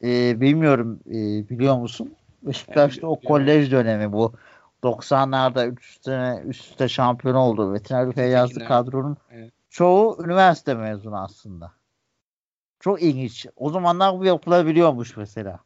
E, 0.05 0.41
bilmiyorum 0.41 1.01
e, 1.07 1.49
biliyor 1.49 1.77
musun? 1.79 2.15
Beşiktaş'ta 2.43 3.07
o 3.07 3.21
biliyorum. 3.21 3.29
kolej 3.29 3.71
dönemi 3.71 4.13
bu 4.13 4.35
90'larda 4.83 5.67
3 5.67 5.99
sene 6.01 6.43
üst 6.47 6.71
üste 6.71 6.89
şampiyon 6.89 7.35
oldu. 7.35 7.73
Veteriner 7.73 8.15
Feyyazlı 8.15 8.55
Teşekkürler. 8.55 8.69
kadronun 8.69 9.17
Evet. 9.31 9.53
çoğu 9.71 10.25
üniversite 10.25 10.75
mezunu 10.75 11.23
aslında. 11.23 11.73
Çok 12.81 13.03
ilginç. 13.03 13.47
O 13.57 13.71
zamanlar 13.71 14.19
bu 14.19 14.25
yapılabiliyormuş 14.25 15.17
mesela. 15.17 15.59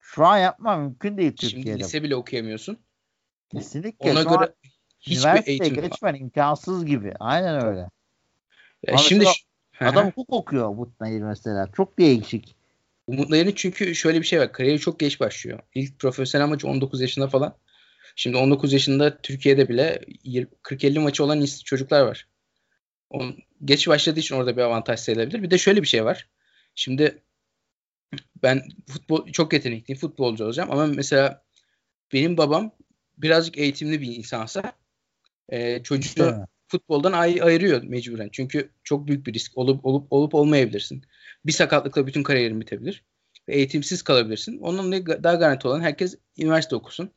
Şu 0.00 0.26
an 0.26 0.38
yapma 0.38 0.76
mümkün 0.76 1.16
değil 1.18 1.36
Şimdi 1.40 1.54
Türkiye'de. 1.54 1.78
lise 1.78 2.02
bile 2.02 2.16
okuyamıyorsun. 2.16 2.78
Kesinlikle. 3.48 4.12
Ona 4.12 4.22
Şu 4.22 4.28
göre 4.28 4.54
hiçbir 5.00 5.46
eğitim 5.46 5.74
geçmen 5.74 6.14
imkansız 6.14 6.86
gibi. 6.86 7.14
Aynen 7.20 7.64
öyle. 7.66 7.80
Ya 8.86 8.88
Ama 8.88 8.98
şimdi 8.98 9.24
Adam 9.80 10.06
hukuk 10.06 10.32
okuyor 10.32 10.68
Umut 10.68 11.00
Nayır 11.00 11.22
mesela. 11.22 11.68
Çok 11.76 11.98
değişik. 11.98 12.56
Umut 13.06 13.30
Nayır'ın 13.30 13.52
çünkü 13.56 13.94
şöyle 13.94 14.20
bir 14.20 14.26
şey 14.26 14.40
var. 14.40 14.52
Kariyeri 14.52 14.78
çok 14.80 14.98
geç 14.98 15.20
başlıyor. 15.20 15.58
İlk 15.74 15.98
profesyonel 15.98 16.48
maçı 16.48 16.68
19 16.68 17.00
yaşında 17.00 17.28
falan. 17.28 17.54
Şimdi 18.16 18.36
19 18.36 18.72
yaşında 18.72 19.18
Türkiye'de 19.22 19.68
bile 19.68 20.00
40-50 20.62 20.98
maçı 20.98 21.24
olan 21.24 21.44
çocuklar 21.64 22.02
var. 22.02 22.28
On, 23.10 23.36
geç 23.64 23.88
başladığı 23.88 24.20
için 24.20 24.34
orada 24.34 24.56
bir 24.56 24.62
avantaj 24.62 25.00
sayılabilir. 25.00 25.42
Bir 25.42 25.50
de 25.50 25.58
şöyle 25.58 25.82
bir 25.82 25.86
şey 25.86 26.04
var. 26.04 26.28
Şimdi 26.74 27.22
ben 28.42 28.62
futbol 28.88 29.32
çok 29.32 29.52
yetenekliyim. 29.52 30.00
Futbolcu 30.00 30.44
olacağım 30.44 30.70
ama 30.70 30.86
mesela 30.86 31.44
benim 32.12 32.36
babam 32.36 32.72
birazcık 33.18 33.58
eğitimli 33.58 34.00
bir 34.00 34.16
insansa 34.16 34.72
e, 35.48 35.82
çocuğu 35.82 36.34
futboldan 36.68 37.12
ay- 37.12 37.42
ayırıyor 37.42 37.82
mecburen. 37.82 38.28
Çünkü 38.32 38.70
çok 38.84 39.06
büyük 39.06 39.26
bir 39.26 39.34
risk 39.34 39.58
olup 39.58 39.86
olup 39.86 40.12
olup 40.12 40.34
olmayabilirsin. 40.34 41.04
Bir 41.46 41.52
sakatlıkla 41.52 42.06
bütün 42.06 42.22
kariyerin 42.22 42.60
bitebilir. 42.60 43.04
Ve 43.48 43.54
eğitimsiz 43.54 44.02
kalabilirsin. 44.02 44.58
Onun 44.58 44.86
dolayı 44.86 45.06
daha 45.06 45.34
garanti 45.34 45.68
olan 45.68 45.80
herkes 45.80 46.18
üniversite 46.38 46.76
okusun 46.76 47.10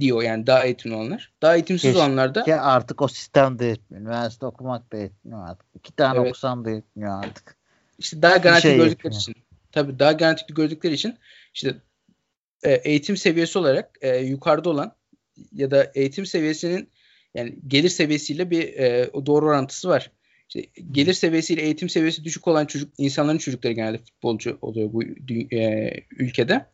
diyor 0.00 0.22
yani 0.22 0.46
daha 0.46 0.64
eğitimli 0.64 0.94
olanlar. 0.94 1.32
Daha 1.42 1.54
eğitimsiz 1.54 1.82
Keşke 1.82 1.98
olanlar 1.98 2.34
da 2.34 2.62
artık 2.62 3.02
o 3.02 3.08
sistem 3.08 3.58
de 3.58 3.64
yetmiyor. 3.64 4.02
Üniversite 4.02 4.46
okumak 4.46 4.92
da 4.92 4.96
yetmiyor 4.96 5.48
artık. 5.48 5.66
İki 5.74 5.96
tane 5.96 6.18
Evet. 6.18 6.28
okusan 6.28 6.64
da 6.64 6.70
yetmiyor 6.70 7.24
artık. 7.24 7.56
işte 7.98 8.22
daha 8.22 8.36
garanti 8.36 8.62
şey 8.62 8.76
gördükleri 8.76 8.90
yapıyor. 8.90 9.14
için. 9.14 9.34
Tabii 9.72 9.98
daha 9.98 10.12
garanti 10.12 10.54
gördükleri 10.54 10.94
için 10.94 11.18
işte 11.54 11.74
e, 12.62 12.72
eğitim 12.72 13.16
seviyesi 13.16 13.58
olarak 13.58 13.98
e, 14.00 14.18
yukarıda 14.18 14.70
olan 14.70 14.92
ya 15.52 15.70
da 15.70 15.92
eğitim 15.94 16.26
seviyesinin 16.26 16.88
yani 17.34 17.58
gelir 17.66 17.88
seviyesiyle 17.88 18.50
bir 18.50 18.74
e, 18.74 19.10
doğru 19.26 19.46
orantısı 19.46 19.88
var. 19.88 20.10
İşte 20.48 20.66
gelir 20.90 21.14
seviyesiyle 21.14 21.62
eğitim 21.62 21.88
seviyesi 21.88 22.24
düşük 22.24 22.48
olan 22.48 22.66
çocuk 22.66 22.92
insanların 22.98 23.38
çocukları 23.38 23.72
genelde 23.72 23.98
futbolcu 23.98 24.58
oluyor 24.62 24.92
bu 24.92 25.02
e, 25.56 25.92
ülkede. 26.10 26.66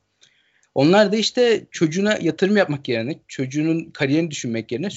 Onlar 0.76 1.12
da 1.12 1.16
işte 1.16 1.66
çocuğuna 1.70 2.18
yatırım 2.20 2.56
yapmak 2.56 2.88
yerine, 2.88 3.20
çocuğunun 3.28 3.90
kariyerini 3.90 4.30
düşünmek 4.30 4.72
yerine 4.72 4.88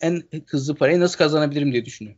en 0.00 0.22
hızlı 0.46 0.74
parayı 0.74 1.00
nasıl 1.00 1.18
kazanabilirim 1.18 1.72
diye 1.72 1.84
düşünüyor. 1.84 2.16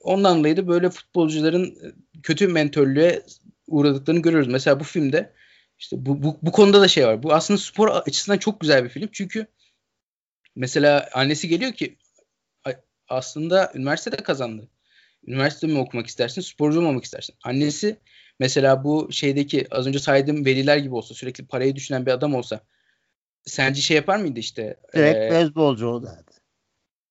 Ondan 0.00 0.38
dolayı 0.38 0.56
da 0.56 0.68
böyle 0.68 0.90
futbolcuların 0.90 1.64
e, 1.64 1.92
kötü 2.22 2.48
mentörlüğe 2.48 3.22
uğradıklarını 3.66 4.22
görüyoruz. 4.22 4.48
Mesela 4.48 4.80
bu 4.80 4.84
filmde 4.84 5.32
işte 5.78 6.06
bu, 6.06 6.22
bu, 6.22 6.38
bu 6.42 6.52
konuda 6.52 6.80
da 6.80 6.88
şey 6.88 7.06
var. 7.06 7.22
Bu 7.22 7.32
aslında 7.34 7.58
spor 7.58 7.88
açısından 7.88 8.38
çok 8.38 8.60
güzel 8.60 8.84
bir 8.84 8.88
film. 8.88 9.08
Çünkü 9.12 9.46
mesela 10.56 11.08
annesi 11.12 11.48
geliyor 11.48 11.72
ki 11.72 11.96
"Ay, 12.64 12.76
aslında 13.08 13.72
üniversitede 13.74 14.16
kazandı. 14.16 14.68
Üniversitede 15.26 15.72
mi 15.72 15.78
okumak 15.78 16.06
istersin, 16.06 16.40
sporcu 16.40 16.80
mu 16.82 16.88
olmak 16.88 17.04
istersin? 17.04 17.34
Annesi 17.44 17.96
mesela 18.40 18.84
bu 18.84 19.08
şeydeki 19.12 19.66
az 19.70 19.86
önce 19.86 19.98
saydığım 19.98 20.44
veliler 20.44 20.76
gibi 20.76 20.94
olsa, 20.94 21.14
sürekli 21.14 21.46
parayı 21.46 21.76
düşünen 21.76 22.06
bir 22.06 22.10
adam 22.10 22.34
olsa 22.34 22.60
sence 23.44 23.80
şey 23.80 23.96
yapar 23.96 24.18
mıydı 24.18 24.40
işte? 24.40 24.76
Direkt 24.94 25.18
e, 25.18 25.30
beyzbolcu 25.30 25.86
oldu. 25.86 26.10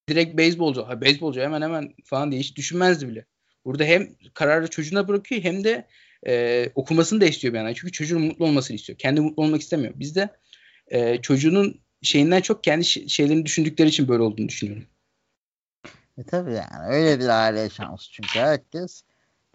direkt 0.10 0.38
beyzbolcu, 0.38 0.88
ha, 0.88 1.02
beyzbolcu 1.02 1.42
hemen 1.42 1.62
hemen 1.62 1.94
falan 2.06 2.32
diye 2.32 2.42
hiç 2.42 2.56
düşünmezdi 2.56 3.08
bile. 3.08 3.26
Burada 3.66 3.84
hem 3.84 4.10
kararı 4.34 4.70
çocuğuna 4.70 5.08
bırakıyor 5.08 5.42
hem 5.42 5.64
de 5.64 5.88
e, 6.28 6.66
okumasını 6.76 7.22
da 7.22 7.26
istiyor 7.26 7.54
bir 7.54 7.58
yandan. 7.58 7.74
Çünkü 7.74 7.92
çocuğun 7.92 8.22
mutlu 8.22 8.46
olmasını 8.46 8.76
istiyor. 8.76 9.00
Kendi 9.00 9.22
mutlu 9.22 9.44
olmak 9.44 9.62
istemiyor. 9.62 9.94
Bizde 9.96 10.30
e, 10.88 11.22
çocuğunun 11.22 11.82
şeyinden 12.02 12.42
çok 12.42 12.64
kendi 12.64 12.86
şeylerini 12.86 13.46
düşündükleri 13.46 13.90
için 13.90 14.08
böyle 14.08 14.24
olduğunu 14.24 14.48
düşünüyorum. 14.48 14.86
E 16.18 16.24
tabii 16.24 16.54
yani 16.54 16.88
öyle 16.88 17.20
bir 17.20 17.28
aile 17.28 17.70
şansı 17.70 18.12
çünkü 18.12 18.40
herkes 18.40 19.04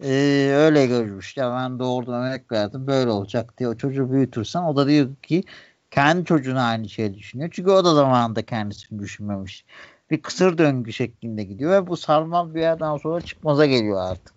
e, 0.03 0.09
öyle 0.55 0.87
görmüş. 0.87 1.37
Ya 1.37 1.53
ben 1.53 1.79
doğurdum 1.79 2.15
emek 2.15 2.53
verdim 2.53 2.87
böyle 2.87 3.11
olacak 3.11 3.59
diye 3.59 3.69
o 3.69 3.77
çocuğu 3.77 4.13
büyütürsen 4.13 4.63
o 4.63 4.77
da 4.77 4.89
diyor 4.89 5.17
ki 5.23 5.45
kendi 5.91 6.25
çocuğuna 6.25 6.65
aynı 6.65 6.89
şeyi 6.89 7.15
düşünüyor. 7.15 7.51
Çünkü 7.53 7.71
o 7.71 7.85
da 7.85 7.95
zamanında 7.95 8.43
kendisini 8.43 8.99
düşünmemiş. 8.99 9.65
Bir 10.11 10.23
kısır 10.23 10.59
döngü 10.59 10.93
şeklinde 10.93 11.45
gidiyor 11.45 11.73
ve 11.73 11.87
bu 11.87 11.97
sarmal 11.97 12.55
bir 12.55 12.61
yerden 12.61 12.97
sonra 12.97 13.21
çıkmaza 13.21 13.67
geliyor 13.67 14.01
artık. 14.11 14.35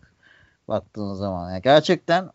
Baktığın 0.67 1.13
zaman. 1.13 1.51
Yani 1.51 1.61
gerçekten 1.61 2.29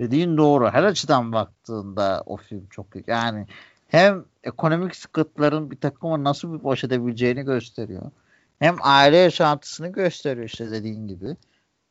dediğin 0.00 0.36
doğru. 0.36 0.70
Her 0.70 0.82
açıdan 0.84 1.32
baktığında 1.32 2.22
o 2.26 2.36
film 2.36 2.66
çok 2.70 2.96
iyi. 2.96 3.04
Yani 3.06 3.46
hem 3.88 4.24
ekonomik 4.44 4.96
sıkıntıların 4.96 5.70
bir 5.70 5.76
takımı 5.76 6.24
nasıl 6.24 6.58
bir 6.58 6.64
baş 6.64 6.84
edebileceğini 6.84 7.42
gösteriyor. 7.42 8.10
Hem 8.58 8.76
aile 8.80 9.16
yaşantısını 9.16 9.88
gösteriyor 9.88 10.46
işte 10.46 10.70
dediğin 10.70 11.08
gibi. 11.08 11.36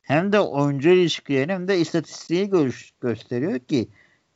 Hem 0.08 0.32
de 0.32 0.40
oyuncu 0.40 0.90
ilişkilerini 0.90 1.54
hem 1.54 1.68
de 1.68 1.80
istatistiği 1.80 2.50
gö- 2.50 2.92
gösteriyor 3.02 3.60
ki 3.60 3.90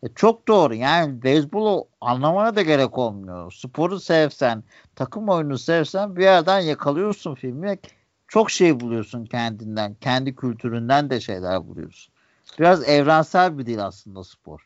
e, 0.03 0.07
çok 0.15 0.47
doğru. 0.47 0.76
Yani 0.76 1.24
beyzbolu 1.24 1.88
anlamana 2.01 2.55
da 2.55 2.61
gerek 2.61 2.97
olmuyor. 2.97 3.51
Sporu 3.51 3.99
sevsen, 3.99 4.63
takım 4.95 5.30
oyunu 5.30 5.57
sevsen 5.57 6.15
bir 6.15 6.24
yerden 6.24 6.59
yakalıyorsun 6.59 7.36
filmi. 7.36 7.80
Çok 8.28 8.51
şey 8.51 8.80
buluyorsun 8.80 9.26
kendinden, 9.26 9.95
kendi 10.01 10.36
kültüründen 10.36 11.09
de 11.09 11.22
şeyler 11.22 11.67
buluyorsun. 11.67 12.13
Biraz 12.59 12.89
evrensel 12.89 13.57
bir 13.57 13.65
dil 13.65 13.86
aslında 13.86 14.24
spor. 14.24 14.61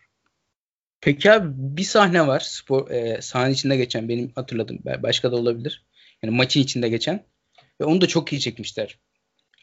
Peki 1.01 1.32
abi 1.32 1.47
bir 1.56 1.84
sahne 1.84 2.28
var 2.28 2.39
spor 2.39 2.89
e, 2.91 3.22
sahanın 3.22 3.51
içinde 3.51 3.78
geçen 3.78 4.10
benim 4.10 4.32
hatırladığım 4.36 4.80
başka 5.03 5.32
da 5.32 5.36
olabilir. 5.36 5.86
Yani 6.24 6.36
maçın 6.36 6.60
içinde 6.60 6.89
geçen 6.89 7.24
ve 7.82 7.86
onu 7.86 8.01
da 8.01 8.08
çok 8.08 8.34
iyi 8.34 8.39
çekmişler. 8.39 8.99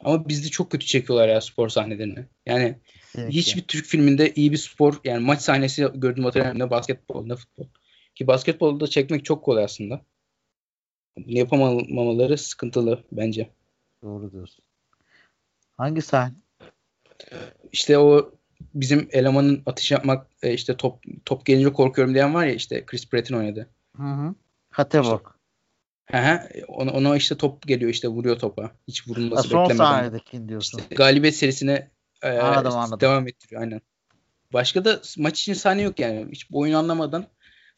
Ama 0.04 0.28
bizde 0.28 0.48
çok 0.48 0.70
kötü 0.70 0.86
çekiyorlar 0.86 1.28
ya 1.28 1.40
spor 1.40 1.68
sahnelerini. 1.68 2.26
Yani 2.46 2.78
Kesinlikle. 3.02 3.38
hiçbir 3.38 3.62
Türk 3.62 3.86
filminde 3.86 4.34
iyi 4.34 4.52
bir 4.52 4.56
spor 4.56 5.00
yani 5.04 5.24
maç 5.24 5.40
sahnesi 5.40 5.88
gördüğüm 5.94 6.24
hatırlamıyorum 6.24 6.60
ne 6.66 6.70
basketbol 6.70 7.26
ne 7.26 7.36
futbol. 7.36 7.66
Ki 8.14 8.26
basketbolda 8.26 8.86
çekmek 8.86 9.24
çok 9.24 9.44
kolay 9.44 9.64
aslında. 9.64 10.00
Bunu 11.16 11.38
yapamamaları 11.38 12.38
sıkıntılı 12.38 13.04
bence. 13.12 13.50
Doğru 14.02 14.32
diyorsun. 14.32 14.64
Hangi 15.76 16.02
sahne? 16.02 16.34
İşte 17.72 17.98
o 17.98 18.32
bizim 18.74 19.08
elemanın 19.12 19.62
atış 19.66 19.90
yapmak 19.90 20.26
e, 20.42 20.54
işte 20.54 20.76
top 20.76 21.02
top 21.24 21.46
gelince 21.46 21.72
korkuyorum 21.72 22.14
diyen 22.14 22.34
var 22.34 22.46
ya 22.46 22.54
işte 22.54 22.86
Chris 22.86 23.08
Pratt'in 23.08 23.34
oynadı. 23.34 23.68
Hı 23.96 24.02
hı. 24.02 24.34
Hateborg. 24.70 25.26
Hı 25.26 25.41
hı. 26.18 26.40
Ona, 26.68 26.90
ona 26.90 27.16
işte 27.16 27.36
top 27.36 27.62
geliyor 27.62 27.90
işte 27.90 28.08
vuruyor 28.08 28.38
topa. 28.38 28.70
Hiç 28.88 29.06
Ha, 29.06 29.10
vurulması 29.10 29.48
son 29.48 29.64
beklemeden. 29.64 29.74
sahnedeki 29.74 30.48
diyorsun. 30.48 30.78
İşte 30.78 30.94
galibiyet 30.94 31.36
serisine 31.36 31.90
e, 32.22 32.38
Anladım, 32.38 32.72
anladım. 32.72 33.00
devam 33.00 33.28
ettiriyor 33.28 33.62
aynen. 33.62 33.80
Başka 34.52 34.84
da 34.84 35.00
maç 35.18 35.40
için 35.40 35.54
sahne 35.54 35.82
yok 35.82 35.98
yani. 35.98 36.26
Hiç 36.32 36.50
bu 36.50 36.60
oyunu 36.60 36.78
anlamadan 36.78 37.26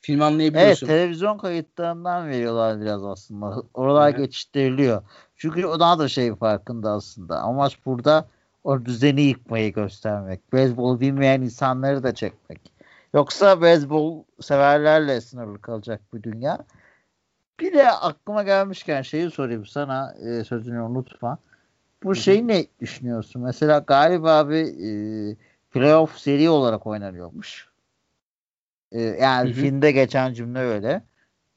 filmi 0.00 0.24
Evet 0.24 0.32
anlayabiliyorsun. 0.32 0.86
televizyon 0.86 1.38
kayıtlarından 1.38 2.28
veriyorlar 2.28 2.80
biraz 2.80 3.04
aslında. 3.04 3.62
Oralar 3.74 4.12
Hı 4.12 4.16
hı. 4.16 4.22
geçiştiriliyor. 4.22 5.02
Çünkü 5.36 5.66
o 5.66 5.80
daha 5.80 5.98
da 5.98 6.08
şey 6.08 6.36
farkında 6.36 6.90
aslında. 6.90 7.40
Amaç 7.40 7.86
burada 7.86 8.28
o 8.64 8.84
düzeni 8.84 9.22
yıkmayı 9.22 9.72
göstermek. 9.72 10.52
Beyzbol 10.52 11.00
bilmeyen 11.00 11.42
insanları 11.42 12.02
da 12.02 12.14
çekmek. 12.14 12.60
Yoksa 13.14 13.62
beyzbol 13.62 14.24
severlerle 14.40 15.20
sınırlı 15.20 15.60
kalacak 15.60 16.00
bir 16.14 16.22
dünya. 16.22 16.58
Bir 17.60 17.72
de 17.72 17.90
aklıma 17.90 18.42
gelmişken 18.42 19.02
şeyi 19.02 19.30
sorayım 19.30 19.66
sana 19.66 20.14
e, 20.14 20.44
sözünü 20.44 20.80
unutma. 20.82 21.38
Bu 22.02 22.14
şeyi 22.14 22.48
ne 22.48 22.66
düşünüyorsun? 22.80 23.42
Mesela 23.42 23.78
galiba 23.78 24.48
bir 24.48 24.64
e, 24.64 25.36
playoff 25.70 26.18
seri 26.18 26.50
olarak 26.50 26.86
oynanıyormuş. 26.86 27.68
E, 28.92 29.00
yani 29.00 29.48
Hı 29.48 29.52
hı. 29.52 29.60
filmde 29.60 29.92
geçen 29.92 30.32
cümle 30.32 30.58
öyle. 30.58 31.02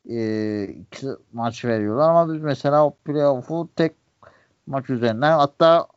E, 0.09 0.63
iki 0.63 1.07
maç 1.33 1.65
veriyorlar 1.65 2.09
ama 2.09 2.33
biz 2.33 2.41
mesela 2.41 2.85
o 2.85 2.95
playoff'u 2.95 3.69
tek 3.75 3.91
maç 4.67 4.89
üzerinden 4.89 5.31
hatta 5.31 5.87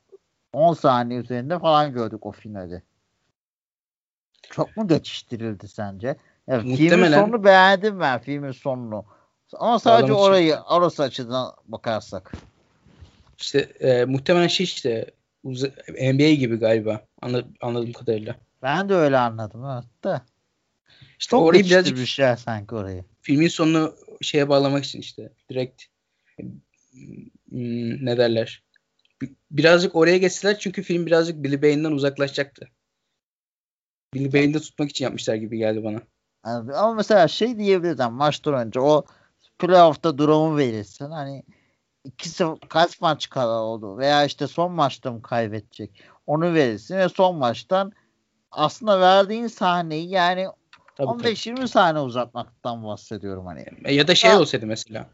10 0.53 0.75
saniye 0.75 1.21
üzerinde 1.21 1.59
falan 1.59 1.93
gördük 1.93 2.27
o 2.27 2.33
finali. 2.33 2.83
Çok 4.51 4.77
mu 4.77 4.89
geçiştirildi 4.89 5.69
sence? 5.69 6.17
Ya, 6.47 6.57
Muhtemelen... 6.57 6.77
Filmin 6.77 7.07
sonunu 7.07 7.45
beğendim 7.45 8.01
ben 8.01 8.19
filmin 8.19 8.53
sonunu. 8.53 9.05
Ama 9.59 9.79
sadece 9.79 10.13
orayı 10.13 10.57
orası 10.71 11.03
açıdan 11.03 11.53
bakarsak. 11.65 12.33
İşte 13.39 13.59
e, 13.59 14.05
muhtemelen 14.05 14.49
şey 14.49 14.65
işte 14.65 15.11
NBA 15.89 16.35
gibi 16.35 16.57
galiba 16.57 17.07
anladım, 17.23 17.55
anladığım 17.61 17.93
kadarıyla. 17.93 18.37
Ben 18.63 18.89
de 18.89 18.95
öyle 18.95 19.19
anladım 19.19 19.63
hatta. 19.63 20.27
İşte 21.19 21.31
Çok 21.31 21.43
orayı 21.43 21.65
birazcık 21.65 21.97
bir 21.97 22.07
şey 22.07 22.37
sanki 22.37 22.75
orayı. 22.75 23.05
Filmin 23.23 23.49
sonunu 23.49 23.95
şeye 24.21 24.49
bağlamak 24.49 24.85
için 24.85 25.01
işte 25.01 25.33
direkt 25.51 25.83
ne 27.51 28.19
derler 28.19 28.63
birazcık 29.51 29.97
oraya 29.97 30.17
geçseler 30.17 30.59
çünkü 30.59 30.83
film 30.83 31.07
birazcık 31.07 31.45
Billy 31.45 31.63
Bane'den 31.63 31.93
uzaklaşacaktı. 31.93 32.69
Billy 34.15 34.33
Bane'i 34.33 34.55
de 34.55 34.61
tutmak 34.61 34.91
için 34.91 35.05
yapmışlar 35.05 35.35
gibi 35.35 35.59
geldi 35.59 35.85
bana. 35.85 36.01
ama 36.75 36.95
mesela 36.95 37.29
şey 37.29 37.59
diyebilirdim 37.59 38.13
maçtan 38.13 38.55
önce 38.55 38.81
o 38.81 39.05
playoff'ta 39.61 40.19
durumu 40.19 40.57
verirsin. 40.57 41.11
Hani 41.11 41.43
ikisi 42.05 42.45
kaç 42.69 43.01
maç 43.01 43.29
kala 43.29 43.61
oldu 43.61 43.99
veya 43.99 44.25
işte 44.25 44.47
son 44.47 44.73
maçta 44.73 45.13
mı 45.13 45.23
kaybedecek 45.23 46.03
onu 46.27 46.55
verirsin 46.55 46.97
ve 46.97 47.09
son 47.09 47.37
maçtan 47.37 47.93
aslında 48.51 49.01
verdiğin 49.01 49.47
sahneyi 49.47 50.09
yani 50.09 50.47
15-20 50.99 51.69
saniye 51.69 52.05
uzatmaktan 52.05 52.85
bahsediyorum 52.85 53.47
hani. 53.47 53.65
E, 53.85 53.95
ya 53.95 54.09
da 54.09 54.15
şey 54.15 54.31
ya, 54.31 54.41
olsaydı 54.41 54.67
mesela. 54.67 55.07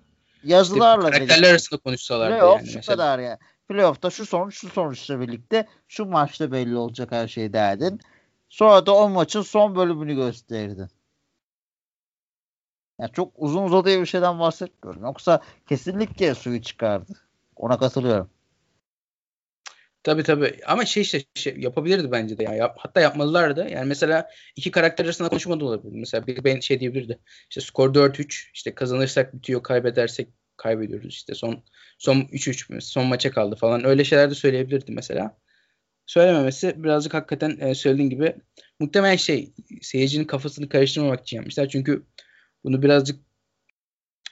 Yazılarla 0.44 1.08
işte 1.08 1.18
karakterler 1.18 1.50
arasında 1.50 1.80
konuşsalardı 1.80 2.38
Playoff 2.38 2.58
yani. 2.58 2.68
Şu 2.68 2.76
mesela. 2.76 2.96
kadar 2.96 3.18
ya. 3.18 3.38
Playoff'ta 3.68 4.10
şu 4.10 4.26
sonuç 4.26 4.54
şu 4.60 4.68
sonuçla 4.68 5.20
birlikte 5.20 5.66
şu 5.88 6.04
maçta 6.04 6.52
belli 6.52 6.76
olacak 6.76 7.12
her 7.12 7.28
şey 7.28 7.52
derdin. 7.52 8.00
Sonra 8.48 8.86
da 8.86 8.94
o 8.94 9.08
maçın 9.08 9.42
son 9.42 9.76
bölümünü 9.76 10.14
gösterdin. 10.14 10.88
Yani 13.00 13.10
çok 13.12 13.32
uzun 13.36 13.62
uzadıya 13.62 14.00
bir 14.00 14.06
şeyden 14.06 14.40
bahsetmiyorum. 14.40 15.02
Yoksa 15.02 15.40
kesinlikle 15.68 16.34
suyu 16.34 16.62
çıkardı. 16.62 17.12
Ona 17.56 17.78
katılıyorum. 17.78 18.30
Tabi 20.06 20.22
tabi 20.22 20.60
ama 20.66 20.84
şey 20.84 21.02
işte 21.02 21.22
şey 21.34 21.56
yapabilirdi 21.58 22.12
bence 22.12 22.38
de 22.38 22.44
ya. 22.44 22.54
Yap, 22.54 22.76
hatta 22.78 23.00
yapmalılardı. 23.00 23.68
Yani 23.70 23.86
mesela 23.86 24.30
iki 24.56 24.70
karakter 24.70 25.04
arasında 25.04 25.28
konuşma 25.28 25.60
da 25.60 25.64
olabilir. 25.64 25.92
Mesela 25.94 26.26
bir 26.26 26.44
ben 26.44 26.60
şey 26.60 26.80
diyebilirdi. 26.80 27.18
İşte 27.50 27.60
skor 27.60 27.94
4-3 27.94 28.50
işte 28.54 28.74
kazanırsak 28.74 29.34
bitiyor 29.34 29.62
kaybedersek 29.62 30.28
kaybediyoruz 30.56 31.14
işte 31.14 31.34
son 31.34 31.62
son 31.98 32.20
3-3 32.20 32.80
son 32.80 33.06
maça 33.06 33.30
kaldı 33.30 33.56
falan 33.56 33.84
öyle 33.84 34.04
şeyler 34.04 34.30
de 34.30 34.34
söyleyebilirdi 34.34 34.92
mesela. 34.92 35.38
Söylememesi 36.06 36.84
birazcık 36.84 37.14
hakikaten 37.14 37.58
e, 37.60 37.74
söylediğin 37.74 38.10
gibi 38.10 38.36
muhtemelen 38.80 39.16
şey 39.16 39.52
seyircinin 39.82 40.24
kafasını 40.24 40.68
karıştırmamak 40.68 41.20
için 41.20 41.36
yapmışlar. 41.36 41.68
Çünkü 41.68 42.02
bunu 42.66 42.82
birazcık 42.82 43.20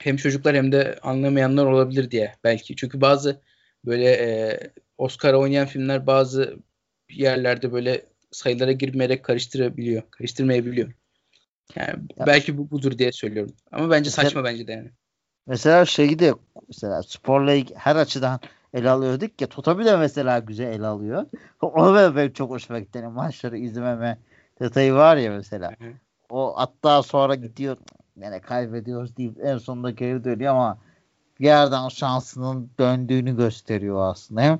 hem 0.01 0.15
çocuklar 0.15 0.55
hem 0.55 0.71
de 0.71 0.99
anlamayanlar 1.01 1.65
olabilir 1.65 2.11
diye 2.11 2.35
belki. 2.43 2.75
Çünkü 2.75 3.01
bazı 3.01 3.41
böyle 3.85 4.11
e, 4.11 4.59
Oscar 4.97 5.33
oynayan 5.33 5.67
filmler 5.67 6.07
bazı 6.07 6.57
yerlerde 7.09 7.71
böyle 7.71 8.05
sayılara 8.31 8.71
girmeyerek 8.71 9.23
karıştırabiliyor. 9.23 10.03
Karıştırmayabiliyor. 10.11 10.91
Yani 11.75 11.99
ya. 12.17 12.27
belki 12.27 12.57
bu 12.57 12.71
budur 12.71 12.97
diye 12.97 13.11
söylüyorum. 13.11 13.55
Ama 13.71 13.89
bence 13.89 14.07
mesela, 14.07 14.25
saçma 14.25 14.43
bence 14.43 14.67
de 14.67 14.71
yani. 14.71 14.91
Mesela 15.47 15.85
şeyi 15.85 16.19
de 16.19 16.33
mesela 16.67 17.03
sporla 17.03 17.55
her 17.75 17.95
açıdan 17.95 18.39
ele 18.73 18.89
alıyorduk 18.89 19.41
ya 19.41 19.47
Totabi 19.47 19.85
de 19.85 19.97
mesela 19.97 20.39
güzel 20.39 20.65
ele 20.65 20.85
alıyor. 20.85 21.25
Onu 21.61 21.95
da 21.95 22.15
benim 22.15 22.33
çok 22.33 22.49
hoşuma 22.49 22.79
gitti. 22.79 22.97
Yani 22.97 23.13
maçları 23.13 23.57
izlememe 23.57 24.17
detayı 24.61 24.93
var 24.93 25.17
ya 25.17 25.31
mesela. 25.31 25.69
Hı 25.79 25.85
hı. 25.85 25.93
O 26.29 26.53
hatta 26.57 27.03
sonra 27.03 27.35
gidiyor 27.35 27.77
yani 28.21 28.41
kaybediyoruz 28.41 29.17
deyip 29.17 29.45
en 29.45 29.57
sonunda 29.57 29.91
geri 29.91 30.23
dönüyor 30.23 30.53
ama 30.53 30.77
bir 31.39 31.45
yerden 31.45 31.89
şansının 31.89 32.69
döndüğünü 32.79 33.37
gösteriyor 33.37 34.09
aslında. 34.09 34.41
Hem 34.41 34.59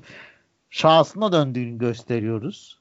şansına 0.70 1.32
döndüğünü 1.32 1.78
gösteriyoruz. 1.78 2.80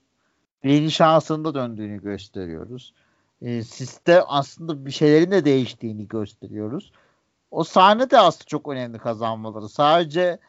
Yeni 0.64 0.92
şansında 0.92 1.56
döndüğünü 1.56 2.02
gösteriyoruz. 2.02 2.94
E, 3.42 3.64
sistem 3.64 4.24
aslında 4.28 4.86
bir 4.86 4.92
şeylerin 4.92 5.32
de 5.32 5.46
değiştiğini 5.46 6.08
gösteriyoruz. 6.08 6.92
O 7.52 7.64
sahne 7.64 8.10
de 8.10 8.20
aslında 8.20 8.46
çok 8.46 8.68
önemli 8.70 8.98
kazanmaları. 8.98 9.70
Sadece 9.70 10.40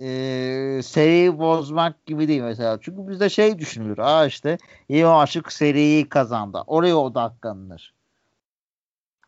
e, 0.00 0.80
seriyi 0.84 1.38
bozmak 1.38 2.06
gibi 2.06 2.28
değil 2.28 2.42
mesela. 2.42 2.78
Çünkü 2.80 3.08
bizde 3.08 3.28
şey 3.28 3.58
düşünülür. 3.58 3.98
Aa 3.98 4.26
işte 4.26 4.58
iyi 4.88 5.06
aşık 5.06 5.52
seriyi 5.52 6.08
kazandı. 6.08 6.62
Oraya 6.66 6.96
odaklanılır. 6.96 7.94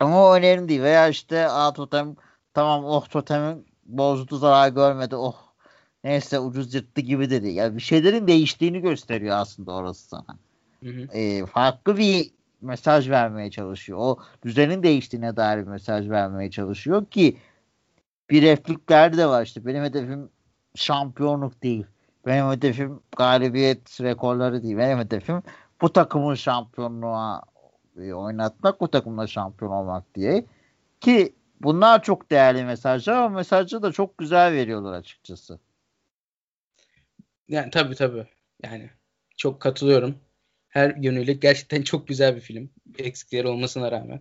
Ama 0.01 0.25
o 0.29 0.35
önemli 0.35 0.69
değil. 0.69 0.83
Veya 0.83 1.09
işte 1.09 1.49
a 1.49 1.73
totem 1.73 2.17
tamam 2.55 2.85
oh 2.85 3.07
totemin 3.07 3.67
bozdu 3.87 4.37
zarar 4.37 4.69
görmedi 4.69 5.17
oh 5.17 5.37
neyse 6.05 6.39
ucuz 6.39 6.75
yırttı 6.75 7.01
gibi 7.01 7.31
dedi. 7.31 7.49
Yani 7.49 7.77
bir 7.77 7.83
şeylerin 7.83 8.27
değiştiğini 8.27 8.81
gösteriyor 8.81 9.37
aslında 9.37 9.73
orası 9.73 10.09
sana. 10.09 10.39
Hı 10.83 10.91
hı. 10.91 11.19
E, 11.19 11.47
farklı 11.47 11.97
bir 11.97 12.31
mesaj 12.61 13.11
vermeye 13.11 13.51
çalışıyor. 13.51 13.99
O 14.01 14.19
düzenin 14.45 14.83
değiştiğine 14.83 15.37
dair 15.37 15.59
bir 15.59 15.71
mesaj 15.71 16.11
vermeye 16.11 16.51
çalışıyor 16.51 17.07
ki 17.07 17.37
bir 18.31 18.43
replikler 18.43 19.17
de 19.17 19.27
var 19.27 19.43
işte. 19.43 19.67
Benim 19.67 19.85
hedefim 19.85 20.31
şampiyonluk 20.75 21.63
değil. 21.63 21.87
Benim 22.27 22.51
hedefim 22.51 23.01
galibiyet 23.17 24.01
rekorları 24.01 24.63
değil. 24.63 24.77
Benim 24.77 24.99
hedefim 24.99 25.43
bu 25.81 25.93
takımın 25.93 26.35
şampiyonluğa 26.35 27.43
oynatmak, 27.97 28.81
bu 28.81 28.91
takımla 28.91 29.27
şampiyon 29.27 29.71
olmak 29.71 30.15
diye. 30.15 30.45
Ki 31.01 31.35
bunlar 31.61 32.03
çok 32.03 32.31
değerli 32.31 32.65
mesajlar 32.65 33.15
ama 33.15 33.37
mesajı 33.37 33.83
da 33.83 33.93
çok 33.93 34.19
güzel 34.19 34.53
veriyorlar 34.53 34.93
açıkçası. 34.93 35.59
Yani 37.49 37.71
tabii 37.71 37.95
tabii. 37.95 38.27
Yani 38.63 38.91
çok 39.37 39.61
katılıyorum. 39.61 40.19
Her 40.69 40.97
yönüyle 40.97 41.33
gerçekten 41.33 41.83
çok 41.83 42.09
güzel 42.09 42.37
bir 42.37 42.41
film. 42.41 42.71
Eksikleri 42.99 43.49
olmasına 43.49 43.93
rağmen. 43.93 44.21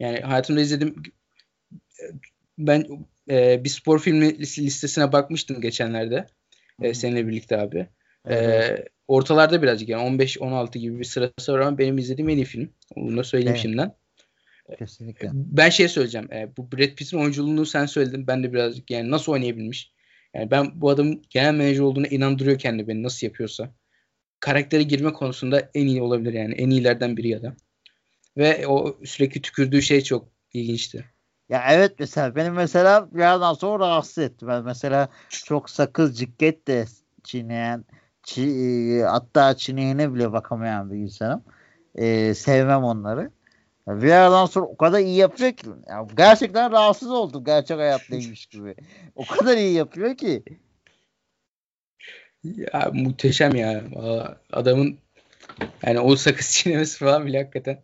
Yani 0.00 0.20
hayatımda 0.20 0.60
izledim 0.60 1.02
ben 2.58 3.06
e, 3.30 3.64
bir 3.64 3.68
spor 3.68 3.98
filmi 3.98 4.38
listesine 4.38 5.12
bakmıştım 5.12 5.60
geçenlerde. 5.60 6.26
E, 6.82 6.94
seninle 6.94 7.28
birlikte 7.28 7.60
abi. 7.60 7.88
Evet. 8.26 8.78
E, 8.78 8.88
ortalarda 9.08 9.62
birazcık 9.62 9.88
yani 9.88 10.22
15-16 10.22 10.78
gibi 10.78 10.98
bir 10.98 11.04
sırası 11.04 11.52
var 11.52 11.58
ama 11.58 11.78
benim 11.78 11.98
izlediğim 11.98 12.28
en 12.28 12.36
iyi 12.36 12.44
film. 12.44 12.70
Bunu 12.96 13.16
da 13.16 13.24
söyleyeyim 13.24 13.52
evet. 13.52 13.62
şimdiden. 13.62 13.94
Kesinlikle. 14.78 15.30
Ben 15.32 15.68
şey 15.68 15.88
söyleyeceğim. 15.88 16.32
E, 16.32 16.56
bu 16.56 16.72
Brad 16.72 16.94
Pitt'in 16.94 17.18
oyunculuğunu 17.18 17.66
sen 17.66 17.86
söyledin. 17.86 18.26
Ben 18.26 18.42
de 18.42 18.52
birazcık 18.52 18.90
yani 18.90 19.10
nasıl 19.10 19.32
oynayabilmiş. 19.32 19.92
Yani 20.34 20.50
ben 20.50 20.80
bu 20.80 20.90
adamın 20.90 21.22
genel 21.30 21.54
menajer 21.54 21.80
olduğunu 21.80 22.06
inandırıyor 22.06 22.58
kendi 22.58 22.88
beni 22.88 23.02
nasıl 23.02 23.26
yapıyorsa. 23.26 23.70
Karaktere 24.40 24.82
girme 24.82 25.12
konusunda 25.12 25.70
en 25.74 25.86
iyi 25.86 26.02
olabilir 26.02 26.32
yani. 26.32 26.54
En 26.54 26.70
iyilerden 26.70 27.16
biri 27.16 27.28
ya 27.28 27.42
da. 27.42 27.56
Ve 28.36 28.66
o 28.66 28.98
sürekli 29.04 29.42
tükürdüğü 29.42 29.82
şey 29.82 30.00
çok 30.00 30.28
ilginçti. 30.52 31.04
Ya 31.48 31.64
evet 31.70 31.92
mesela 31.98 32.36
benim 32.36 32.54
mesela 32.54 33.14
bir 33.14 33.18
yerden 33.18 33.52
sonra 33.52 33.86
rahatsız 33.86 34.18
etti. 34.18 34.46
Ben 34.46 34.64
mesela 34.64 35.08
çok 35.28 35.70
sakız 35.70 36.18
cikket 36.18 36.68
de 36.68 36.84
çiğneyen 37.24 37.84
çi, 38.26 38.42
e, 38.42 39.02
hatta 39.02 39.56
çiğneyene 39.56 40.14
bile 40.14 40.32
bakamayan 40.32 40.90
bir 40.90 40.96
insanım. 40.96 41.44
Ee, 41.94 42.34
sevmem 42.34 42.84
onları. 42.84 43.30
Bir 43.88 44.08
yerden 44.08 44.46
sonra 44.46 44.66
o 44.66 44.76
kadar 44.76 44.98
iyi 44.98 45.16
yapıyor 45.16 45.52
ki. 45.52 45.66
Ya 45.88 46.06
gerçekten 46.16 46.72
rahatsız 46.72 47.10
oldum 47.10 47.44
gerçek 47.44 47.78
hayattaymış 47.78 48.46
gibi. 48.46 48.74
O 49.16 49.26
kadar 49.26 49.56
iyi 49.56 49.72
yapıyor 49.72 50.16
ki. 50.16 50.42
Ya 52.44 52.90
muhteşem 52.92 53.54
ya. 53.54 53.84
Adamın 54.52 54.98
yani 55.86 56.00
o 56.00 56.16
sakız 56.16 56.50
çiğnemesi 56.52 56.98
falan 56.98 57.26
bile 57.26 57.38
hakikaten 57.38 57.82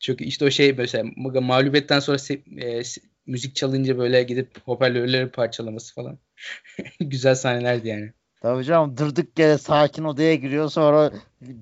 çok 0.00 0.20
işte 0.20 0.44
o 0.44 0.50
şey 0.50 0.72
mesela 0.72 1.04
mağlubiyetten 1.40 2.00
sonra 2.00 2.18
e, 2.62 2.82
müzik 3.26 3.56
çalınca 3.56 3.98
böyle 3.98 4.22
gidip 4.22 4.50
hoparlörleri 4.64 5.30
parçalaması 5.30 5.94
falan. 5.94 6.18
Güzel 7.00 7.34
sahnelerdi 7.34 7.88
yani. 7.88 8.12
Tabii 8.40 8.64
canım 8.64 8.96
dırdık 8.96 9.38
yere 9.38 9.58
sakin 9.58 10.04
odaya 10.04 10.34
giriyor 10.34 10.68
sonra 10.68 11.10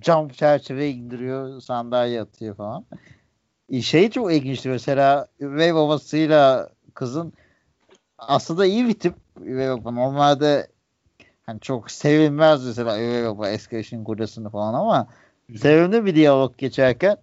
cam 0.00 0.28
çerçeve 0.28 0.90
indiriyor 0.90 1.60
sandalye 1.60 2.20
atıyor 2.20 2.56
falan. 2.56 2.84
E, 3.70 3.82
şey 3.82 4.10
çok 4.10 4.32
ilginçti 4.32 4.68
mesela 4.68 5.28
üvey 5.40 5.74
babasıyla 5.74 6.70
kızın 6.94 7.32
aslında 8.18 8.66
iyi 8.66 8.88
bir 8.88 8.98
tip 8.98 9.14
üvey 9.40 9.68
baba. 9.68 9.90
Normalde 9.90 10.66
hani 11.46 11.60
çok 11.60 11.90
sevilmez 11.90 12.66
mesela 12.66 13.00
üvey 13.00 13.24
baba 13.24 13.50
eski 13.50 13.76
eşin 13.76 14.04
kocasını 14.04 14.50
falan 14.50 14.74
ama 14.74 15.06
sevimli 15.56 16.04
bir 16.04 16.14
diyalog 16.14 16.58
geçerken 16.58 17.16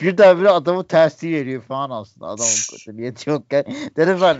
birdenbire 0.00 0.50
adamı 0.50 0.84
tersi 0.84 1.30
veriyor 1.30 1.62
falan 1.62 1.90
aslında 1.90 2.26
adamın 2.26 2.98
niyeti 2.98 3.30
yokken. 3.30 3.64
Dedim 3.96 4.18
ben 4.22 4.36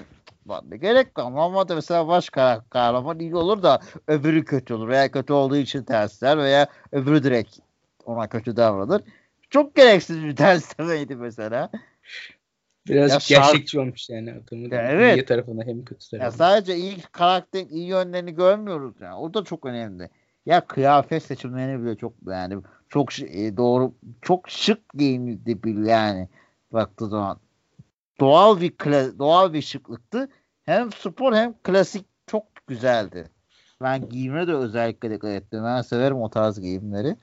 ne 0.71 0.77
gerek. 0.77 1.19
Normalde 1.19 1.75
mesela 1.75 2.09
baş 2.09 2.31
kahraman 2.71 3.19
iyi 3.19 3.37
olur 3.37 3.63
da 3.63 3.81
öbürü 4.07 4.45
kötü 4.45 4.75
olur 4.75 4.89
veya 4.89 5.11
kötü 5.11 5.33
olduğu 5.33 5.57
için 5.57 5.83
tersler 5.83 6.39
veya 6.39 6.67
öbürü 6.93 7.23
direkt 7.23 7.59
ona 8.05 8.29
kötü 8.29 8.57
davranır. 8.57 9.03
çok 9.51 9.75
gereksiz 9.75 10.23
bir 10.23 10.37
terslemeydi 10.37 11.17
mesela. 11.17 11.71
Biraz 12.89 13.11
ya 13.11 13.19
gerçekçi 13.39 13.73
şark... 13.73 13.83
olmuş 13.83 14.11
yani 14.11 14.33
adamı. 14.33 14.75
Ya 14.75 14.93
evet. 14.93 15.19
İyi 15.19 15.25
tarafına 15.25 15.65
hem 15.65 15.85
kötü 15.85 16.11
tarafına. 16.11 16.25
Ya 16.25 16.31
sadece 16.31 16.77
iyi 16.77 16.97
karakter, 17.13 17.67
iyi 17.71 17.87
yönlerini 17.87 18.35
görmüyoruz 18.35 18.95
yani. 19.01 19.15
O 19.15 19.35
da 19.35 19.45
çok 19.45 19.67
önemli. 19.67 20.09
Ya 20.47 20.61
kıyafet 20.61 21.23
seçimlerini 21.23 21.85
bile 21.85 21.97
çok 21.97 22.13
yani 22.27 22.63
çok 22.89 23.21
e, 23.21 23.57
doğru 23.57 23.95
çok 24.23 24.51
şık 24.51 24.95
giyinildi 24.95 25.63
bir 25.63 25.85
yani 25.85 26.29
baktığı 26.73 27.09
zaman. 27.09 27.39
Doğal 28.21 28.61
bir 28.61 28.79
doğal 29.19 29.53
bir 29.53 29.63
şıklıktı. 29.63 30.29
Hem 30.71 30.93
spor 30.93 31.35
hem 31.35 31.55
klasik 31.63 32.05
çok 32.27 32.45
güzeldi. 32.67 33.29
Ben 33.83 34.09
giyime 34.09 34.47
de 34.47 34.55
özellikle 34.55 35.11
dikkat 35.11 35.31
ettim. 35.31 35.65
Ben 35.65 35.83
severim 35.83 36.23
o 36.23 36.31
tarz 36.31 36.61
giyimleri. 36.61 37.17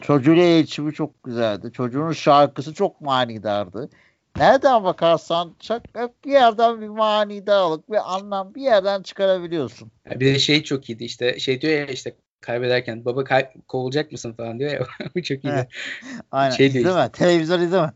Çocuğuyla 0.00 0.42
iletişimi 0.42 0.92
çok 0.92 1.22
güzeldi. 1.24 1.72
Çocuğun 1.72 2.12
şarkısı 2.12 2.74
çok 2.74 3.00
manidardı. 3.00 3.88
Nereden 4.36 4.84
bakarsan 4.84 5.54
çok 5.60 5.82
bir 6.24 6.30
yerden 6.30 6.80
bir 6.80 6.88
manidarlık 6.88 7.90
bir 7.90 8.14
anlam 8.14 8.54
bir 8.54 8.62
yerden 8.62 9.02
çıkarabiliyorsun. 9.02 9.90
Bir 10.06 10.26
de 10.26 10.38
şey 10.38 10.62
çok 10.62 10.90
iyiydi 10.90 11.04
işte 11.04 11.38
şey 11.38 11.60
diyor 11.60 11.72
ya 11.72 11.86
işte 11.86 12.14
kaybederken 12.40 13.04
baba 13.04 13.24
kay- 13.24 13.52
kovulacak 13.68 14.12
mısın 14.12 14.32
falan 14.32 14.58
diyor 14.58 14.70
ya 14.70 14.86
bu 15.14 15.22
çok 15.22 15.44
iyiydi. 15.44 15.68
Aynen 16.32 16.56
şey 16.56 16.66
izleme 16.66 16.88
işte. 16.88 17.12
televizyon 17.12 17.60
izleme. 17.60 17.92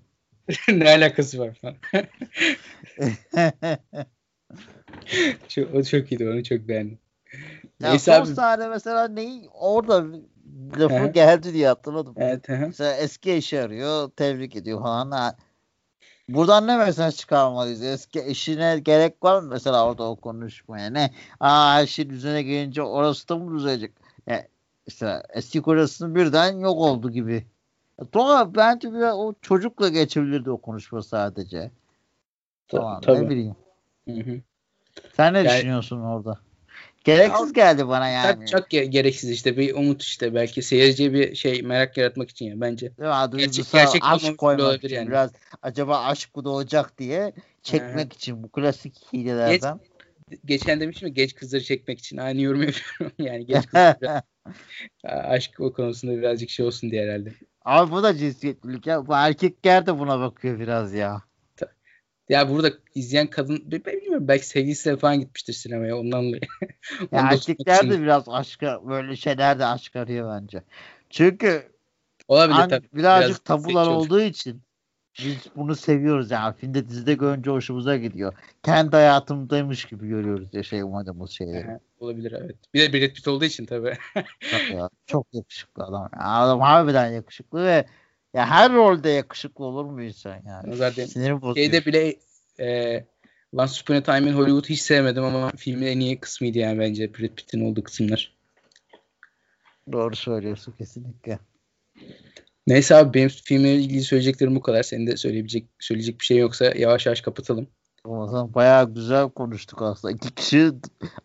ne 0.68 0.88
alakası 0.88 1.38
var 1.38 1.58
falan. 1.62 1.76
çok, 5.48 5.74
o 5.74 5.82
çok 5.82 6.12
iyiydi 6.12 6.28
onu 6.28 6.44
çok 6.44 6.68
beğendim. 6.68 6.98
Ya 7.80 7.90
Neyse 7.90 8.12
son 8.12 8.20
abi. 8.20 8.34
sahne 8.34 8.68
mesela 8.68 9.08
neyi 9.08 9.48
orada 9.54 10.06
lafı 10.78 11.06
geldi 11.06 11.52
diye 11.54 11.68
hatırladım. 11.68 12.14
Evet. 12.16 12.48
Mesela 12.48 12.96
eski 12.96 13.32
eşi 13.32 13.60
arıyor 13.60 14.10
tebrik 14.10 14.56
ediyor 14.56 14.82
falan. 14.82 15.34
Buradan 16.28 16.66
ne 16.66 16.76
mesaj 16.76 17.16
çıkarmalıyız? 17.16 17.82
Eski 17.82 18.20
eşine 18.20 18.78
gerek 18.78 19.22
var 19.22 19.42
mı 19.42 19.48
mesela 19.48 19.86
orada 19.86 20.04
o 20.04 20.16
konuşmaya? 20.16 20.90
Ne? 20.90 21.10
Aa 21.40 21.74
her 21.74 21.86
şey 21.86 22.10
düzene 22.10 22.42
gelince 22.42 22.82
orası 22.82 23.28
da 23.28 23.36
mı 23.36 23.58
düzelecek? 23.58 23.92
Yani 24.26 24.46
işte 24.86 25.22
eski 25.34 25.62
kocasının 25.62 26.14
birden 26.14 26.58
yok 26.58 26.76
oldu 26.76 27.10
gibi. 27.10 27.46
Doğa 28.14 28.54
bence 28.54 28.92
biraz 28.92 29.18
o 29.18 29.34
çocukla 29.42 29.88
geçebilirdi 29.88 30.50
o 30.50 30.58
konuşma 30.60 31.02
sadece. 31.02 31.70
Tamam 32.68 33.00
Tabii. 33.02 33.24
ne 33.24 33.30
bileyim. 33.30 33.56
Hı 34.08 34.14
hı. 34.14 34.40
Sen 35.16 35.34
ne 35.34 35.38
yani, 35.38 35.48
düşünüyorsun 35.48 36.00
orada? 36.00 36.40
Gereksiz 37.04 37.52
geldi 37.52 37.88
bana 37.88 38.08
yani. 38.08 38.46
Çok, 38.46 38.70
çok 38.70 38.70
gereksiz 38.92 39.30
işte 39.30 39.56
bir 39.56 39.74
umut 39.74 40.02
işte 40.02 40.34
belki 40.34 40.62
seyirciye 40.62 41.12
bir 41.12 41.34
şey 41.34 41.62
merak 41.62 41.96
yaratmak 41.96 42.30
için 42.30 42.46
ya 42.46 42.60
bence. 42.60 42.92
Ya, 42.98 43.30
gerçek, 43.36 43.66
gerçek 43.72 44.02
aşk 44.04 44.38
koymak 44.38 44.84
için 44.84 44.96
yani. 44.96 45.08
biraz 45.08 45.32
acaba 45.62 46.04
aşk 46.04 46.30
bu 46.34 46.44
doğacak 46.44 46.98
diye 46.98 47.32
çekmek 47.62 48.12
Aha. 48.12 48.16
için 48.16 48.42
bu 48.42 48.48
klasik 48.48 49.12
hilelerden. 49.12 49.80
Geç, 50.30 50.40
geçen 50.44 50.80
demiştim 50.80 51.08
ya 51.08 51.12
genç 51.14 51.34
kızları 51.34 51.62
çekmek 51.62 51.98
için 51.98 52.16
aynı 52.16 52.40
yorum 52.40 52.62
yapıyorum 52.62 53.16
yani 53.18 53.46
genç 53.46 53.66
kızları 53.66 54.22
aşk 55.04 55.60
o 55.60 55.72
konusunda 55.72 56.18
birazcık 56.18 56.50
şey 56.50 56.66
olsun 56.66 56.90
diye 56.90 57.04
herhalde. 57.04 57.34
Abi 57.64 57.92
bu 57.92 58.02
da 58.02 58.16
cinsiyetlilik 58.16 58.86
ya. 58.86 59.06
Bu 59.06 59.14
erkekler 59.14 59.86
de 59.86 59.98
buna 59.98 60.20
bakıyor 60.20 60.58
biraz 60.58 60.94
ya. 60.94 61.22
Ya 62.30 62.48
burada 62.48 62.72
izleyen 62.94 63.26
kadın 63.26 63.70
bilmiyorum 63.70 64.28
belki 64.28 64.46
sevgilisiyle 64.46 64.96
falan 64.96 65.20
gitmiştir 65.20 65.52
sinemaya 65.52 65.98
ondan 65.98 66.24
dolayı. 66.24 66.40
ya 67.00 67.08
erkekler 67.32 67.90
de 67.90 68.02
biraz 68.02 68.28
aşka 68.28 68.80
böyle 68.88 69.16
şeyler 69.16 69.58
de 69.58 69.66
aşk 69.66 69.96
arıyor 69.96 70.40
bence. 70.40 70.62
Çünkü 71.10 71.62
Olabilir, 72.28 72.58
an, 72.58 72.68
tabii. 72.68 72.86
birazcık 72.92 73.28
biraz 73.28 73.38
tabular 73.38 73.86
olduğu 73.86 74.20
için 74.20 74.62
biz 75.18 75.36
bunu 75.56 75.76
seviyoruz 75.76 76.30
yani. 76.30 76.56
Filmde 76.56 76.88
dizide 76.88 77.14
görünce 77.14 77.50
hoşumuza 77.50 77.96
gidiyor. 77.96 78.34
Kendi 78.62 78.96
hayatımdaymış 78.96 79.84
gibi 79.84 80.08
görüyoruz 80.08 80.48
ya 80.52 80.62
şey 80.62 80.82
umadığımız 80.82 81.30
şeyleri. 81.30 81.78
olabilir 82.00 82.34
evet. 82.40 82.56
Bir 82.74 82.80
de 82.80 82.92
Brad 82.92 83.14
Pitt 83.14 83.28
olduğu 83.28 83.44
için 83.44 83.66
tabii. 83.66 83.96
tabii 84.14 84.76
ya, 84.76 84.90
çok 85.06 85.26
yakışıklı 85.32 85.84
adam. 85.84 86.10
Adam 86.20 86.60
harbiden 86.60 87.10
yakışıklı 87.10 87.64
ve 87.64 87.84
ya 88.34 88.46
her 88.46 88.72
rolde 88.72 89.10
yakışıklı 89.10 89.64
olur 89.64 89.84
mu 89.84 90.02
insan 90.02 90.42
yani? 90.46 90.76
Zaten 90.76 91.06
Sinirim 91.06 91.42
bozuyor. 91.42 91.66
Şeyde 91.66 91.86
bile 91.86 92.16
e, 92.60 93.04
Once 93.52 93.80
Upon 93.82 93.94
a 93.94 94.02
Time 94.02 94.30
in 94.30 94.34
Hollywood 94.34 94.64
hiç 94.68 94.80
sevmedim 94.80 95.24
ama 95.24 95.50
filmin 95.56 95.86
en 95.86 96.00
iyi 96.00 96.20
kısmıydı 96.20 96.58
yani 96.58 96.78
bence 96.78 97.14
Brad 97.14 97.34
Pitt'in 97.36 97.60
olduğu 97.60 97.82
kısımlar. 97.82 98.36
Doğru 99.92 100.16
söylüyorsun 100.16 100.74
kesinlikle. 100.78 101.38
Neyse 102.66 102.94
abi 102.94 103.14
benim 103.14 103.28
filmle 103.28 103.74
ilgili 103.74 104.02
söyleyeceklerim 104.02 104.56
bu 104.56 104.62
kadar. 104.62 104.82
Senin 104.82 105.06
de 105.06 105.16
söyleyebilecek 105.16 105.68
söyleyecek 105.78 106.20
bir 106.20 106.24
şey 106.24 106.36
yoksa 106.36 106.64
yavaş 106.76 107.06
yavaş 107.06 107.20
kapatalım. 107.20 107.68
Zaman 108.06 108.54
bayağı 108.54 108.94
güzel 108.94 109.28
konuştuk 109.30 109.82
aslında. 109.82 110.14
İki 110.14 110.34
kişi 110.34 110.72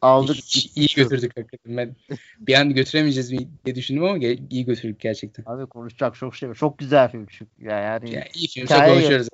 aldık. 0.02 0.56
İyi, 0.56 0.72
iyi 0.76 0.88
götürdük 0.96 1.38
hakikaten. 1.38 1.78
Ben 1.78 1.96
bir 2.40 2.54
an 2.54 2.74
götüremeyeceğiz 2.74 3.32
diye 3.66 3.76
düşündüm 3.76 4.04
ama 4.04 4.18
iyi 4.50 4.66
götürdük 4.66 5.00
gerçekten. 5.00 5.44
Abi 5.46 5.66
konuşacak 5.66 6.16
çok 6.16 6.36
şey 6.36 6.50
var. 6.50 6.56
Çok 6.56 6.78
güzel 6.78 7.12
film 7.12 7.26
çünkü. 7.30 7.52
Yani, 7.60 8.12
yani 8.12 8.26
iyi 8.34 8.48
film. 8.48 8.66
Çok 8.66 8.86
konuşuyoruz. 8.86 9.28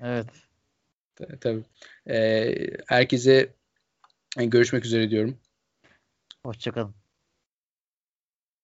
Evet. 0.00 0.26
Tabii. 1.40 1.62
Ee, 2.08 2.54
herkese 2.86 3.52
görüşmek 4.36 4.84
üzere 4.84 5.10
diyorum. 5.10 5.38
Hoşçakalın. 6.42 6.94